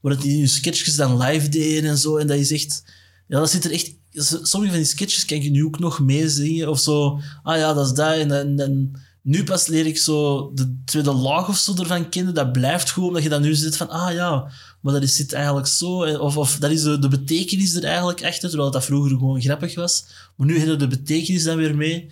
[0.00, 2.16] waar die hun sketches dan live deden en zo.
[2.16, 2.84] En dat is echt...
[3.28, 3.94] Ja, dat zit er echt...
[4.42, 6.68] Sommige van die sketches kan je nu ook nog meezingen.
[6.68, 8.16] Of zo, ah ja, dat is dat.
[8.16, 8.92] En, en, en
[9.24, 12.34] nu pas leer ik zo de tweede laag of zo ervan kennen.
[12.34, 15.32] Dat blijft gewoon, dat je dan nu zit van, ah ja, maar dat is, zit
[15.32, 16.02] eigenlijk zo.
[16.02, 19.40] En- Of, of dat is de, de betekenis er eigenlijk achter, terwijl dat vroeger gewoon
[19.40, 20.04] grappig was.
[20.36, 22.08] Maar nu hebben de betekenis dan weer mee.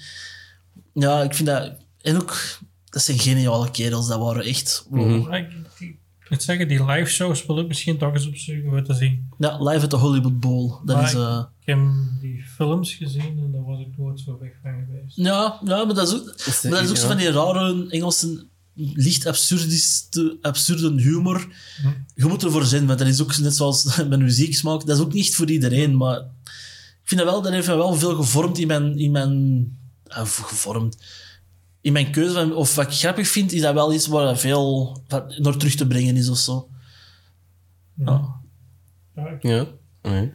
[0.93, 1.73] Ja, ik vind dat...
[2.01, 2.59] En ook,
[2.91, 4.87] dat zijn geniale kerels, dat waren echt...
[4.91, 5.35] wow.
[5.35, 6.01] Ik,
[6.33, 9.29] ik, moet zeggen, die live shows wil ik misschien toch eens opzoeken om te zien.
[9.39, 10.69] Ja, live at the Hollywood Bowl.
[10.85, 11.15] Dat Maar is...
[11.15, 11.79] eh, Ik heb
[12.21, 15.17] die films gezien en daar was ik nooit zo weg van geweest.
[15.17, 17.87] Ja, ja, maar dat is ook, Is maar dat is ook zo van die rare
[17.89, 21.49] Engelse, licht absurdiste, absurde humor.
[22.15, 24.87] Je moet ervoor zijn, want dat is ook net zoals met muzieksmaak.
[24.87, 26.19] Dat is ook niet voor iedereen, maar
[27.03, 29.65] ik vind dat wel, dat heeft me wel veel gevormd in mijn, in mijn
[30.07, 30.97] ah, gevormd.
[31.83, 34.99] In mijn keuze van, of wat ik grappig vind, is dat wel iets waar veel
[35.09, 36.69] wat naar terug te brengen is of zo.
[37.97, 38.41] Ja.
[39.15, 39.67] Ja, ik- Ja.
[40.03, 40.33] Nee.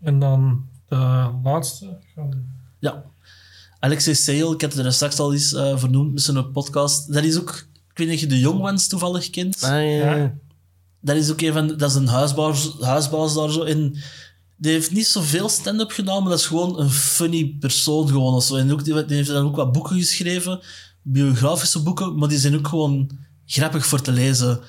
[0.00, 1.98] En dan de laatste.
[2.14, 3.04] Gaan, Ja.
[3.78, 7.12] Alexei Sale, ik had het er straks al eens eh, vernoemd met zijn podcast.
[7.12, 9.62] Dat is ook, ik weet niet of je de Young Ones toevallig kent.
[9.62, 10.14] Ah, ja.
[10.16, 10.34] Ja.
[11.00, 13.62] Dat is ook een van, dat is een huisbaas, huisbaas daar zo.
[13.62, 13.96] En
[14.62, 18.44] die heeft niet zoveel stand-up gedaan, maar dat is gewoon een funny persoon gewoon of
[18.44, 18.56] zo.
[18.56, 20.60] En ook, die, heeft dan ook wat boeken geschreven,
[21.02, 23.10] biografische boeken, maar die zijn ook gewoon
[23.46, 24.60] grappig voor te lezen.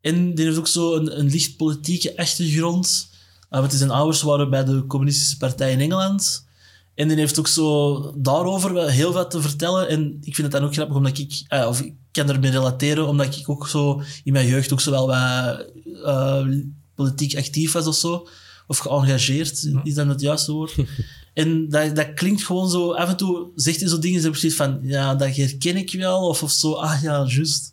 [0.00, 3.10] En die heeft ook zo een, een licht politieke achtergrond.
[3.50, 6.46] Uh, want zijn ouders waren bij de communistische partij in Engeland.
[6.94, 9.88] En die heeft ook zo daarover heel wat te vertellen.
[9.88, 11.44] En ik vind het dan ook grappig, omdat ik...
[11.48, 14.90] eh, of ik kan ermee relateren, omdat ik ook zo in mijn jeugd ook zo
[14.90, 15.66] wel wat
[16.04, 16.46] eh,
[16.94, 18.28] politiek actief was of zo.
[18.70, 20.74] Of geëngageerd, is dat het juiste woord.
[21.34, 22.92] en dat, dat klinkt gewoon zo...
[22.92, 24.78] Af en toe zegt hij zo dingen, en precies van...
[24.82, 26.28] Ja, dat herken ik wel.
[26.28, 27.72] Of, of zo, ah ja, juist.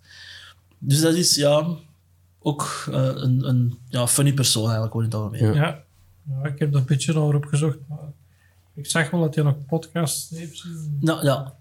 [0.78, 1.68] Dus dat is, ja...
[2.40, 5.54] Ook eh, een, een ja, funny persoon eigenlijk, gewoon in het algemeen.
[5.54, 5.68] Ja.
[5.68, 5.84] ja.
[6.30, 7.78] ja, ik heb er een beetje over opgezocht.
[7.88, 8.12] Maar
[8.74, 10.66] ik zag wel dat hij nog podcasts heeft.
[11.00, 11.54] Nou, ja.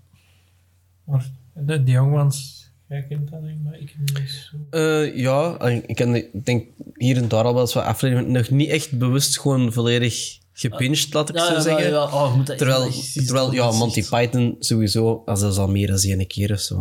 [1.04, 2.55] Maar de, die jongens,
[2.88, 4.56] jij kent dat denk ik, maar ik niet zo.
[4.78, 8.32] Eh, ja, ik ken, ik denk hier en daar al wel eens wat afleveringen.
[8.32, 11.84] Nog niet echt bewust gewoon volledig gepinged, laat ik Ja, zo ja, zeggen.
[11.84, 12.04] ja, ja.
[12.04, 15.86] Oh, je moet dat Terwijl, terwijl ja, Monty Python sowieso, als dat is al meer
[15.86, 16.78] dan één keer of zo.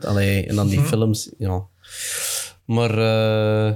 [0.00, 1.64] Allee, en dan die films, ja.
[2.64, 3.74] Maar, eh,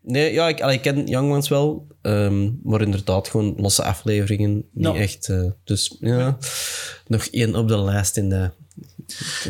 [0.00, 4.64] nee, ja, ik, allee, ik ken Young Ones wel, ehm, maar inderdaad gewoon losse afleveringen.
[4.72, 6.36] Niet echt, eh, dus ja,
[7.06, 8.50] nog één op de lijst in de...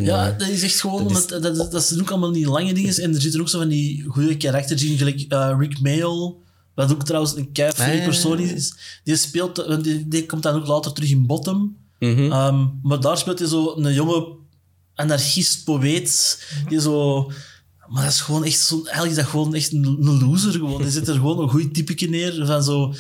[0.01, 2.97] Ja, dat is echt gewoon, dat is- dat, dat, zijn ook allemaal niet lange dingen.
[2.97, 6.35] En er zitten ook zo van die goede karakters in, gelijk eh, Rick Mayall,
[6.75, 8.75] wat ook trouwens een kei funny Ah, ja, persoon is.
[9.05, 11.77] Die, speelt, want die, die komt dan ook later terug in Bottom.
[11.99, 12.33] Mhm.
[12.33, 14.27] Ehm, maar daar speelt hij zo een jonge
[14.95, 17.31] anarchist-poëet, die zo...
[17.89, 18.75] Maar dat is gewoon echt zo...
[18.77, 20.83] Eigenlijk is dat gewoon echt een, een loser gewoon.
[20.83, 22.95] Die zit er gewoon een goed typetje neer van zo...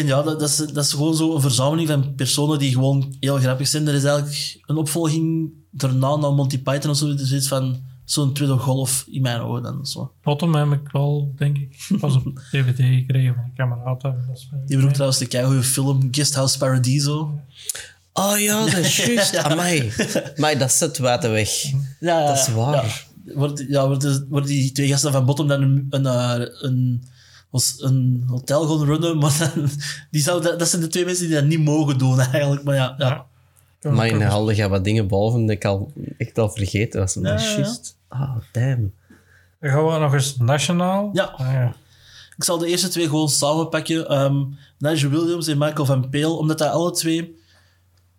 [0.00, 3.14] En ja, dat, dat, is, dat is gewoon zo een verzameling van personen die gewoon
[3.20, 3.88] heel grappig zijn.
[3.88, 7.14] Er is eigenlijk een opvolging daarna naar Monty Python of zo.
[7.14, 9.86] Dus iets van zo'n tweede golf in mijn ogen dan.
[9.86, 10.12] Zo.
[10.22, 14.02] Bottom heb ik wel, denk ik, pas op DVD gekregen van een kameraad.
[14.66, 17.40] Die ook trouwens de keigoede film Guesthouse Paradiso.
[18.12, 19.36] Oh ja, dat is juist.
[19.36, 19.92] Amai.
[20.36, 21.50] Maar dat zet water weg.
[22.00, 22.84] Ja, ja, Dat is waar.
[23.24, 27.02] Ja, wordt, ja, worden, worden die twee gasten van Bottom dan een, een, eh, een,
[27.50, 29.68] was een hotel gaan runnen, maar dan,
[30.10, 32.64] die zou, dat, dat zijn de twee mensen die dat niet mogen doen eigenlijk.
[32.64, 33.28] Maar ja, ja.
[33.80, 33.90] Ja.
[33.90, 37.14] Maar in gaat wat dingen boven dat ik al echt al vergeten was.
[37.14, 37.60] Maar is Ja, ja, ja.
[37.60, 37.96] juist.
[38.08, 38.92] Ah, damn.
[39.60, 41.10] Dan gaan we nog eens nationaal.
[41.12, 41.24] Ja.
[41.24, 41.74] Ah, ja.
[42.36, 44.08] ik zal de eerste twee gewoon samenpakken.
[44.08, 44.44] Ehm
[44.78, 47.38] Nigel Williams en Michael Van Peel, omdat dat alle twee...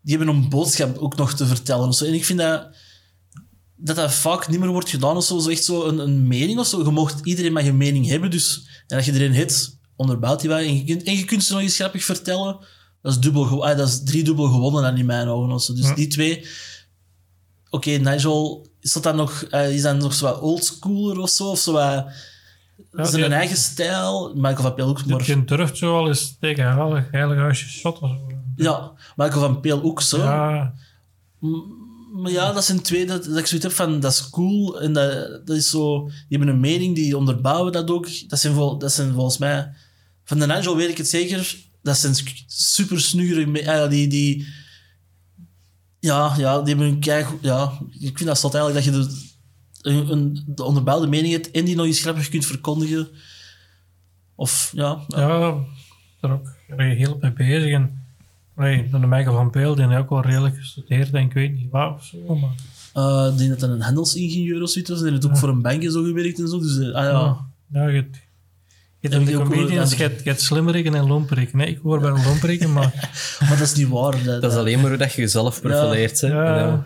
[0.02, 1.88] Die hebben een boodschap ook nog te vertellen.
[1.88, 2.06] of zo.
[2.06, 2.68] En ik vind dat...
[3.76, 5.40] Dat dat vaak niet meer wordt gedaan of zo.
[5.40, 6.84] zo echt zo een, een mening of zo.
[6.84, 8.32] Je mocht, iedereen mag een mening hebben.
[8.32, 10.58] Dus en als je erin hebt, onderbouwt die wel.
[10.58, 12.58] En je kunt, en je kunt ze nog eens grappig vertellen.
[13.02, 15.60] Dat is, dubbel, ah, dat is driedubbel gewonnen dan in mijn ogen.
[15.60, 15.74] Zo.
[15.74, 15.96] Dus Ja.
[15.96, 16.46] die twee...
[17.70, 21.50] Oké, Nigel is dat dan nog, eh, is dan nog zo wat oldschooler of zo?
[21.50, 22.06] Of zo wat,
[22.94, 24.34] Ja, zijn die- eigen stijl?
[24.36, 25.18] Michael Van Peel ook, maar...
[25.18, 28.28] Dat je durft zo al eens tegen heilig, heilig huisje shot of zo.
[28.56, 30.18] Ja, Michael Van Peel ook zo.
[30.18, 30.74] Ja,
[32.12, 34.82] Maar ja, dat zijn twee dat, dat ik zoiets heb van, dat is cool.
[34.82, 36.06] En dat, dat is zo...
[36.06, 38.30] Die hebben een mening, die onderbouwen dat ook.
[38.30, 39.74] Dat zijn, vol, dat zijn volgens mij...
[40.24, 41.56] Van de Nigel weet ik het zeker.
[41.82, 42.16] Dat zijn
[42.48, 43.46] super snugere...
[43.46, 44.08] me- ah ja, die...
[44.08, 44.48] die
[46.00, 47.26] ja, ja, die hebben een kei...
[47.42, 49.30] Ja, ik vind dat zot eigenlijk dat je de,
[49.90, 53.08] een, een, de onderbouwde mening hebt en die nog eens grappig kunt verkondigen.
[54.36, 55.06] Of, ja...
[55.08, 55.58] ja,
[56.22, 57.72] daar ook allee, heel mee bezig.
[57.72, 58.01] En
[58.56, 61.70] allee, de Michael van Peel, die heeft ook wel redelijk gestudeerd en ik weet niet
[61.72, 62.36] wat of zo.
[62.36, 62.50] Maar,
[62.94, 65.00] eh, ik denk dat dat een handelsingenieur of zoiets was.
[65.00, 66.60] En die heeft ook voor een bank en zo gewerkt en zo.
[66.60, 67.12] Dus, eh, ah ja...
[67.12, 67.38] ja,
[67.82, 68.18] ja, je, hebt-
[69.00, 71.58] je de ook comedians, je hebt, slimmeriken en lomperiken.
[71.58, 73.10] Nee, ik hoor bij een lomperiken, maar
[73.40, 74.24] Maar dat is niet waar.
[74.24, 76.22] Dat, Dat is alleen maar hoe dat je jezelf profileert.
[76.22, 76.28] hè.
[76.28, 76.86] ja, Ja.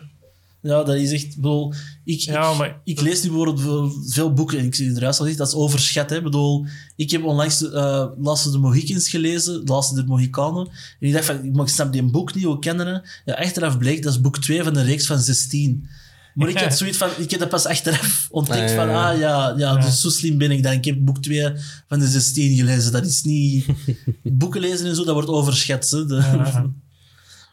[0.65, 1.23] Ja, dat is echt...
[1.23, 1.73] ik bedoel,
[2.03, 5.35] ik, Ja, ik, maar- ik lees nu bijvoorbeeld veel, boeken en ik zie eruit al
[5.35, 6.09] dat is overschat.
[6.09, 6.15] Hè.
[6.17, 6.65] Ik bedoel,
[6.95, 10.67] ik heb onlangs de eh, laatste de Mohicans gelezen, de laatste de Mohicanen.
[10.99, 12.93] En ik dacht van, ik snap die boek niet, hoe kennen hè?
[13.31, 15.87] Ja, achteraf bleek, dat is boek 2 van de reeks van 16.
[16.33, 19.19] Maar ik had zoiets van, ik heb dat pas achteraf ontdekt Ah, ja, van, ah
[19.19, 20.71] ja, ja, dus zo slim ben ik dan.
[20.73, 21.51] Ik heb boek 2
[21.87, 22.91] van de 16 gelezen.
[22.91, 23.65] Dat is niet...
[24.23, 25.89] boeken lezen en zo, dat wordt overschat.
[25.89, 26.05] Hè.
[26.05, 26.65] De- Ja.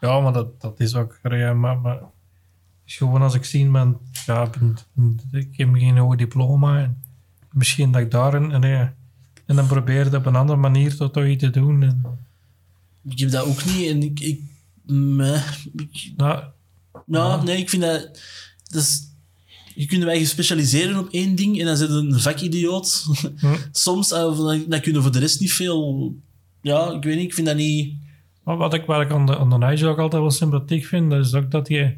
[0.01, 1.19] ja, maar dat, dat is ook...
[1.21, 1.99] Maar, maar
[2.85, 6.79] is gewoon als ik zie, ben, ja, ben- ben- ik heb geen hoog diploma.
[6.79, 7.03] En
[7.51, 8.51] misschien dat ik daarin...
[8.51, 8.93] En, ja,
[9.45, 11.83] en dan probeer het op een andere manier toch iets te doen.
[11.83, 12.03] En,
[13.09, 13.89] Ik heb dat ook niet.
[13.89, 14.19] En ik...
[14.19, 14.39] ik
[14.85, 15.43] meh,
[15.75, 16.43] ik- nou,
[17.05, 18.21] Nou, nee, ik vind dat...
[19.75, 23.05] je kunt wij specialiseren op één ding en dan zit een vakidioot.
[23.39, 23.55] Hm.
[23.71, 26.15] Soms, eh, dan, dan kun je voor de rest niet veel...
[26.61, 27.93] Ja, ik weet niet, ik vind dat niet...
[28.43, 31.09] maar wat ik, wat ik aan de, aan de Nigel ook altijd wel sympathiek vind,
[31.11, 31.95] dat is ook dat je...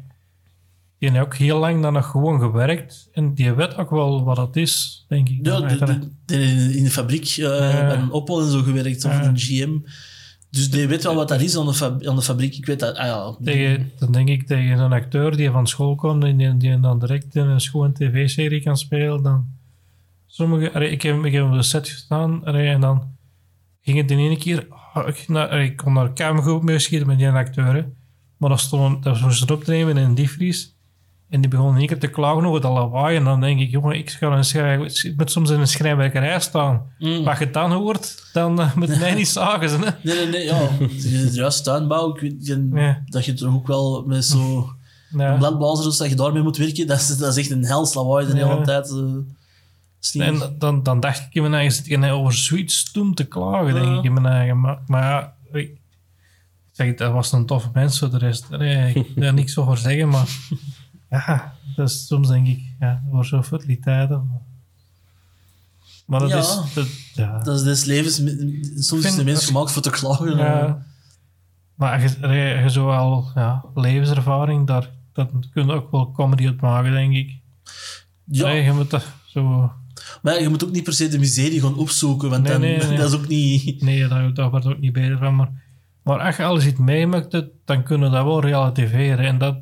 [0.98, 3.08] Die heeft ook heel lang dan nog gewoon gewerkt.
[3.12, 5.38] En die weet ook wel wat het is, denk ik.
[5.46, 9.18] Ja, de, de- de- in de fabriek, eh, bij een Opel en zo gewerkt, of
[9.26, 9.78] een GM.
[10.50, 12.54] Dus die weet wel wat dat is aan de, aan de fabriek.
[12.56, 12.96] Ik weet dat...
[12.96, 16.56] Ah ja, Tegen, dan denk ik tegen een acteur die van school komt en die,
[16.56, 19.46] die dan direct in een schoon tv-serie kan spelen, dan...
[20.26, 23.14] Sommige, allee, ik, heb, ik heb op de set gestaan allee, en dan
[23.80, 24.66] ging het in één keer...
[24.92, 27.82] ah, ik, naar- allee, ik kon naar cameragroep mee schieten met die acteur, hè.
[28.36, 30.75] maar dat stond dat was een opnemen in een diefries.
[31.30, 33.16] En die begon één keer te klagen over dat lawaai.
[33.16, 36.40] En dan denk ik, jongen, ik, ga een schrijf, ik moet soms in een schrijnwerkerij
[36.40, 36.82] staan.
[36.98, 37.24] Mm.
[37.24, 39.68] Wat je dan hoort, dan uh, moet mij niet zagen.
[39.68, 39.90] Ze, hè.
[40.02, 40.68] Nee, nee, nee, ja.
[41.32, 43.02] Juist tuinbouw, ik weet, je- Ja.
[43.06, 44.70] dat je toch ook wel met zo...
[45.10, 45.36] Ja.
[45.36, 48.34] Bladblazers, dat je daarmee moet werken, dat is, dat is echt een hels lawaai de
[48.36, 48.48] Ja.
[48.48, 48.90] hele tijd.
[48.90, 50.22] eh.
[50.26, 53.74] En dan, dan dacht ik in mijn eigen, zit ik over zoiets stoem te klagen,
[53.74, 54.60] denk ik in mijn eigen.
[54.60, 55.70] Maar, maar ja, ik
[56.72, 58.50] zeg, dat was een toffe mens voor de rest.
[58.50, 60.26] Nee, ik wil daar niks over zeggen, maar
[61.26, 64.26] ja, dat is soms denk ik, ja, voor zo'n futiliteiten.
[64.28, 64.40] Maar,
[66.06, 66.38] maar dat Ja.
[66.38, 67.38] is, dat, ja.
[67.38, 68.16] Dat is des levens.
[68.86, 70.36] Soms is de mens gemaakt voor te klagen.
[70.36, 70.84] ja.
[71.74, 76.46] Maar je, je, je zo al ja, levenservaring, daar, dat kun je ook wel comedy
[76.46, 77.30] uit maken, denk ik.
[78.24, 79.72] Ja, Nee, je moet dat zo...
[80.22, 82.78] maar je moet ook niet per se de miserie gaan opzoeken, want Nee, dan, nee,
[82.78, 82.96] nee.
[82.98, 83.82] dat is ook niet...
[83.82, 85.36] Nee, daar, daar wordt ook niet beter van.
[85.36, 85.50] Maar,
[86.02, 89.26] maar als je alles iets meemaakt, dan kunnen we dat wel relativeren.
[89.26, 89.56] En dat,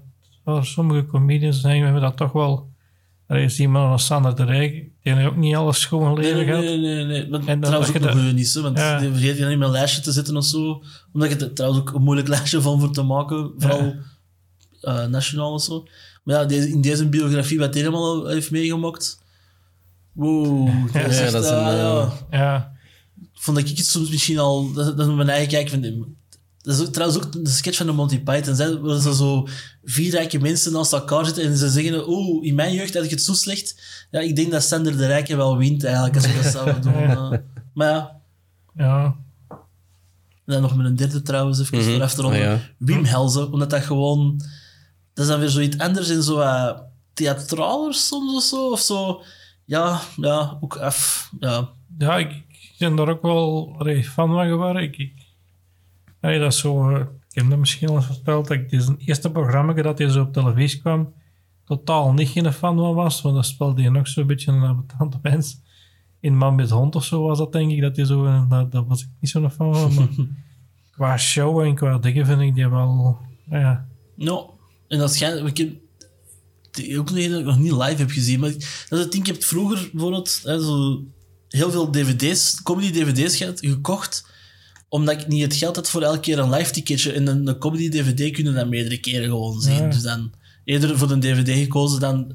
[0.44, 2.72] voor sommige comedians zijn we dat toch wel...
[3.26, 6.36] Er is iemand als Sander de Rijk, die heeft ook niet alles schoon Nee, leven
[6.36, 6.62] nee, gehad.
[6.64, 7.04] nee, nee.
[7.04, 7.28] nee.
[7.28, 8.98] Maar En dan trouwens ook je nog is, hè, want Ja.
[8.98, 10.82] die vergeet je niet meer een lijstje te zetten of zo.
[11.12, 13.94] Omdat je er trouwens ook een moeilijk lijstje van voor te maken, vooral
[14.80, 15.86] eh, nationaal of zo.
[16.24, 19.22] Maar ja, deze, in deze biografie wat hij helemaal heeft meegemaakt...
[20.12, 22.00] Wow, dat is Ja, echt, dat is een, ja.
[22.00, 22.72] eh, Ja,
[23.34, 24.72] vond ik het soms misschien al...
[24.72, 26.16] Dat, dat is mijn eigen kijk van...
[26.64, 28.54] Dat is ook, trouwens ook de sketch van de Monty Python.
[28.54, 29.46] Hè, waar ze zo
[29.84, 32.06] vier rijke mensen naast elkaar zitten en ze zeggen...
[32.06, 33.82] Oh, in mijn jeugd had ik het zo slecht.
[34.10, 36.94] Ja, ik denk dat Sander de Rijke wel wint eigenlijk, als we dat zouden doen.
[37.10, 37.38] eh.
[37.74, 38.14] maar ja,
[38.76, 39.16] ja.
[39.48, 39.62] en
[40.44, 42.40] dan nog met een derde trouwens, even voor af te ronden.
[42.40, 42.60] Ah, ja.
[42.78, 44.42] Wim Helzen, omdat dat gewoon...
[45.14, 46.70] Dat is dan weer zoiets anders en zo uh,
[47.12, 48.70] theatraler soms of zo.
[48.70, 49.22] Of zo.
[49.64, 51.30] Ja, ja, ook af.
[51.40, 51.68] Ja.
[51.98, 54.82] ja ik, ik ben daar ook wel fan van geworden.
[54.82, 55.23] Ik, ik,
[56.24, 57.06] allee, dat is zo, eh, ik
[57.40, 60.22] heb dat misschien al eens verteld, dat ik dit een eerste programma dat hij zo
[60.22, 61.12] op televisie kwam,
[61.64, 65.18] totaal niet geen fan van was, want dat speelde hij nog zo'n beetje een ambetante
[65.22, 65.62] mens.
[66.20, 67.80] in Man met Hond of zo was dat, denk ik.
[67.80, 69.94] Dat, die zo, eh, dat, dat was ik niet zo'n fan van.
[69.94, 70.08] Maar
[70.90, 73.18] qua show en qua dingen vind ik die wel...
[73.50, 74.46] Ja, Nou,
[74.88, 75.46] en dat schijnt...
[75.46, 79.26] Ik heb ook nog, nog niet live heb gezien, maar ik- dat is het ding,
[79.28, 81.02] ik heb vroeger bijvoorbeeld hè, zo
[81.48, 84.26] heel veel dvd's, comedy-dvd's gehad, gekocht,
[84.94, 87.12] omdat ik niet het geld had voor elke keer een live ticketje.
[87.12, 89.82] En een, een comedy-dvd kunnen dan meerdere keren gewoon zien.
[89.82, 89.88] Ja.
[89.88, 90.32] Dus dan
[90.64, 92.32] eerder voor een dvd gekozen dan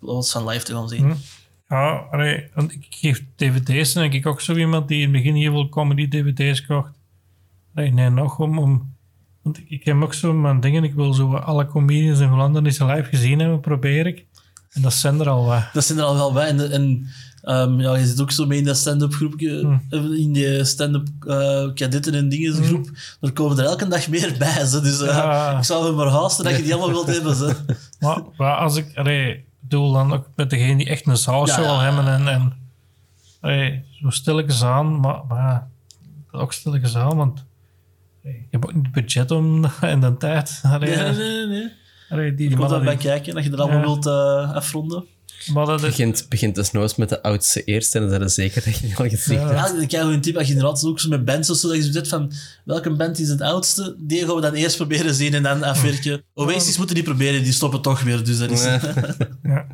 [0.00, 1.04] was van live te gaan zien.
[1.04, 1.14] Hm.
[1.68, 5.12] Ja, allee, want ik geef dvd's en denk ik ook zo iemand die in het
[5.12, 6.92] begin heel veel comedy dvd's kocht.
[7.74, 8.94] Nee, nee, nog om, om
[9.42, 12.64] want ik, ik heb ook zo mijn dingen, ik wil zo alle comedians in Vlaanderen
[12.64, 14.26] die ze live gezien hebben, probeer ik.
[14.70, 15.68] En dat zijn er al wat.
[15.72, 16.46] Dat zijn er al wel bij.
[16.46, 17.08] En, en
[17.42, 21.08] ehm, ja, je zit ook zo mee in dat stand-up groepje, eh, in die stand-up
[21.74, 22.90] kadetten en dingen groep.
[23.20, 24.64] Er komen er elke dag meer bij.
[24.66, 24.80] Zo.
[24.80, 25.58] Dus eh, Ja.
[25.58, 27.34] ik zou hem maar haasten dat je die allemaal wilt hebben.
[27.34, 27.52] Zo.
[28.00, 31.16] Maar, maar als ik, allee, bedoel dan ook met degene die echt een
[31.46, 31.56] Ja.
[31.56, 32.52] al hebben en, en
[33.40, 35.68] allee, zo stilletjes aan, maar, maar
[36.30, 37.44] ook stilletjes aan, want
[38.24, 40.60] allee, ik heb ook niet het budget om en de tijd.
[40.62, 41.46] Allee, Nee, nee, nee.
[41.46, 41.68] nee.
[42.10, 43.84] allee, die, wil mannen daarbij kijken, dat je er allemaal Ja.
[43.86, 44.06] wilt
[44.54, 45.04] afronden.
[45.52, 48.62] Maar dat is, begint, begint desnoods met de oudste eerst en dan zijn ze zeker
[48.64, 49.46] dat je al gezien Ja.
[49.46, 49.58] hebt.
[49.70, 51.68] Ja, dan krijg je een tip als je inderdaad ook zo met bands of zo,
[51.68, 52.32] dat je zit van
[52.64, 56.22] welke band is het oudste, die gaan we dan eerst proberen zien en dan afwerken.
[56.34, 58.24] Oasis moeten die proberen, die stoppen toch weer.
[58.24, 58.64] Dus dat is...
[58.64, 58.80] Ja.
[59.42, 59.66] ja.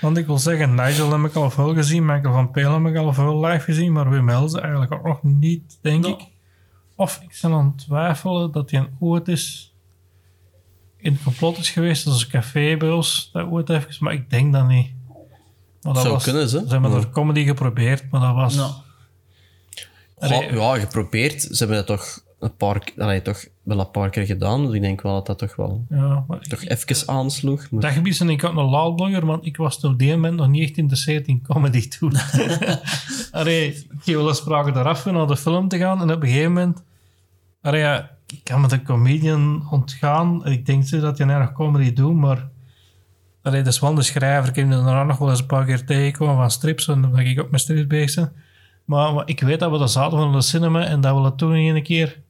[0.00, 2.96] Want ik wil zeggen, Nigel heb ik al veel gezien, Michael van Peel heb ik
[2.96, 6.08] al veel live gezien, maar Wim Helsen eigenlijk ook nog niet, denk No.
[6.08, 6.20] ik.
[6.96, 9.73] Of ik ben aan het twijfelen dat hij een ooit is
[11.04, 14.12] in het complot is geweest, dat is een café bij ons, dat ooit even, maar
[14.12, 14.92] ik denk dat niet.
[15.82, 16.62] Maar dat Zou was, kunnen, ze.
[16.66, 16.96] Ze hebben Ja.
[16.96, 18.54] er comedy geprobeerd, maar dat was...
[18.54, 18.72] Nou,
[20.18, 21.42] Goh, ja, geprobeerd.
[21.42, 24.66] Ze hebben dat toch een paar, allee, toch wel een paar keer gedaan.
[24.66, 27.70] Dus ik denk wel dat dat toch wel Ja, maar toch even aansloeg.
[27.70, 30.62] Maar Dat gebied ik ook een loudblogger, want ik was op die moment nog niet
[30.62, 32.12] echt geïnteresseerd in comedy toen.
[33.30, 36.22] Allee, ik heb wel eens sprake eraf om naar de film te gaan en op
[36.22, 36.82] een gegeven moment...
[37.62, 40.46] Allee, ja, ik kan met een comedian ontgaan.
[40.46, 42.48] Ik denk zo dat je nog comedy doet, maar...
[43.42, 44.48] Allee, dat is wel de schrijver.
[44.48, 47.50] Ik heb hem nog wel eens een paar keer tegengekomen van strips, omdat ik ook
[47.50, 48.30] met strips bezig.
[48.84, 51.52] Maar, ik weet dat we dat zaten van de cinema en dat we dat toen
[51.52, 52.20] een keer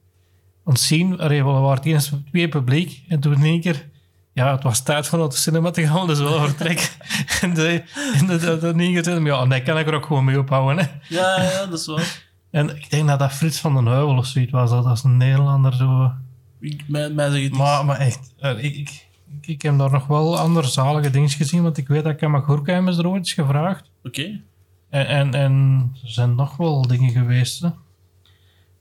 [0.63, 1.19] ontzien.
[1.19, 3.89] Allee, we waren eerst twee publiek en toen in één keer...
[4.33, 6.97] Ja, het was tijd voor naar de cinema te gaan, dus wel vertrek.
[7.41, 7.83] en de,
[8.13, 10.89] en de, de, de, de, de, ja, nee, kan ik er ook gewoon mee ophouden.
[11.07, 12.24] Ja, ja, dat is waar.
[12.55, 15.17] En ik denk dat dat Frits van den Heuvel of zoiets was, dat als een
[15.17, 16.11] Nederlander zo...
[16.59, 17.53] Ik, mij, mij zeg het.
[17.53, 19.07] Maar, maar echt, eh, ik, ik,
[19.39, 22.87] ik, ik heb daar nog wel andere zalige dingen gezien, want ik weet dat Kamagurka
[22.87, 23.89] is er ooit eens gevraagd.
[24.03, 24.41] Oké.
[24.89, 27.69] En, en, en er zijn nog wel dingen geweest, hè.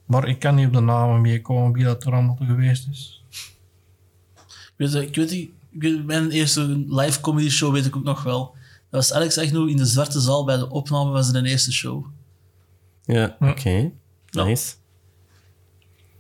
[0.05, 3.25] Maar ik kan niet op de namen meekomen wie dat er allemaal geweest is.
[4.33, 8.23] Ik weet, ik weet, ik weet, mijn eerste live comedy show weet ik ook nog
[8.23, 8.55] wel.
[8.91, 12.07] Dat was Alex Agnew in de Zwarte Zaal bij de opname van zijn eerste show.
[13.05, 13.91] Ja, oké.
[14.31, 14.75] Nice.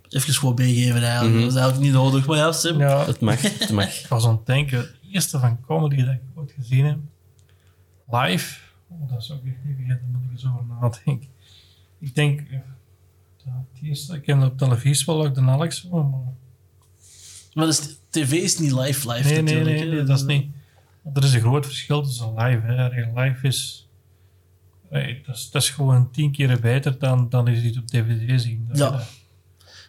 [0.09, 1.35] Even gewoon bijgeven eigenlijk.
[1.35, 2.79] Dat was eigenlijk niet nodig, maar ja, Sim.
[2.79, 3.99] Ja, Het mag, het mag.
[4.03, 6.99] Ik was aan het denken, het eerste van comedy dat ik ooit gezien heb,
[8.07, 8.59] live,
[8.89, 11.29] oh, dat is ook echt niet vergeten, daar moet ik eens over nadenken.
[11.99, 12.59] Ik denk, eh,
[13.45, 16.33] het eerste, ik ken op televisie wel ook de Alex, oh, maar
[17.55, 19.77] Maar dus, tv is niet live live nee, nee, natuurlijk.
[19.77, 19.95] nee, hè.
[19.95, 20.47] nee, dat is niet.
[21.15, 22.67] Er is een groot verschil tussen live.
[22.67, 23.21] Hè.
[23.21, 23.84] Live is,
[25.03, 28.41] hey, dat is, dat is gewoon tien keer beter dan, dan is iets op dvd
[28.43, 28.65] zien.
[28.69, 28.91] Dat- Ja.
[28.91, 29.07] dat-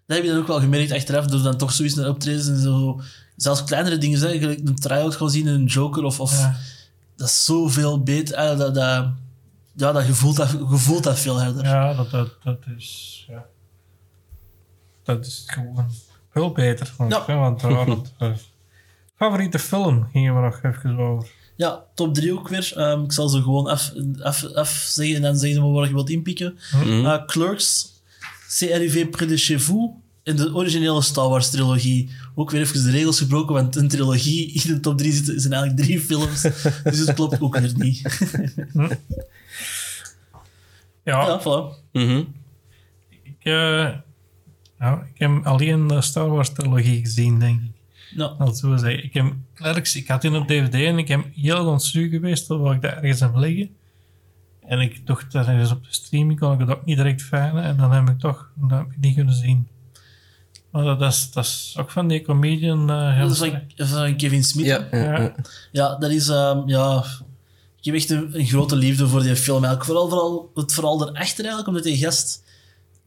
[0.08, 3.02] heb je dan ook wel gemerkt achteraf, door dan toch zoiets naar optredens en zo.
[3.36, 6.20] Zelfs kleinere dingen, zeg, een try-out gaan zien in een Joker of...
[6.20, 6.56] of ja.
[7.16, 8.36] Dat is zoveel beter.
[8.36, 9.08] ah, dat, dat,
[9.76, 11.64] ja, dat gevoelt dat, gevoelt dat veel harder.
[11.64, 13.26] Ja, dat, dat, dat is.
[13.30, 13.46] Ja.
[15.04, 15.90] Dat is gewoon
[16.32, 16.94] veel beter.
[16.98, 17.24] Want, Ja.
[17.26, 18.32] hè, want het, eh,
[19.16, 21.30] favoriete film gingen we nog even over.
[21.56, 22.74] Ja, top 3 ook weer.
[22.76, 23.92] Ehm, ik zal ze gewoon af,
[24.22, 26.58] af, af zeggen en dan zeggen we waar je wilt inpikken.
[26.72, 27.88] Eh, Clerks,
[28.58, 29.92] CRIV Près de Chez Vous
[30.24, 32.10] en de originele Star Wars trilogie.
[32.36, 35.54] Ook weer even de regels gebroken, want een trilogie in de top 3 zitten zijn
[35.54, 36.42] eigenlijk drie films.
[36.84, 38.02] dus het klopt ook weer niet.
[41.04, 41.90] Ja, ja, voilà.
[41.92, 42.24] Mhm.
[43.24, 43.90] ik, eh,
[44.80, 47.75] ja, ik heb alleen de Star Wars trilogie gezien, denk ik.
[48.16, 48.36] Ja.
[48.38, 49.04] Dat zo zeggen.
[49.04, 52.76] Ik heb Clerks, ik had die op DVD en ik heb heel ontstuur geweest waar
[52.76, 53.70] ik daar ergens heb liggen.
[54.68, 57.64] En ik dacht dat ergens op de streaming kon ik het ook niet direct fijnen.
[57.64, 59.68] En dan heb ik toch dat heb ik niet kunnen zien.
[60.72, 62.90] Maar dat, is, dat is ook van die comedian.
[62.90, 64.66] eh, heel Dat is van, van Kevin Smith.
[64.66, 65.20] Ja, ja, Ja.
[65.22, 65.36] ja.
[65.72, 66.28] Ja, dat is...
[66.28, 67.04] ehm, ja,
[67.80, 69.64] ik heb echt een, een grote liefde voor die film.
[69.64, 69.86] Eigenlijk.
[69.86, 72.44] Vooral, vooral het vooral erachter eigenlijk, omdat die gast...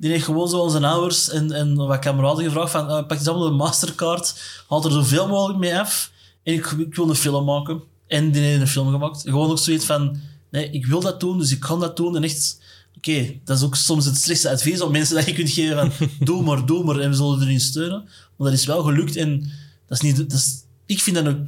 [0.01, 2.91] Die heeft gewoon zo zijn ouders en, en wat kameraden gevraagd van...
[2.91, 4.35] eh, pak eens allemaal een mastercard,
[4.69, 6.11] haal er zoveel mogelijk mee af.
[6.43, 7.83] En ik, ik wil een film maken.
[8.07, 9.23] En die heeft een film gemaakt.
[9.23, 10.16] Gewoon ook zoiets van...
[10.51, 12.16] nee, ik wil dat doen, dus ik kan dat doen.
[12.16, 12.61] En echt,
[12.97, 16.09] oké, dat is ook soms het slechtste advies om mensen dat je kunt geven van,
[16.27, 18.09] doe maar, doe maar, en we zullen erin steunen.
[18.37, 19.41] Maar dat is wel gelukt en
[19.87, 21.45] dat is niet, dat is, ik vind dat een,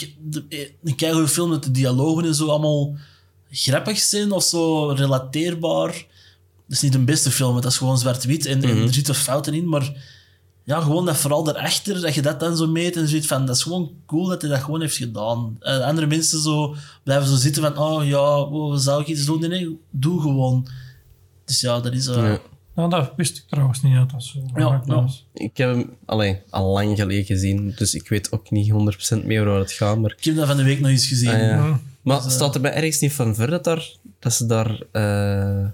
[0.85, 2.97] een keigoede film dat de dialogen en zo allemaal
[3.51, 6.07] grappig zijn of zo relateerbaar.
[6.71, 9.55] Is niet de beste film, want dat is gewoon zwart-wit en, en er zitten fouten
[9.55, 9.93] in, maar
[10.65, 13.57] ja, gewoon dat vooral daarachter, dat je dat dan zo meet en zoiets van, dat
[13.57, 15.57] is gewoon cool dat hij dat gewoon heeft gedaan.
[15.61, 16.75] En andere mensen zo
[17.05, 19.41] blijven zo zitten van, oh ja, oh, zou ik iets doen?
[19.41, 20.67] Nee, nee, doe gewoon.
[21.45, 22.07] Dus ja, dat is...
[22.07, 22.39] eh, Ja.
[22.75, 24.95] Nou, dat wist ik trouwens niet dat dat zo gemaakt ja.
[24.95, 25.27] was.
[25.35, 28.73] Ik heb hem alleen al lang geleden gezien, dus ik weet ook niet
[29.21, 29.99] 100% meer waar het gaat.
[29.99, 31.29] Maar, Ik heb dat van de week nog eens gezien.
[31.31, 31.63] Ah, ja.
[31.67, 31.75] Hm.
[32.03, 34.81] maar staat er bij ergens niet van ver dat, daar, dat ze daar.
[34.93, 35.67] eh,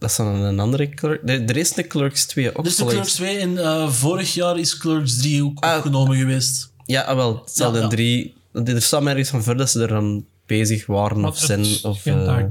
[0.00, 1.22] dat ze dan een andere Clerks.
[1.24, 4.58] Er er is een Clerks 2 ook Dus de Clerks 2 en eh, vorig jaar
[4.58, 5.76] is Clerks 3 ook Ah.
[5.76, 6.72] opgenomen geweest.
[6.84, 7.40] Ja, ah, wel.
[7.40, 7.88] Het zal Ja, de ja.
[7.88, 8.34] drie.
[8.52, 11.66] Er staat maar ergens van ver dat ze er dan bezig waren of zijn.
[11.82, 12.50] Of, dat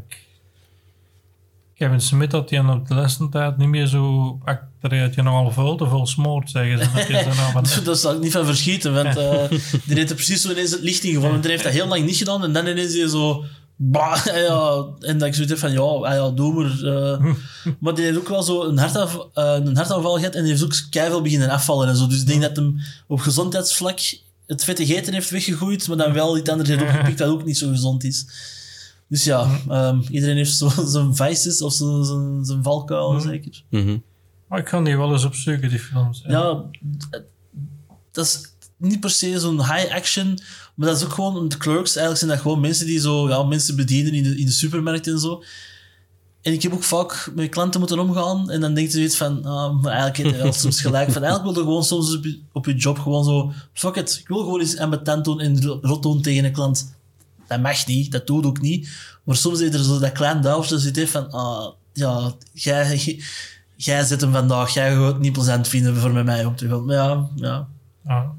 [1.76, 5.02] Kevin Smith had hij op de lessentijd niet meer zo achteruit.
[5.02, 6.92] Had je nogal veel te veel smoort, zeggen ze.
[6.96, 9.50] Dat je nou Daar zal ik niet van verschieten, want eh
[9.86, 11.42] die heeft er precies zo ineens het licht in gevonden.
[11.42, 13.44] Die heeft dat heel lang niet gedaan en dan ineens hij zo...
[13.82, 16.94] Bah, ja, en dat ik zoiets heb van, ja, ah ja doe maar.
[16.94, 17.34] eh.
[17.80, 20.64] maar die heeft ook wel zo een, hartaf, eh, een hartaanval gehad en die heeft
[20.64, 22.08] ook keihard beginnen afvallen en zo.
[22.08, 24.00] Dus ik denk dat hem op gezondheidsvlak
[24.46, 27.58] het vette eten heeft weggegooid, maar dan wel iets anders heeft opgepikt dat ook niet
[27.58, 28.26] zo gezond is.
[29.08, 33.64] Dus ja, ehm, iedereen heeft zo zijn vices of zo- zijn, zijn valkuil, zeker.
[33.70, 33.98] mhm.
[34.48, 36.24] maar ik ga die wel eens opzoeken, die films.
[36.28, 36.64] Ja,
[38.12, 38.42] dat is
[38.78, 40.40] niet per se zo'n high action,
[40.80, 41.96] maar dat is ook gewoon de clerks.
[41.96, 45.08] Eigenlijk zijn dat gewoon mensen die zo ja, mensen bedienen in de, in de supermarkt
[45.08, 45.44] en zo.
[46.42, 49.46] En ik heb ook vaak met klanten moeten omgaan en dan denk je zoiets van,
[49.46, 51.12] ah, maar eigenlijk heb je soms gelijk.
[51.12, 54.18] Van, eigenlijk wil je gewoon soms op je, op je job gewoon zo, fuck it,
[54.22, 56.94] ik wil gewoon eens ambetant doen en ro- rot doen tegen een klant.
[57.48, 58.90] Dat mag niet, dat doet ook niet.
[59.24, 63.20] Maar soms is er zo dat klein duiveltje zit heeft van, ah, ja, jij,
[63.76, 66.68] jij zit hem vandaag, jij gaat het niet plezant vinden voor met mij om te
[66.68, 66.86] gaan.
[66.86, 67.68] Maar ja, ja.
[68.06, 68.30] Ah,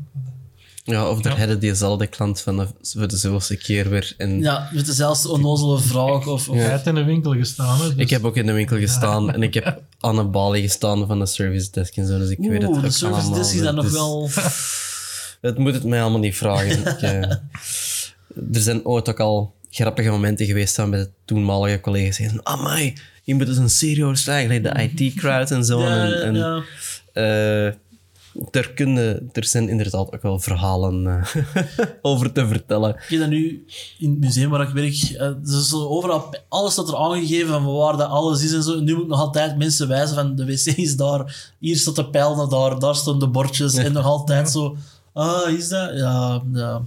[0.84, 1.38] Ja, of daar Ja.
[1.38, 4.14] hadden diezelfde klant van de, voor de zoveelste keer weer.
[4.16, 6.48] En ja met dezelfde onnozele vraag of...
[6.48, 7.86] of Jij hebt in de winkel gestaan, hè?
[7.88, 11.06] Dus Ik heb ook in de winkel gestaan en ik heb aan een balie gestaan
[11.06, 13.38] van de service desk en zo, dus ik weet het Oeh, ook de service allemaal.
[13.38, 14.30] desk is dan nog Dus wel...
[15.40, 16.80] Het moet het mij allemaal niet vragen.
[16.92, 17.22] ik, eh,
[18.52, 22.16] er zijn ooit ook al grappige momenten geweest dan met de toenmalige collega's.
[22.16, 25.80] Die zeiden, amai, je moet dus een serieus vragen, de IT-crowd en zo.
[25.80, 26.62] Ja, en, en, ja.
[28.50, 31.42] Er, kunnen, er zijn inderdaad ook wel verhalen eh,
[32.02, 32.94] over te vertellen.
[32.94, 33.64] Ik heb dat nu
[33.98, 34.94] in het museum waar ik werk.
[34.94, 38.76] eh, dus zo overal, alles staat er aangegeven van waar dat alles is en zo.
[38.76, 41.96] En nu moet ik nog altijd mensen wijzen van de wc is daar, hier staat
[41.96, 43.74] de pijl naar daar, daar staan de bordjes.
[43.74, 44.76] En nog altijd zo,
[45.12, 45.90] ah, is dat?
[45.96, 46.82] Ja, ja.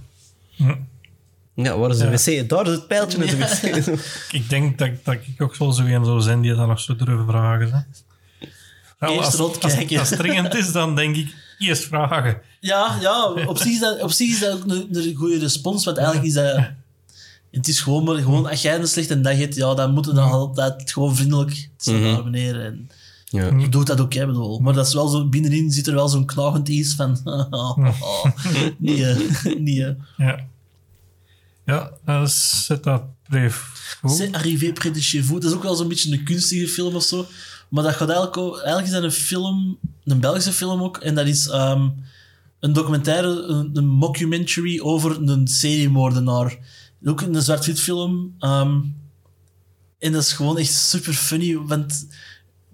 [1.54, 2.48] Ja, waar is de wc?
[2.48, 3.98] Daar is het pijltje in de wc.
[4.38, 6.96] Ik denk dat, dat ik ook wel zo een zou zijn die dat nog zo
[6.96, 7.70] durven vragen.
[7.70, 9.08] Hè.
[9.08, 9.62] Eerst als.
[9.62, 12.40] Als, als het dringend is, dan denk ik eerst vragen.
[12.60, 15.84] Ja, ja op, zich is dat, op zich is dat ook een, een goede respons,
[15.84, 16.68] want eigenlijk is dat...
[17.50, 20.12] Het is gewoon, maar gewoon, als jij een slechte dag hebt, ja, dan moet je
[20.12, 22.64] dan altijd gewoon vriendelijk zo naar beneden.
[22.64, 22.90] En
[23.24, 23.58] Ja.
[23.58, 24.58] je doet dat ook, hè, bedoel.
[24.58, 27.18] Maar dat is wel zo, binnenin zit er wel zo'n knagend iets van...
[28.78, 29.14] niet, hè.
[29.58, 29.92] niet, hè.
[30.16, 30.46] Ja.
[31.66, 33.70] Ja, dan zet dat brief
[34.00, 34.10] goed.
[34.16, 35.40] C'est arrivé près de chez vous.
[35.40, 37.26] Dat is ook wel zo'n beetje een kunstige film of zo.
[37.74, 40.96] Maar dat gaat eigenlijk, ook, eigenlijk is dat een film, een Belgische film ook.
[40.96, 41.88] En dat is ehm,
[42.60, 46.58] een documentaire, een, een mockumentary over een seriemoordenaar.
[47.04, 48.34] Ook een zwart-wit film.
[48.38, 48.80] ehm,
[49.98, 52.06] en dat is gewoon echt super funny, want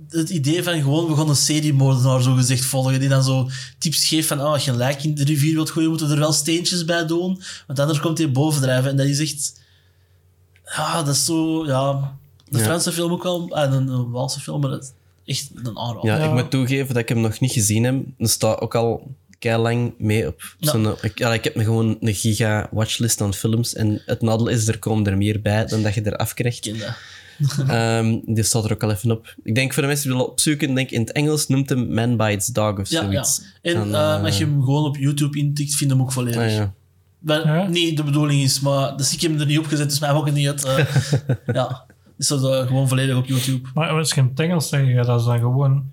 [0.09, 3.49] het idee van gewoon, we gaan een seriemoordenaar zo gezegd volgen, die dan zo
[3.79, 6.19] tips geeft van, ah, als je een in de rivier wilt gooien, moeten we er
[6.19, 8.91] wel steentjes bij doen, want anders komt hij bovendrijven.
[8.91, 9.61] En dat is echt...
[10.65, 11.67] Ja, dat is zo...
[11.67, 12.19] Ja,
[12.51, 12.65] de Ja.
[12.65, 14.93] Franse film ook wel, en een, een Waalse film, maar dat
[15.25, 16.05] is echt een aanrader.
[16.11, 16.25] Ja, Ja.
[16.25, 17.95] ik moet toegeven dat ik hem nog niet gezien heb.
[18.19, 19.11] Er staat ook al
[19.41, 20.95] lang mee op Ja.
[21.03, 23.75] Ik, ja, ik heb gewoon een giga watchlist aan films.
[23.75, 26.65] En het nadeel is, er komen er meer bij dan dat je er afkrijgt.
[26.79, 26.89] Dat.
[27.69, 29.35] Ehm die staat er ook al even op.
[29.45, 32.17] Ik denk voor de mensen die willen opzoeken, denk in het Engels noemt hem Man
[32.17, 33.07] Bites Dog of Ja, ja.
[33.11, 33.43] zoiets.
[33.63, 36.13] En Dan, eh, eh, als je hem gewoon op YouTube intikt, vind je hem ook
[36.13, 36.41] volledig.
[36.43, 36.75] Ah, ja.
[37.45, 37.67] Ja?
[37.69, 40.11] niet de bedoeling is, maar dus ik heb hem er niet op gezet, dus mij
[40.11, 40.65] ook niet uit.
[40.65, 40.87] eh,
[41.55, 41.85] ja,
[42.21, 43.69] dus dat is eh, gewoon volledig op YouTube.
[43.75, 45.91] Maar als je in het Engels zegt, dat is dan gewoon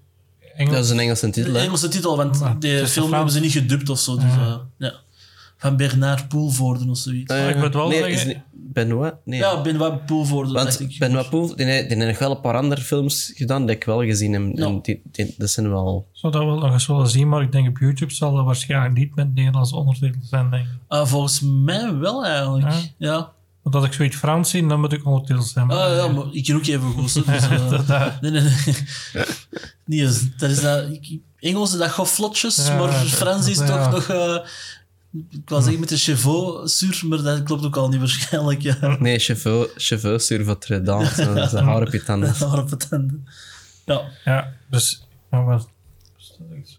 [0.56, 0.76] Engels.
[0.76, 1.60] Dat is een Engelse titel, hè?
[1.60, 4.16] Engelse titel, want de is film hebben ze niet gedubt of zo.
[4.16, 4.94] Dus, eh, ja.
[5.58, 7.34] Van Bernard Poelvoorden of zoiets.
[7.34, 9.14] Eh, ik moet wel nee, zeggen- is niet- Benoit?
[9.26, 9.40] Nee.
[9.40, 10.96] ja, Benoit Poelvoorden, Want ik.
[11.00, 13.84] Benoit Poel, die, heeft- die heeft nog wel een paar andere films gedaan die ik
[13.84, 14.58] wel gezien heb.
[14.58, 14.66] Ja.
[14.66, 16.08] En die, die, dat zijn wel...
[16.12, 18.94] zou dat wel nog eens willen zien, maar ik denk op YouTube zal dat waarschijnlijk
[18.94, 20.72] niet met Nederlandse ondertitels zijn, denk ik.
[20.88, 22.74] Ah, volgens mij wel eigenlijk.
[22.98, 23.32] Ja.
[23.68, 25.78] Want als ik zoiets Frans zie, dan moet ik ondertitels hebben.
[25.78, 27.14] Ah, ja, maar ik kan ook even goed.
[27.14, 28.76] Dus, eh, Dat- dat- nee, nee, nee.
[29.86, 33.92] nee dat- dat is dat, ik- Engels, dat gaat vlotjes, Ja, maar Frans is toch
[33.92, 34.08] nog...
[34.10, 34.38] eh,
[35.32, 38.62] ik wou zeggen met de chevaux sur, maar dat klopt ook al niet waarschijnlijk.
[38.62, 38.98] Ja.
[39.00, 41.08] Nee, cheveux, cheveux sur votre dent.
[41.08, 42.34] Zo, Dat is een haar op je tanden.
[43.86, 45.08] Ja, ja, dus...
[45.30, 45.70] Wat-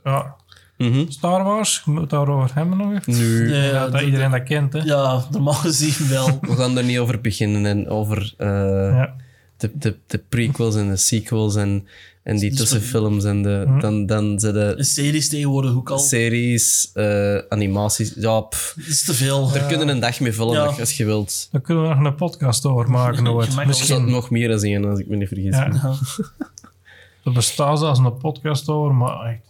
[0.04, 0.36] ja,
[0.78, 1.04] Mhm.
[1.08, 3.12] Star Wars, je moet het daarover hebben nog even.
[3.18, 4.78] Nu, Nee, Ja, ja, dat iedereen dat kent, hè.
[4.78, 6.26] ja, normaal gezien wel.
[6.40, 9.14] we gaan er niet over beginnen en over eh, Ja.
[9.56, 11.86] de, de, de prequels en de sequels en,
[12.22, 13.80] en die Dus tussenfilms en de, Mhm.
[13.80, 15.98] dan, dan zijn de series tegenwoordig ook al.
[15.98, 18.12] series, eh, animaties.
[18.16, 19.50] Ja, pff, Dat is te veel.
[19.52, 21.48] daar kunnen een dag mee vullen als je wilt.
[21.52, 23.26] Dan kunnen we nog een podcast over maken.
[23.36, 24.10] Er zat Misschien.
[24.10, 25.56] nog meer dan zien, als ik me niet vergis.
[25.56, 25.68] Ja.
[25.82, 25.94] Ja.
[27.24, 29.47] Er bestaat zelfs een podcast over, maar echt,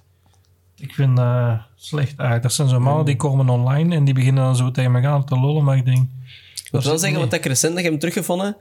[0.79, 2.43] ik vind dat slecht eigenlijk.
[2.43, 5.25] Dat zijn zo mannen die komen online en die beginnen dan zo tegen me gaan
[5.25, 6.09] te lollen, maar ik denk...
[6.65, 8.57] Ik moet wel zeggen, wat ik recent nog heb teruggevonden,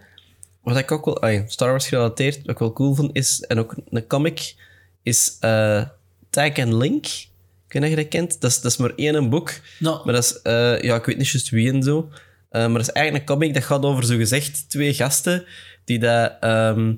[0.62, 3.60] wat ik ook wel, ai, Star Wars gerelateerd, wat ik wel cool vond, is, en
[3.60, 4.56] ook een comic,
[5.04, 5.82] is eh
[6.30, 7.06] Tag and Link.
[7.06, 8.42] Ik weet niet of je dat kent.
[8.42, 11.18] Dat is, dat is maar één een boek, maar dat is, eh, ja, ik weet
[11.18, 12.10] niet juist wie en zo.
[12.50, 15.46] Eh, maar dat is eigenlijk een comic dat gaat over zogezegd twee gasten
[15.86, 16.98] die dat, ehm, ik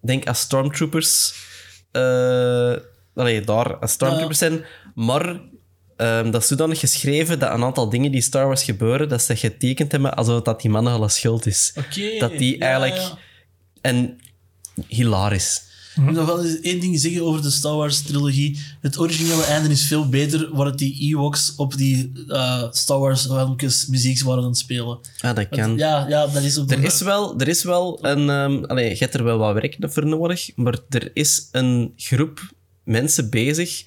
[0.00, 1.34] denk als stormtroopers,
[1.90, 2.74] eh
[3.14, 4.64] allee, daar als stormtroopers zijn,
[4.94, 5.40] maar
[5.96, 9.36] ehm, dat is zodanig geschreven dat een aantal dingen die Star Wars gebeuren, dat ze
[9.36, 11.72] getekend hebben alsof dat die mannen alle schuld is.
[11.78, 12.18] oké.
[12.18, 12.96] dat die Ja, eigenlijk...
[12.96, 13.18] ja.
[13.80, 14.18] En
[14.88, 15.62] hilarisch.
[15.96, 18.58] Ik moet nog wel eens één ding zeggen over de Star Wars trilogie.
[18.80, 23.26] Het originele einde is veel beter, waar het die Ewoks op die eh, Star Wars
[23.26, 24.98] filmpjes muziek waren aan het spelen.
[25.20, 25.76] Ah, dat kan.
[25.76, 26.76] Ja, ja, dat is op de...
[26.76, 28.30] Er is wel, er is wel een...
[28.30, 32.40] ehm allee, je hebt er wel wat werk voor nodig, maar er is een groep
[32.84, 33.84] mensen bezig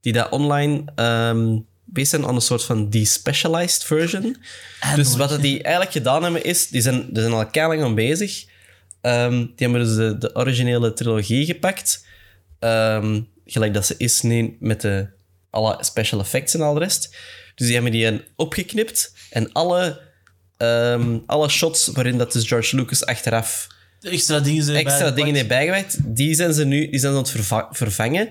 [0.00, 4.36] die dat online ehm bezig zijn aan een soort van despecialized version.
[4.94, 8.44] Dus wat die eigenlijk gedaan hebben is, die zijn, die zijn al keilang aan bezig.
[9.00, 12.04] Ehm, die hebben dus de, de originele trilogie gepakt.
[12.58, 15.06] Ehm, gelijk dat ze is nu met de,
[15.50, 17.16] alle special effects en al de rest.
[17.54, 20.00] Dus die hebben die een opgeknipt en alle,
[21.26, 23.66] alle shots waarin dat dus George Lucas achteraf
[24.00, 27.30] extra dingen zijn extra dingen bijgewerkt, die zijn ze nu die zijn ze aan het
[27.30, 28.30] verva- vervangen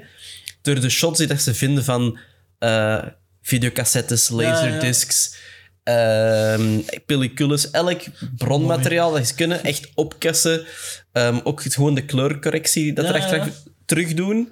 [0.62, 2.18] door de shots die dat ze vinden van
[2.60, 3.04] eh,
[3.42, 5.36] videocassettes, laserdiscs,
[5.84, 8.02] ehm pellicules, elk
[8.38, 10.66] bronmateriaal dat ze kunnen, echt opkussen.
[11.12, 13.52] Ehm, ook gewoon de kleurcorrectie dat Ja, er achteraf ja.
[13.86, 14.50] terugdoen.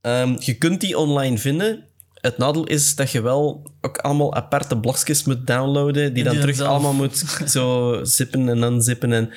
[0.00, 1.84] Ehm, je kunt die online vinden.
[2.14, 6.56] Het nadeel is dat je wel ook allemaal aparte blokjes moet downloaden, die dan terug
[6.56, 9.12] zelf- allemaal moet zo zippen en unzippen.
[9.12, 9.30] En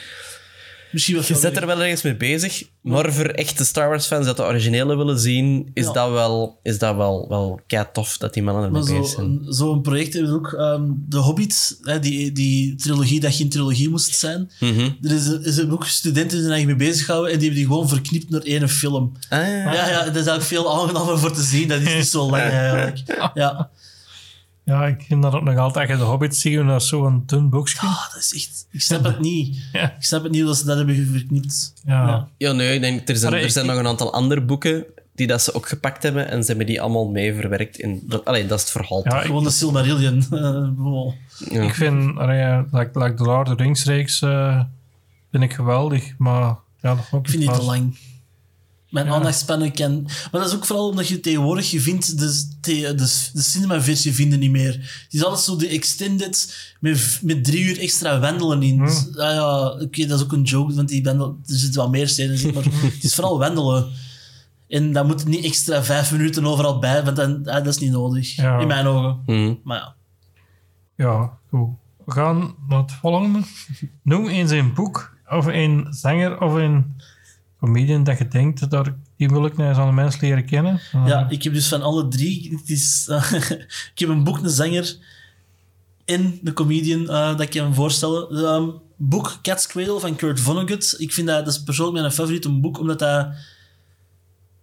[0.93, 4.37] Misschien je zit er wel ergens mee bezig, maar voor echte Star Wars fans dat
[4.37, 5.91] de originele willen zien, is Ja.
[5.91, 9.15] dat wel, is dat wel, wel kei tof dat die mannen Maar ermee bezig zo-
[9.15, 9.27] zijn.
[9.45, 10.53] een- zo'n project hebben we ook.
[10.53, 14.51] ehm, de Hobbit, hè, die, die trilogie dat geen trilogie moest zijn.
[14.59, 14.89] Mhm.
[15.01, 17.67] Er is, er zijn ook studenten die zijn eigenlijk mee bezig gehouden en die hebben
[17.67, 19.11] die gewoon verknipt naar één film.
[19.29, 19.73] Ah, ja.
[19.73, 21.67] Ja, ja, dat is ook veel aangenamer voor te zien.
[21.67, 22.97] Dat is niet zo lang eigenlijk.
[23.33, 23.69] Ja,
[24.65, 27.23] Ja, ik vind dat ook nog altijd, als je de Hobbit ziet, dat is zo'n
[27.25, 27.77] dun boekje.
[27.79, 28.67] Ah, dat is echt...
[28.71, 29.57] Ik snap het niet.
[29.71, 29.83] Ja.
[29.97, 31.73] Ik snap het niet dat ze dat hebben verknipt.
[31.85, 32.07] Ja.
[32.07, 32.27] Ja.
[32.37, 34.85] Ja, nee, ik denk, er zijn, Maar er ik- zijn nog een aantal andere boeken
[35.15, 38.03] die dat ze ook gepakt hebben en ze hebben die allemaal mee verwerkt in...
[38.07, 39.01] Dat, allee, dat is het verhaal.
[39.03, 40.17] Ja, ik, Gewoon de Silmarillion.
[40.31, 41.13] eh, wow.
[41.49, 41.61] Ja.
[41.61, 44.59] ik vind, allee, like, like de Lord of the Rings reeks, eh,
[45.31, 47.97] vind ik geweldig, maar ja, dat Ik vind die te lang.
[48.93, 49.11] Mijn Ja.
[49.11, 50.01] aandachtspannen kan...
[50.03, 51.71] Maar dat is ook vooral omdat je tegenwoordig...
[51.71, 54.73] Je vindt de, de, de, de cinema-versie vinden niet meer.
[55.03, 58.77] Het is altijd zo de extended met, met drie uur extra wandelen in.
[58.77, 61.89] Dus, ah ja, oké, dat is ook een joke, want die wandel, er zitten wel
[61.89, 62.63] meer scènes in, maar
[62.93, 63.91] het is vooral wandelen.
[64.67, 67.77] En dan moet het niet extra vijf minuten overal bij, want dan, ah, dat is
[67.77, 68.35] niet nodig.
[68.35, 68.59] Ja.
[68.59, 69.21] In mijn ogen.
[69.25, 69.53] Mhm.
[69.63, 69.95] Maar ja.
[70.95, 71.69] Ja, goed.
[72.05, 73.39] We gaan naar het volgende.
[74.03, 76.95] Noem eens een boek, of een zanger, of een
[77.65, 80.79] comedian dat je denkt, dat die wil ik aan de mensen leren kennen.
[80.95, 82.57] Uh, Ja, ik heb dus van alle drie.
[82.59, 83.07] Het is,
[83.93, 84.97] ik heb een boek, een zanger
[86.05, 88.29] en de comedian eh, dat ik je kan voorstellen.
[88.29, 90.95] Ehm boek Cat's Cradle van Kurt Vonnegut.
[90.97, 93.27] Ik vind dat, dat is persoonlijk mijn favoriete boek, omdat dat...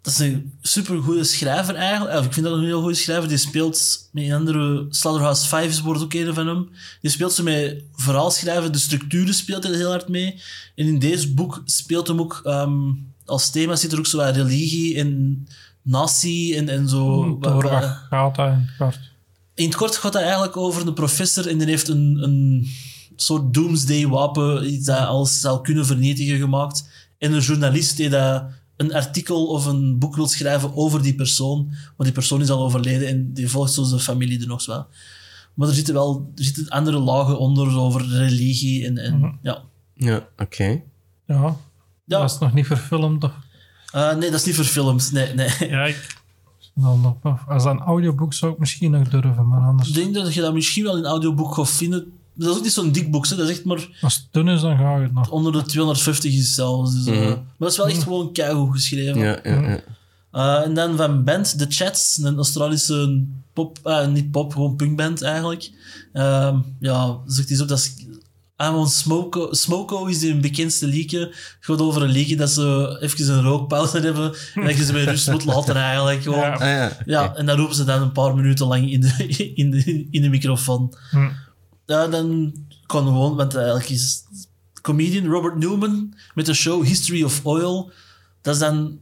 [0.02, 2.18] Dat is een supergoeie schrijver eigenlijk.
[2.18, 3.28] Of ik vind dat een heel goede schrijver.
[3.28, 4.86] Die speelt met een andere...
[4.90, 6.68] Slaughterhouse Fives wordt ook een van hem.
[7.00, 8.72] Die speelt ze met verhaalschrijven.
[8.72, 10.34] De structuren speelt hij heel hard mee.
[10.74, 12.40] En in deze boek speelt hem ook...
[12.44, 12.72] ehm,
[13.24, 15.46] als thema zit er ook zo wat religie en
[15.82, 16.96] nazi en, en zo.
[17.40, 18.98] Door wat- wat wat- gaat dat in het kort?
[19.54, 22.68] in het kort gaat het eigenlijk over een professor en die heeft een, een
[23.16, 26.84] soort doomsday-wapen, iets dat alles zal kunnen vernietigen, gemaakt.
[27.18, 28.44] En een journalist die dat
[28.80, 32.62] een artikel of een boek wil schrijven over die persoon, want die persoon is al
[32.64, 34.86] overleden en die volgt zo zijn familie er nog wel.
[35.54, 39.62] Maar er zitten wel er zitten andere lagen onder over religie en, en ja.
[39.94, 40.64] Ja, oké.
[41.26, 41.56] Ja,
[42.04, 42.18] Ja.
[42.18, 43.20] dat is nog niet verfilmd.
[43.20, 43.34] toch?
[43.92, 45.12] Eh, nee, dat is niet verfilmd.
[45.12, 45.50] Nee, nee.
[45.70, 46.18] Ja, ik...
[47.46, 49.88] Als dat een audioboek zou ik misschien nog durven, maar anders...
[49.88, 52.12] Ik denk dat je dat misschien wel in een audioboek gaat vinden.
[52.40, 53.36] Dat is ook niet zo'n dik boek, hè.
[53.36, 55.30] dat is echt maar Als het dun is, dan ga ik het nog.
[55.30, 56.94] onder de 250 is zelfs.
[56.94, 59.18] Dus, eh, Maar dat is wel echt gewoon keigoed geschreven.
[59.20, 59.80] Ja, ja, ja.
[60.30, 65.22] Eh, en dan van band The Chats, een Australische pop, eh, niet pop, gewoon punkband
[65.22, 65.70] eigenlijk.
[66.12, 67.94] Ehm ja, zegt hij zo, dat is...
[68.66, 69.52] I'm on Smoko.
[69.52, 71.18] Smoko is de bekendste liedje.
[71.18, 74.92] Het gaat over een liedje dat ze even een rookpauze hebben en dat je ze
[74.92, 76.22] met rust moet laten eigenlijk.
[76.22, 76.38] Gewoon.
[76.38, 76.52] Ja.
[76.52, 79.70] Ah ja, Ja, en dan roepen ze dan een paar minuten lang in de, in
[79.70, 80.94] de, in de microfoon.
[81.10, 81.28] Hm.
[81.90, 82.54] Ja, dan
[82.86, 84.24] kan gewoon, want eigenlijk is
[84.82, 87.90] comedian Robert Newman met de show History of Oil.
[88.42, 88.98] Dat is dan,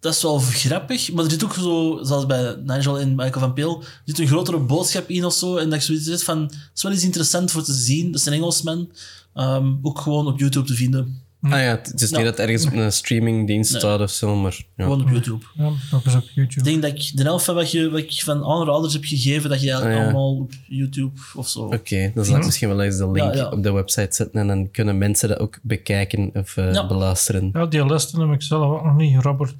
[0.00, 3.52] dat is wel grappig, maar er zit ook zo, zoals bij Nigel en Michael van
[3.52, 5.56] Peel, er zit een grotere boodschap in of zo.
[5.56, 8.10] En dat ik zoiets van, het is wel eens interessant voor te zien.
[8.12, 8.92] Dat is een Engelsman.
[9.34, 11.22] Ehm, ook gewoon op YouTube te vinden.
[11.42, 12.16] Ah ja, het is Ja.
[12.16, 13.80] niet dat het ergens op een streamingdienst Nee.
[13.80, 14.64] staat of zo, maar...
[14.76, 14.84] Ja.
[14.84, 15.44] Gewoon op YouTube.
[15.54, 16.62] Ja, ook eens op Ik YouTube.
[16.62, 19.60] denk dat ik de helft van wat, je, wat ik van aanraders heb gegeven, dat
[19.60, 20.10] je eigenlijk Ah, ja.
[20.12, 21.60] allemaal op YouTube of zo.
[21.60, 23.48] Oké, dan zal ik misschien wel eens de link Ja, ja.
[23.50, 26.86] op de website zetten en dan kunnen mensen dat ook bekijken of eh, Ja.
[26.86, 27.50] beluisteren.
[27.52, 29.22] Ja, die lijsten heb ik zelf ook nog niet.
[29.22, 29.54] Robert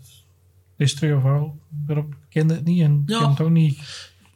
[0.77, 1.57] History of Oil.
[1.89, 3.19] Ik kende het niet en Ja.
[3.19, 3.79] ken het ook niet.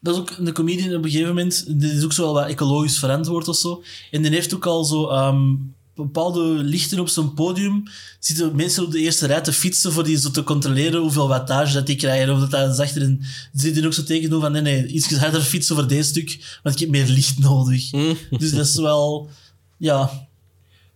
[0.00, 1.80] Dat is ook een comedian op een gegeven moment.
[1.80, 3.82] Die is ook zo wel wat ecologisch verantwoord of zo.
[4.10, 5.54] En die heeft ook al zo ehm,
[5.94, 7.82] bepaalde lichten op zijn podium.
[8.18, 11.74] Zitten mensen op de eerste rij te fietsen voor die zo te controleren hoeveel wattage
[11.74, 12.32] dat die krijgen.
[12.34, 13.02] Of dat dat zachter.
[13.02, 13.20] En
[13.52, 16.58] zit die ook zo tegen doen van nee, nee, iets harder fietsen voor deze stuk,
[16.62, 17.90] want ik heb meer licht nodig.
[18.30, 19.30] Dus dat is wel,
[19.76, 20.10] ja,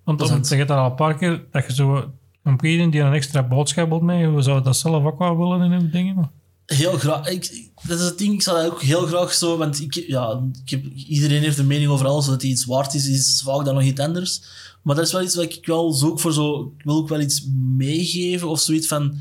[0.06, 2.12] Want Dat dan je dat al een paar keer, dat je zo
[2.42, 5.70] een comedian die een extra boodschap mee, we zouden dat zelf ook wel willen in
[5.70, 6.30] hun dingen.
[6.66, 7.28] heel graag.
[7.28, 10.42] Ik, dat is het ding, ik zou dat ook heel graag zo, want ik, ja,
[10.64, 13.74] ik heb, iedereen heeft een mening over alles, hij iets waard is, is vaak dan
[13.74, 14.42] nog iets anders.
[14.86, 17.20] Maar dat is wel iets wat ik wel zoek voor zo, ik wil ook wel
[17.20, 19.14] iets meegeven of zoiets van,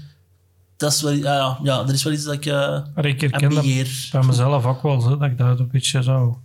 [0.78, 3.50] dat is wel, ja, ja, dat is wel iets dat ik uh, Maar ik herken
[3.50, 3.64] dat
[4.12, 6.36] bij mezelf ook wel, zo, dat ik dat een beetje zou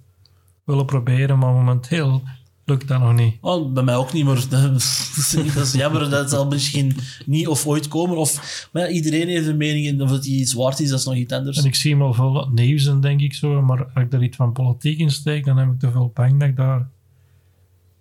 [0.65, 2.23] willen proberen, maar momenteel
[2.65, 3.37] lukt dat nog niet.
[3.41, 6.11] Oh, bij mij ook niet, maar dat is, dat is jammer.
[6.11, 8.17] Dat zal misschien niet of ooit komen.
[8.17, 11.05] Of, maar ja, iedereen heeft een mening en of het iets waard is, dat is
[11.05, 11.59] nog iets anders.
[11.59, 14.37] En ik zie wel veel nieuws en denk ik zo, maar als ik er iets
[14.37, 16.89] van politiek in steek, dan heb ik te veel pijn dat ik daar...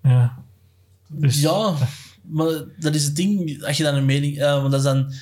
[0.03, 0.47] Ja.
[1.11, 1.75] Dus, Ja,
[2.21, 3.63] maar dat is het ding.
[3.63, 4.37] Als je dan een mening...
[4.37, 5.13] Maar dat is dan...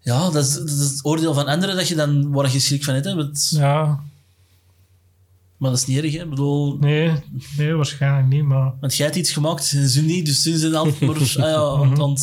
[0.00, 2.84] Ja, dat is, dat is het oordeel van anderen dat je dan waar je schrik
[2.84, 3.50] van hebt.
[3.50, 3.84] Ja,
[5.56, 6.22] Maar dat is niet erg, hè.
[6.22, 6.76] Ik bedoel...
[6.78, 7.12] nee,
[7.56, 8.72] nee, waarschijnlijk niet, maar...
[8.80, 10.26] Want jij hebt iets gemaakt, en ze niet.
[10.26, 12.16] Dus ze zijn altijd maar ah, ja, aan, het- aan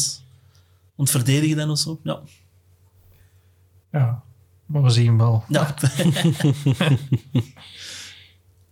[0.95, 1.99] het verdedigen dan of zo.
[2.03, 2.19] Ja.
[3.91, 4.21] Ja,
[4.65, 5.43] maar we zien wel.
[5.49, 5.75] ja.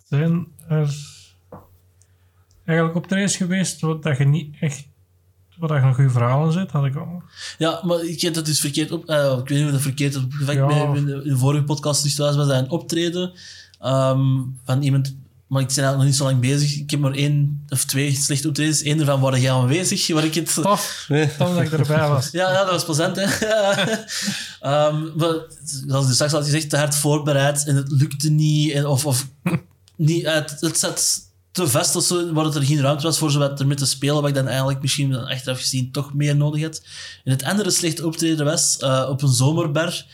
[0.10, 0.96] Zijn er
[2.68, 4.88] eigenlijk optredens geweest wat dat je niet echt...
[5.58, 7.24] Wat dat je nog goede verhalen zit, had ik ook.
[7.58, 9.10] Ja, maar ik heb dat dus verkeerd op...
[9.10, 10.56] eh, ik weet niet of dat verkeerd is opgevat.
[10.56, 10.66] Ja.
[10.68, 13.32] Bij- In, de, in de vorige podcast dus was dat een optreden
[13.80, 14.22] ehm,
[14.66, 15.16] van iemand...
[15.48, 16.78] Maar ik ben eigenlijk nog niet zo lang bezig.
[16.80, 18.86] Ik heb maar één of twee slechte optredens.
[18.86, 20.54] Eén ervan waar jij aanwezig, waar ik het...
[20.54, 21.06] Tof,
[21.38, 22.30] tof dat ik erbij was.
[22.40, 23.24] Ja, ja, dat was plezant, hè.
[24.60, 28.72] Ehm, maar zoals je straks had gezegd, te hard voorbereid en het lukte niet.
[28.72, 29.28] En, of of
[29.96, 31.20] niet, het, het zat
[31.58, 34.16] te vast zo, waar het er geen ruimte was voor zo wat ermee te spelen,
[34.16, 36.82] wat ik dan eigenlijk misschien dan achteraf gezien toch meer nodig had.
[37.24, 40.06] En het andere slechte optreden was eh, op een zomerbar,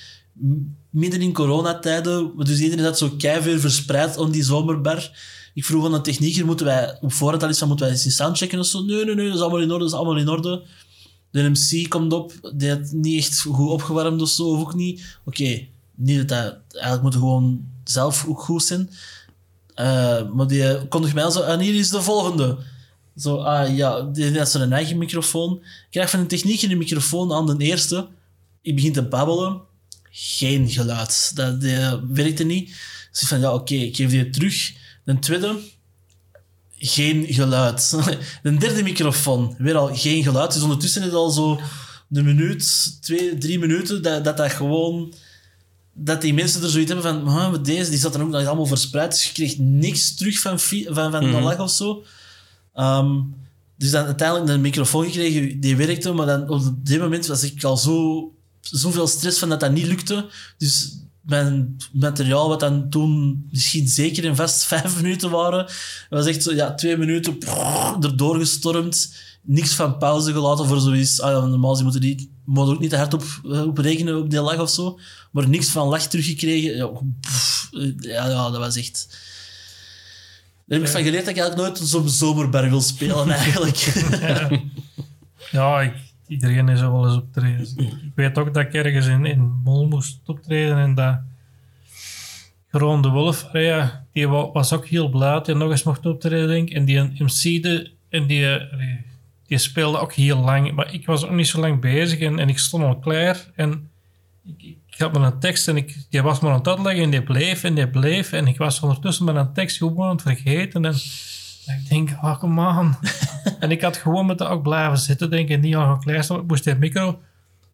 [0.89, 2.31] midden in coronatijden.
[2.37, 5.11] Dus iedereen had zo keiveel verspreid om die zomerbar.
[5.53, 8.15] Ik vroeg aan de technieker, moeten wij op voorhand al van, moeten wij eens eens
[8.15, 8.83] soundchecken zo?
[8.83, 10.63] Nee, nee, nee, dat is allemaal in orde, dat is allemaal in orde.
[11.31, 15.17] De MC komt op, die had niet echt goed opgewarmd of zo, of ook niet.
[15.25, 16.57] Oké, niet dat dat...
[16.69, 18.89] Eigenlijk moeten gewoon zelf ook goed zijn.
[19.75, 21.41] Eh, maar die kondigt mij zo...
[21.41, 22.57] En hier is de volgende.
[23.17, 25.53] Zo, ah ja, die had zo'n eigen microfoon.
[25.55, 28.07] Ik krijg van een techniek een microfoon aan de eerste.
[28.61, 29.61] Ik begin te babbelen.
[30.09, 31.31] Geen geluid.
[31.35, 31.77] Dat die
[32.09, 32.75] werkte niet.
[33.11, 34.73] Dus ik van, ja, oké, ik geef die terug.
[35.03, 35.59] De tweede,
[36.77, 37.89] geen geluid.
[38.43, 40.53] De derde microfoon, weer al geen geluid.
[40.53, 41.59] Dus ondertussen is het al zo
[42.11, 45.13] een minuut, twee, drie minuten, dat dat, dat gewoon...
[45.93, 48.45] Dat die mensen er zoiets hebben van, "Ah, met deze, die zat er ook nog
[48.45, 52.03] allemaal verspreid, dus je kreeg niks terug van, van, van de lach of zo.
[52.73, 53.21] Ehm,
[53.77, 57.63] dus dan uiteindelijk een microfoon gekregen, die werkte, maar dan op dit moment was ik
[57.63, 60.25] al zo, zoveel stress van dat dat niet lukte.
[60.57, 65.71] Dus mijn materiaal, wat dan toen misschien zeker en vast vijf minuten waren,
[66.09, 69.15] was echt zo, ja, twee minuten prrr, erdoor gestormd.
[69.41, 71.21] Niks van pauze gelaten voor zoiets.
[71.21, 74.29] Ah, ja, normaal moeten die moet ook niet te hard op, eh, op rekenen op
[74.29, 74.99] die lach of zo.
[75.31, 76.75] Maar niks van lach teruggekregen.
[76.75, 76.89] Ja,
[77.21, 77.69] pff,
[77.99, 79.17] ja, ja, dat was echt...
[80.67, 83.77] heb ik van geleerd dat ik eigenlijk nooit zo'n zomerberg wil spelen, eigenlijk.
[85.51, 85.93] Ja, ik,
[86.27, 87.67] iedereen is er wel eens optreden.
[87.77, 91.19] Ik weet ook dat ik ergens in, in Mol moest optreden en dat
[92.67, 96.05] Geron de Wolf, ja, die wa- was ook heel blij dat hij nog eens mocht
[96.05, 96.75] optreden, denk ik.
[96.75, 98.59] En die MC'de en die,
[99.47, 100.71] die speelde ook heel lang.
[100.71, 103.51] Maar ik was ook niet zo lang bezig en, en ik stond al klaar.
[103.55, 103.89] En
[104.45, 107.09] ik, ik had met een tekst en ik, die was maar aan het uitleggen en
[107.09, 108.31] die bleef en die bleef.
[108.31, 110.85] En ik was ondertussen met een tekst gewoon aan het vergeten.
[110.85, 110.93] En
[111.65, 112.95] ik denk, oh, come on.
[113.59, 116.39] en ik had gewoon met de ook blijven zitten, denk ik, niet al gaan klaarstaan.
[116.39, 117.19] Ik moest die micro,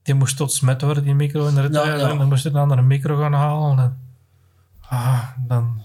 [0.04, 1.74] die moest tot smet worden, die micro in de rit.
[1.74, 2.10] Ja, ja.
[2.10, 3.78] En dan moest ik een andere micro gaan halen.
[3.80, 3.98] En,
[4.90, 5.84] ah, dan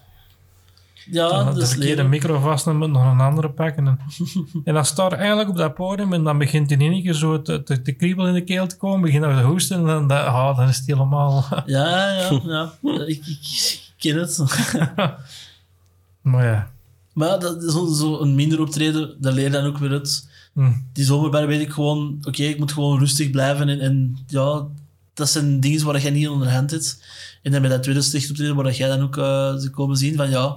[1.10, 3.86] Ja, dan dat de is micro vast en moet nog een andere pakken.
[3.86, 3.98] En,
[4.64, 7.14] en dan staat er eigenlijk op dat podium en dan begint hij in één keer
[7.14, 9.85] zo te, te, te kriebel in de keel te komen, begint hij te hoesten en
[9.85, 11.44] dan, dat- ah, dan is het helemaal...
[11.66, 12.72] Ja, ja, ja.
[12.82, 14.39] Ik, ik, ik ken het.
[16.22, 16.68] maar ja,
[17.15, 20.28] Maar dat is zo, zo een minder optreden, dat leer je dan ook weer uit.
[20.53, 23.69] hm, Die zomerberg weet ik gewoon, oké, ik moet gewoon rustig blijven.
[23.69, 24.66] En, en ja,
[25.15, 27.03] dat zijn dingen waar jij niet onder hand hebt.
[27.43, 29.24] En dan bij dat tweede sticht optreden, waar dat jij dan ook eh
[29.57, 30.57] zou komen zien van ja,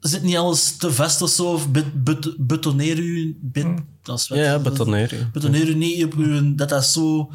[0.00, 3.66] zit niet alles te vast of zo, of bet, bet, betoneer u, bet,
[4.02, 5.30] dat is wat- Ja, dat- betoneren.
[5.32, 7.30] Betoneer u niet op uw, dat dat zo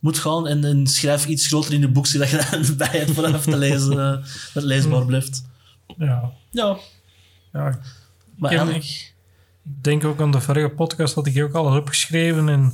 [0.00, 3.10] moet gaan en, en schrijf iets groter in de boekje dat je dan bij hebt
[3.10, 5.42] vanaf te lezen, eh, dat het leesbaar blijft.
[5.98, 6.76] ja, Ja,
[7.52, 7.78] ja.
[8.36, 8.68] maar Ik heb-.
[9.64, 12.72] Ik denk ook aan de vorige podcast had ik ook alles opgeschreven en,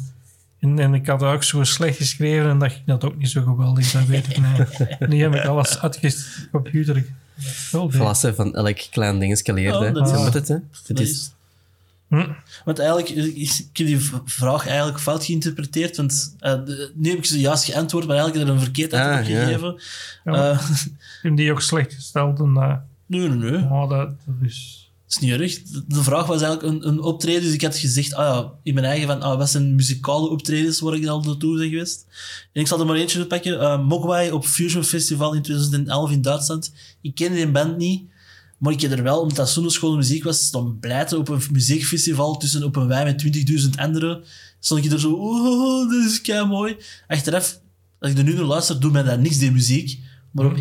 [0.61, 3.43] en, en ik had ook zo slecht geschreven en dat ging dat ook niet zo
[3.43, 4.86] geweldig, dat weet ik niet.
[5.11, 7.05] Nu heb ik alles uitgeschreven op de computer.
[7.73, 7.97] Wel deed.
[8.01, 9.93] Vlassen van elk klein Ja, hè.
[9.93, 10.55] dat Zo is- moet het, hè.
[10.55, 11.31] Het Dat is...
[12.09, 12.27] Hm.
[12.65, 16.55] Want eigenlijk, eh, ik ik heb die vraag eigenlijk fout geïnterpreteerd, want eh,
[16.94, 19.24] nu heb ik ze juist geantwoord, maar eigenlijk heb ik er een verkeerd antwoord Ah,
[19.24, 19.44] op ja.
[19.44, 19.81] gegeven.
[20.24, 20.51] Ja.
[20.51, 20.70] Eh,
[21.16, 23.61] Ik heb die ook slecht gesteld en dat, nee, nee, nee.
[23.61, 24.85] ja, dat, dat is...
[25.07, 25.62] Dat is niet erg.
[25.87, 28.87] De- vraag was eigenlijk een, een optreden, dus ik had gezegd, ah ja, in mijn
[28.87, 32.07] eigen van, ah, wat zijn muzikale optredens waar ik al naartoe ben geweest?
[32.53, 33.61] En ik zal er maar eentje pakken.
[33.61, 36.73] Eh Mogwai op Fusion Festival in 2011 in Duitsland.
[37.01, 38.11] Ik ken die band niet,
[38.59, 41.43] maar ik ken er wel, omdat dat zo'n schone muziek was, stond blijten op een
[41.53, 44.23] muziekfestival tussen op een wei met 20.000 anderen.
[44.61, 46.77] Stond ik er zo, oh, dit is kei mooi.
[47.07, 47.61] Achteraf,
[47.99, 50.01] als ik er nu naar luister, doet mij dat niks, die muziek.
[50.31, 50.57] Maar op,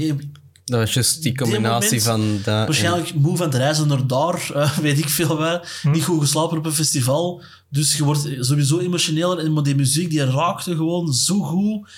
[0.65, 2.47] Dat was juist die Die combinatie van dat...
[2.47, 5.79] en- Waarschijnlijk moe van het reizen naar daar, eh, weet ik veel waar.
[5.91, 7.41] Niet goed geslapen op een festival.
[7.69, 9.39] Dus je wordt sowieso emotioneler.
[9.39, 11.89] En maar die muziek die raakte gewoon zo goed.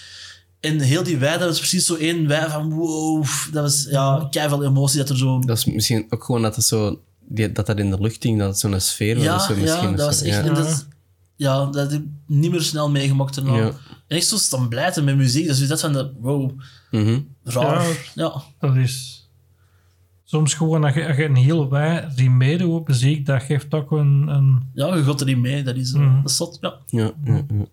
[0.60, 3.26] En heel die wei, dat was precies zo één wei van wow.
[3.52, 5.40] Dat was ja, keiveel emotie dat er zo...
[5.40, 7.00] Dat is misschien ook gewoon dat het zo...
[7.28, 9.24] die- dat dat in de lucht ging, dat het zo'n sfeer was.
[9.24, 10.26] ja, zo misschien, ja, dat was zo.
[10.26, 10.36] echt...
[10.36, 10.44] Ja.
[10.50, 10.88] En dat,
[11.38, 13.56] ja, dat heb ik niet meer snel meegemaakt daarna.
[13.56, 13.66] Ja.
[14.08, 15.48] En echt zo staan blijten met muziek.
[15.48, 16.52] Dus dat van de wow,
[16.92, 17.20] Mhm.
[17.44, 17.88] raar.
[17.88, 17.98] Ja.
[18.14, 19.16] Ja, Dat is...
[20.24, 23.74] Soms gewoon, als je, als je een hele wij die meedoet op muziek, dat geeft
[23.74, 24.28] ook een...
[24.28, 25.64] een ja, je gaat er niet mee.
[25.64, 26.16] Dat is, Mhm.
[26.22, 26.58] dat is zot.
[26.62, 26.76] Ja.
[26.86, 27.66] Ja, ja, ja.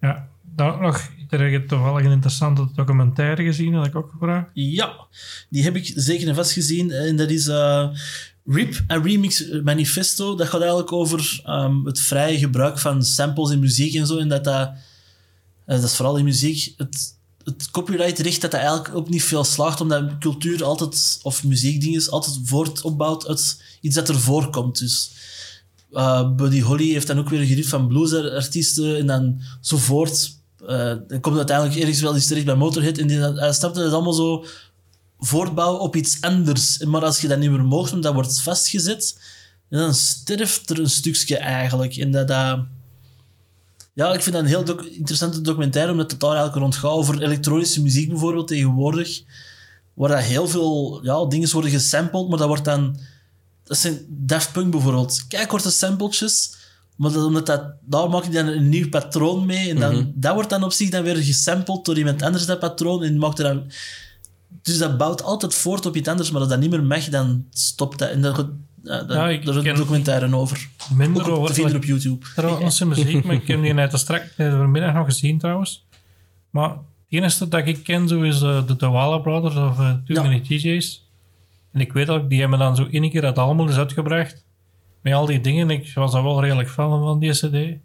[0.00, 1.08] ja, dan nog...
[1.30, 4.50] Ik heb toch wel een interessante documentaire gezien, dat ik ook gevraagd.
[4.54, 5.06] Ja,
[5.48, 6.90] die heb ik zeker en vast gezien.
[6.90, 7.88] En dat is eh,
[8.44, 10.34] RIP, een Remix Manifesto.
[10.34, 14.18] Dat gaat eigenlijk over ehm, het vrije gebruik van samples in muziek en zo.
[14.18, 14.68] En dat dat,
[15.64, 17.14] eh, dat is vooral in muziek, het,
[17.44, 22.40] het copyrightrecht, dat dat eigenlijk ook niet veel slaagt, omdat cultuur altijd, of muziekdingen, altijd
[22.44, 24.78] voort opbouwt uit iets dat er voorkomt.
[24.78, 25.12] Dus
[25.92, 30.38] eh, Buddy Holly heeft dan ook weer gericht van bluesartiesten en dan zo voort.
[30.66, 33.92] Eh, dan komt uiteindelijk ergens wel eens terecht bij Motorhead en die, hij dat het
[33.92, 34.44] allemaal zo
[35.20, 36.78] voortbouwen op iets anders.
[36.78, 39.20] Maar als je dat niet meer mocht, omdat dat wordt vastgezet,
[39.68, 41.96] dan sterft er een stukje eigenlijk.
[41.96, 42.60] En dat, dat-
[43.94, 46.90] ja, ik vind dat een heel doc- interessante documentaire, omdat het daar eigenlijk rond gaat
[46.90, 49.22] over elektronische muziek bijvoorbeeld tegenwoordig,
[49.94, 52.98] waar dat heel veel ja, dingen worden gesampled, maar dat wordt dan...
[53.64, 55.24] Dat zijn Daft Punk bijvoorbeeld.
[55.28, 56.54] Kijk, korte sampletjes,
[56.96, 60.34] maar dat, omdat dat, daar maak je dan een nieuw patroon mee, en dan, dat
[60.34, 63.44] wordt dan op zich dan weer gesampled door iemand anders, dat patroon, en maakt er
[63.44, 63.70] dan...
[64.62, 67.46] Dus dat bouwt altijd voort op iets anders, maar als dat niet meer mag, dan
[67.50, 68.10] stopt dat.
[68.10, 68.36] En daar,
[68.82, 70.68] ja, daar, Ja, daar is documentaire over.
[70.94, 71.54] Minder Ook op, te over...
[71.54, 72.26] vinden op YouTube.
[72.34, 75.86] Trouwens, muziek, maar ik heb die net straks net vanmiddag nog gezien trouwens.
[76.50, 76.78] Maar het
[77.08, 80.22] enige dat ik ken zo is eh, de Dawala Brothers of uh, Too Ja.
[80.22, 81.08] Many DJ's.
[81.72, 84.44] En ik weet ook, die hebben dan zo één keer dat allemaal eens uitgebracht.
[85.00, 85.70] Met al die dingen.
[85.70, 87.42] Ik was daar wel redelijk fan van, die cd.
[87.42, 87.80] En,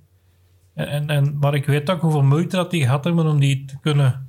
[0.88, 3.78] en, en, maar ik weet ook hoeveel moeite dat die gehad hebben om die te
[3.82, 4.25] kunnen,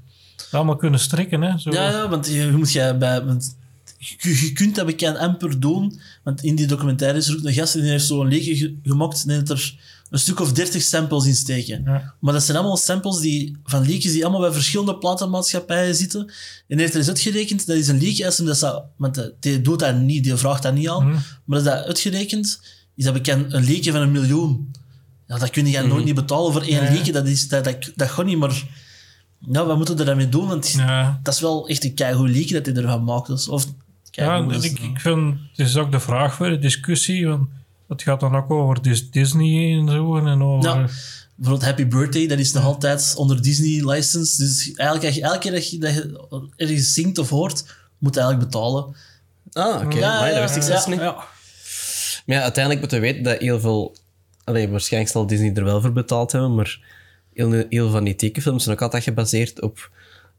[0.50, 1.42] allemaal kunnen strikken.
[1.42, 1.58] Hè?
[1.58, 1.70] Zo.
[1.70, 3.24] Ja, ja, want je, moet jij bij...
[3.24, 3.56] Want
[3.98, 7.52] je, je kunt dat bekend amper doen, want in die documentaire is er ook een
[7.52, 9.74] gast die heeft zo'n leegje ge- gemaakt en heeft er
[10.10, 11.82] een stuk of dertig samples in steken.
[11.84, 12.14] Ja.
[12.20, 16.32] Maar dat zijn allemaal samples die, van leekjes die allemaal bij verschillende platenmaatschappijen zitten.
[16.68, 19.60] En heeft er eens uitgerekend, dat is een leekje, als dat zou, want eh, die
[19.60, 22.60] doet dat niet, die vraagt dat niet aan, maar is dat uitgerekend,
[22.96, 24.70] is dat bekend een leekje van een miljoen.
[25.26, 26.92] Ja, dat kun je nooit niet betalen voor één Ja.
[26.92, 28.62] leekje, dat, is, dat, dat, dat gaat niet, maar
[29.52, 30.48] ja, wat moeten we daarmee doen?
[30.48, 33.26] Want Ja, dat is wel echt een keigoed liedje dat hij ervan maakt.
[33.26, 33.66] Dus, of
[34.10, 37.48] ja en is, ik, ik vind, het is ook de vraag voor de discussie, want
[37.88, 40.70] het gaat dan ook over Dis- Disney en zo, en over...
[40.70, 40.88] Ja.
[41.34, 44.36] Bijvoorbeeld Happy Birthday, dat is nog altijd onder Disney license.
[44.38, 46.18] Dus eigenlijk, als je- elke keer dat je, dat je
[46.56, 48.96] ergens zingt of hoort, moet je eigenlijk betalen.
[49.52, 50.04] Ah, oké.
[50.06, 51.00] Amai, dat wist ik zelfs niet.
[51.00, 51.12] ja.
[52.26, 53.96] Maar ja, uiteindelijk moeten we weten dat heel veel...
[54.44, 56.80] Allee, waarschijnlijk zal Disney er wel voor betaald hebben, maar
[57.36, 59.90] heel, heel van die tekenfilms zijn ook altijd gebaseerd op,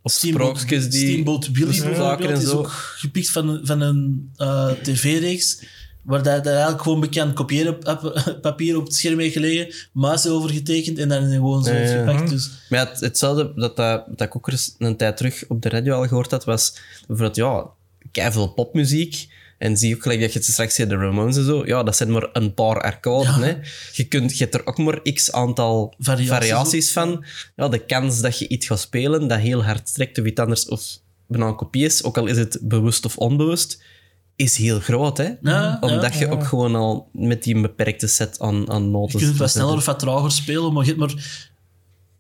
[0.02, 1.08] op Steamboat, sprookjes die...
[1.08, 2.58] Steamboat zaken bijvoorbeeld en is zo.
[2.58, 5.64] ook gepikt van, van een eh, tv-reeks.
[6.02, 10.28] Waar dat, dat eigenlijk gewoon bekend kopiëren pap- papier op het scherm heeft gelegen, muis
[10.28, 12.06] over getekend en dan gewoon zo Ja, ja.
[12.06, 12.30] gepakt.
[12.30, 15.62] Dus, Maar ja, het, hetzelfde dat, dat, dat ik ook eens een tijd terug op
[15.62, 16.74] de radio al gehoord had, was
[17.08, 17.36] bijvoorbeeld,
[18.12, 19.28] ja, veel popmuziek.
[19.58, 21.66] En zie ook gelijk dat je het straks zei, de Ramones en zo.
[21.66, 23.42] Ja, dat zijn maar een paar akkoorden.
[23.42, 23.56] Hè.
[23.94, 27.26] Je, kunt, je hebt er ook maar x aantal Variaties variaties, van.
[27.56, 30.68] Ja, de kans dat je iets gaat spelen dat heel hard trekt of iets anders
[30.68, 30.82] of
[31.28, 33.84] bijna een kopie is, ook al is het bewust of onbewust,
[34.36, 35.18] is heel groot.
[35.18, 35.32] Hè?
[35.42, 36.20] Ja, Omdat ja.
[36.20, 39.12] je ook gewoon al met die beperkte set aan, aan noten...
[39.12, 41.46] je kunt het wat sneller of wat trager spelen, maar je hebt maar...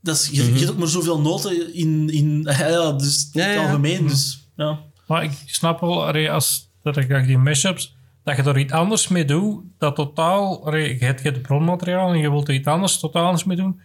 [0.01, 2.09] Dat is, je, je hebt ook maar zoveel noten in...
[2.09, 3.65] in ja, dus in Ja, het ja.
[3.65, 4.07] algemeen.
[4.07, 4.79] Dus, ja.
[5.07, 9.25] Maar ik snap wel, als dat ik die mashups, dat je er iets anders mee
[9.25, 13.25] doet, dat totaal, je hebt je hebt bronmateriaal en je wilt er iets anders totaal
[13.25, 13.79] anders mee doen,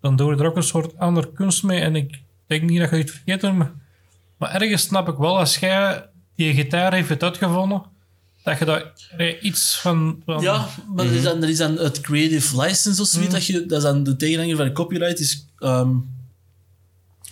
[0.00, 1.80] dan doe je er ook een soort andere kunst mee.
[1.80, 3.72] En ik denk niet dat je iets vergeet hebt, maar,
[4.38, 7.82] maar ergens snap ik wel, als jij die gitaar heeft het uitgevonden,
[8.42, 8.92] dat je daar
[9.40, 10.22] iets van...
[10.24, 13.32] van Ja, maar er, is dan, er is dan het creative license of zoiets.
[13.32, 15.20] Dat, je, dat is dan de tegenhanger van de copyright.
[15.20, 15.90] Is, ehm,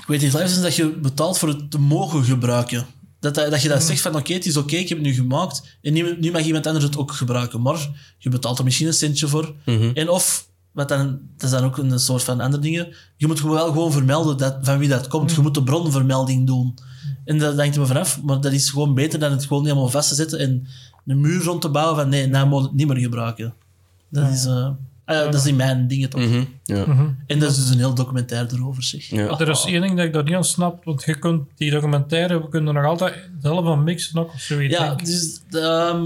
[0.05, 2.87] creative license dat je betaalt voor het te mogen gebruiken.
[3.35, 5.79] Dat, dat, je dat zegt van oké, het is oké, ik heb het nu gemaakt.
[5.83, 7.63] En nu, nu mag iemand anders het ook gebruiken.
[7.63, 7.89] Maar
[8.19, 9.55] je betaalt er misschien een centje voor.
[9.95, 12.95] En of, wat dan, dat is dan ook een soort van andere dingen.
[13.17, 15.33] Je moet wel gewoon vermelden dat, van wie dat komt.
[15.33, 16.75] Je moet de bronvermelding doen.
[17.25, 18.23] En dat hangt er maar vanaf.
[18.23, 20.67] Maar dat is gewoon beter dan het gewoon helemaal vast te zetten en
[21.07, 23.55] een muur rond te bouwen van nee, nou moet het niet meer gebruiken.
[24.09, 24.71] Dat is, eh,
[25.07, 26.21] ah ja, dat is in mijn dingen toch.
[26.21, 26.85] Mhm, ja.
[27.27, 29.05] En dat is dus een heel documentaire erover, zeg.
[29.11, 29.27] Ja.
[29.31, 31.71] Maar er is één ding dat ik daar niet aan snap, want je kunt die
[31.71, 34.75] documentaire, we kunnen nog altijd zelf van mixen ook of zoiets.
[34.77, 36.05] Ja, dus ehm,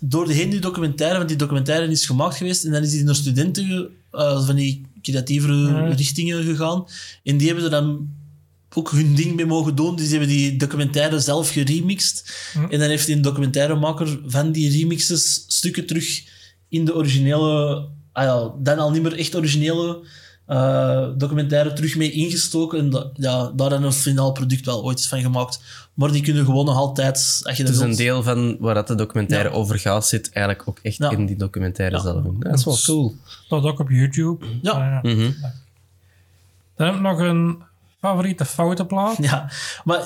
[0.00, 3.04] door de heen die documentaire, want die documentaire is gemaakt geweest en dan is die
[3.04, 5.86] naar studenten eh, van die creatievere Ja.
[5.94, 6.84] richtingen gegaan.
[7.24, 8.08] En die hebben er dan
[8.74, 9.96] ook hun ding mee mogen doen.
[9.96, 12.34] Dus die hebben die documentaire zelf geremixed.
[12.70, 16.22] En dan heeft die een documentairemaker van die remixes stukken terug
[16.68, 20.04] in de originele, ah ja, dan al niet meer echt originele
[20.46, 22.78] eh, documentaire terug mee ingestoken.
[22.78, 25.60] En da- ja, daar dan een finaal product wel ooit is van gemaakt.
[25.94, 28.86] Maar die kunnen gewoon nog altijd, als je dat Dus een deel van waar dat
[28.86, 29.54] de documentaire Ja.
[29.54, 31.10] over gaat, zit eigenlijk ook echt Ja.
[31.10, 32.02] in die documentaire Ja.
[32.02, 32.24] zelf.
[32.38, 33.14] Dat is wel cool.
[33.48, 34.44] Dat ook op YouTube.
[34.62, 35.00] Ja.
[35.02, 35.30] Eh, Mhm.
[36.76, 37.62] Dan heb ik nog een
[38.00, 39.16] favoriete foute plaat.
[39.20, 39.50] Ja,
[39.84, 40.02] maar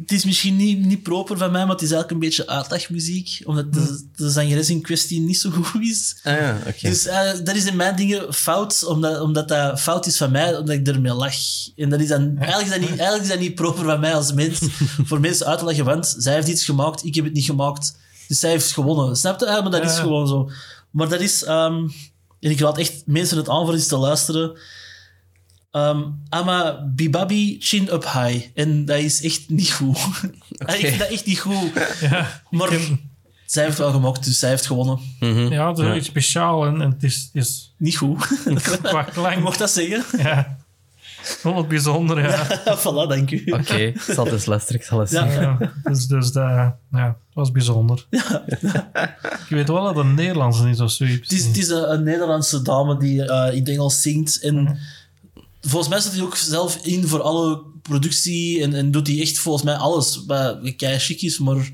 [0.00, 3.40] het is misschien niet, niet proper van mij, maar het is eigenlijk een beetje uitlegmuziek.
[3.44, 6.16] Omdat de, de zangeres in kwestie niet zo goed is.
[6.22, 6.88] Ah ja, oké.
[6.88, 10.56] Dus eh, dat is in mijn dingen fout, omdat, omdat dat fout is van mij,
[10.56, 11.34] omdat ik ermee lach.
[11.76, 14.14] En dat is dan, eigenlijk, is dat niet, eigenlijk is dat niet proper van mij
[14.14, 14.58] als mens,
[15.08, 17.96] voor mensen uit te leggen, want zij heeft iets gemaakt, ik heb het niet gemaakt.
[18.28, 19.16] Dus zij heeft gewonnen.
[19.16, 19.46] Snap je?
[19.46, 20.50] Ja, maar dat is gewoon zo.
[20.90, 21.44] Maar dat is...
[21.44, 21.88] ehm,
[22.40, 24.58] en ik laat echt mensen het aan voor eens te luisteren.
[25.70, 28.46] Ehm Ama Bibabi Chin Up High.
[28.54, 29.98] En dat is echt niet goed.
[30.58, 31.70] ik vind dat echt niet goed.
[32.00, 32.98] Ja, Maar heb-
[33.46, 34.98] zij heeft wel gemaakt, dus zij heeft gewonnen.
[35.50, 38.26] ja dat is wel iets speciaals en, en het is, het is Niet goed.
[38.82, 39.42] qua klank.
[39.42, 40.04] mocht dat zeggen.
[40.22, 40.58] Ja.
[41.42, 42.46] Wel wat bijzonder, ja.
[42.78, 43.42] voilà, dank u.
[43.46, 45.30] Oké, ik zal het eens luisteren, ik zal het Ja.
[45.30, 45.40] zien.
[45.40, 45.58] ja.
[45.82, 46.44] Dus, dus dat,
[46.92, 48.06] ja, het was bijzonder.
[48.10, 51.28] Ik weet wel dat het een Nederlandse is of zoiets.
[51.30, 54.40] Het is, het is een, een Nederlandse dame die eh, in het Engels zingt.
[54.40, 54.78] En
[55.60, 58.62] volgens mij zit hij ook zelf in voor alle productie.
[58.62, 60.24] En, en doet hij echt volgens mij alles.
[60.26, 61.70] Wat kei chic is, maar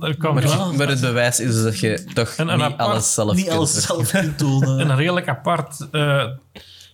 [0.00, 2.80] Er kwam Maar, wel maar het bewijs is dus dat je toch En niet apart-
[2.80, 4.06] alles zelf niet kunt alles verzinnen.
[4.06, 4.62] zelf kunt doen.
[4.80, 4.86] eh.
[4.88, 6.24] een redelijk apart uh,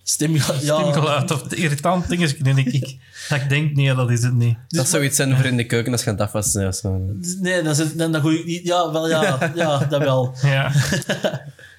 [0.03, 2.97] Stem, stemgeluid of irritant ding denk ik.
[3.29, 4.57] Dat ik denk, nee, dat is het niet.
[4.67, 6.73] Dus Dat zou iets zijn voor in de keuken als je aan het afwassen bent
[6.73, 7.01] of zo.
[7.41, 8.63] Nee, dan, zit, dan, dan gooi ik niet...
[8.63, 10.35] Ja, wel, ja, ja, dat wel.
[10.41, 10.71] Ja.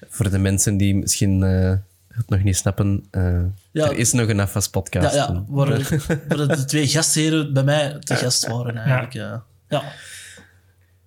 [0.09, 1.73] Voor de mensen die misschien eh,
[2.19, 3.41] het nog niet snappen, eh,
[3.71, 3.85] Ja.
[3.85, 5.15] er is nog een afwaspodcast.
[5.15, 5.67] Ja, ja waar,
[6.27, 9.13] waar de twee gastheren bij mij te gast waren eigenlijk.
[9.13, 9.43] Ja.
[9.69, 9.83] ja.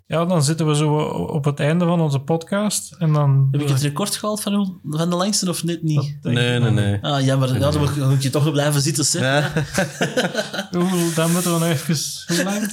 [0.06, 2.92] Ja, dan zitten we zo op het einde van onze podcast.
[2.98, 3.48] En dan...
[3.50, 6.16] Heb ik het record gehaald van, van de langste of net niet?
[6.22, 6.98] Nee, nee, nee.
[7.02, 7.52] Ah, jammer.
[7.54, 9.22] Ja, dan moet je- moet je toch nog blijven zitten, zeg.
[9.22, 9.52] Ja.
[10.76, 11.96] Oeh, dan moeten we nog even...
[12.36, 12.70] Hoe lang?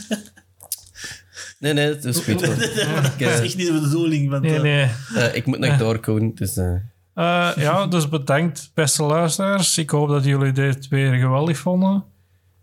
[1.59, 2.45] Nee, nee, het is goed.
[2.45, 2.53] hoor.
[2.53, 2.69] Ik, Dat
[3.17, 4.29] is eh, echt niet de bedoeling.
[4.29, 4.89] Want, Nee, eh, nee.
[5.15, 6.57] eh, ik moet nog doorkomen, dus...
[6.57, 6.73] eh,
[7.19, 9.77] Eh, ja, dus bedankt, beste luisteraars.
[9.77, 12.03] Ik hoop dat jullie dit weer geweldig vonden.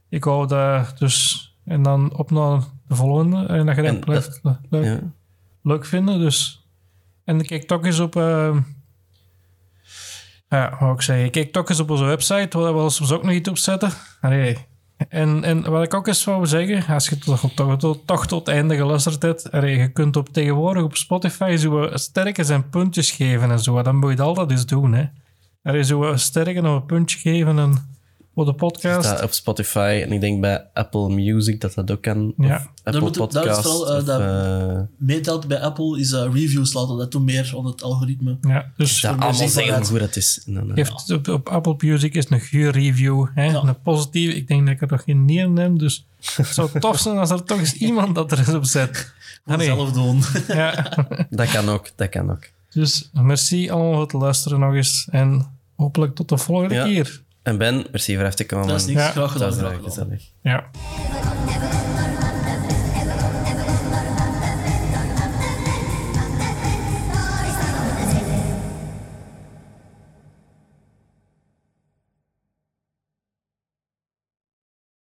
[0.08, 1.44] Ik hoop dat dus...
[1.64, 3.46] En dan op naar de volgende.
[3.46, 5.12] En dat je dat blijft le- leuk, ja.
[5.62, 6.18] leuk vinden.
[6.18, 6.66] Dus.
[7.24, 8.16] En kijk toch eens op...
[8.16, 8.56] eh,
[10.48, 11.30] ja, wat ik zeggen?
[11.30, 13.90] Kijk toch eens op onze website, waar we soms ook nog iets op zetten.
[14.20, 14.66] Allee.
[15.08, 17.50] En, en wat ik ook eens wou zeggen, als je toch,
[18.04, 22.68] toch, tot het einde geluisterd hebt, je kunt op tegenwoordig op Spotify zo sterkens en
[22.68, 23.82] puntjes geven en zo.
[23.82, 25.04] Dan moet je dat altijd eens doen, hè.
[25.62, 27.95] Allee, zo sterken of een puntje geven en,
[28.36, 29.04] voor de podcast.
[29.06, 32.34] staat op Spotify en ik denk bij Apple Music dat dat ook kan.
[32.38, 32.56] Ja.
[32.56, 36.72] Of Apple moet- dat is vooral, eh, of, dat- Meetelt bij Apple is eh, reviews
[36.72, 36.96] laten.
[36.96, 38.36] Dat doet meer onder het algoritme.
[38.40, 40.42] Ja, dus dat allemaal zeggen hoe goed het is.
[40.46, 43.26] Dan, geeft op, op Apple Music is een goede review.
[43.34, 43.44] Hè?
[43.44, 43.62] Ja.
[43.62, 44.34] Een positieve.
[44.36, 46.06] Ik denk dat ik er nog geen neer neem, dus
[46.36, 49.12] het zou tof zijn als er toch eens iemand dat er eens op zet.
[49.46, 49.66] Ah, nee.
[49.66, 50.20] Zelf doen.
[50.48, 50.92] Ja.
[51.30, 52.48] Dat kan ook, dat kan ook.
[52.70, 55.08] Dus merci allemaal voor het luisteren nog eens.
[55.10, 55.46] En
[55.76, 56.84] hopelijk tot de volgende Ja.
[56.84, 57.22] keer.
[57.46, 58.68] En Ben, merci voor even te komen.
[58.68, 59.00] Dat is niks.
[59.00, 59.10] Ja.
[59.10, 59.48] Graag gedaan.
[59.48, 59.90] Dat is graag gedaan.
[59.90, 60.22] gezellig.
[60.42, 60.64] Ja.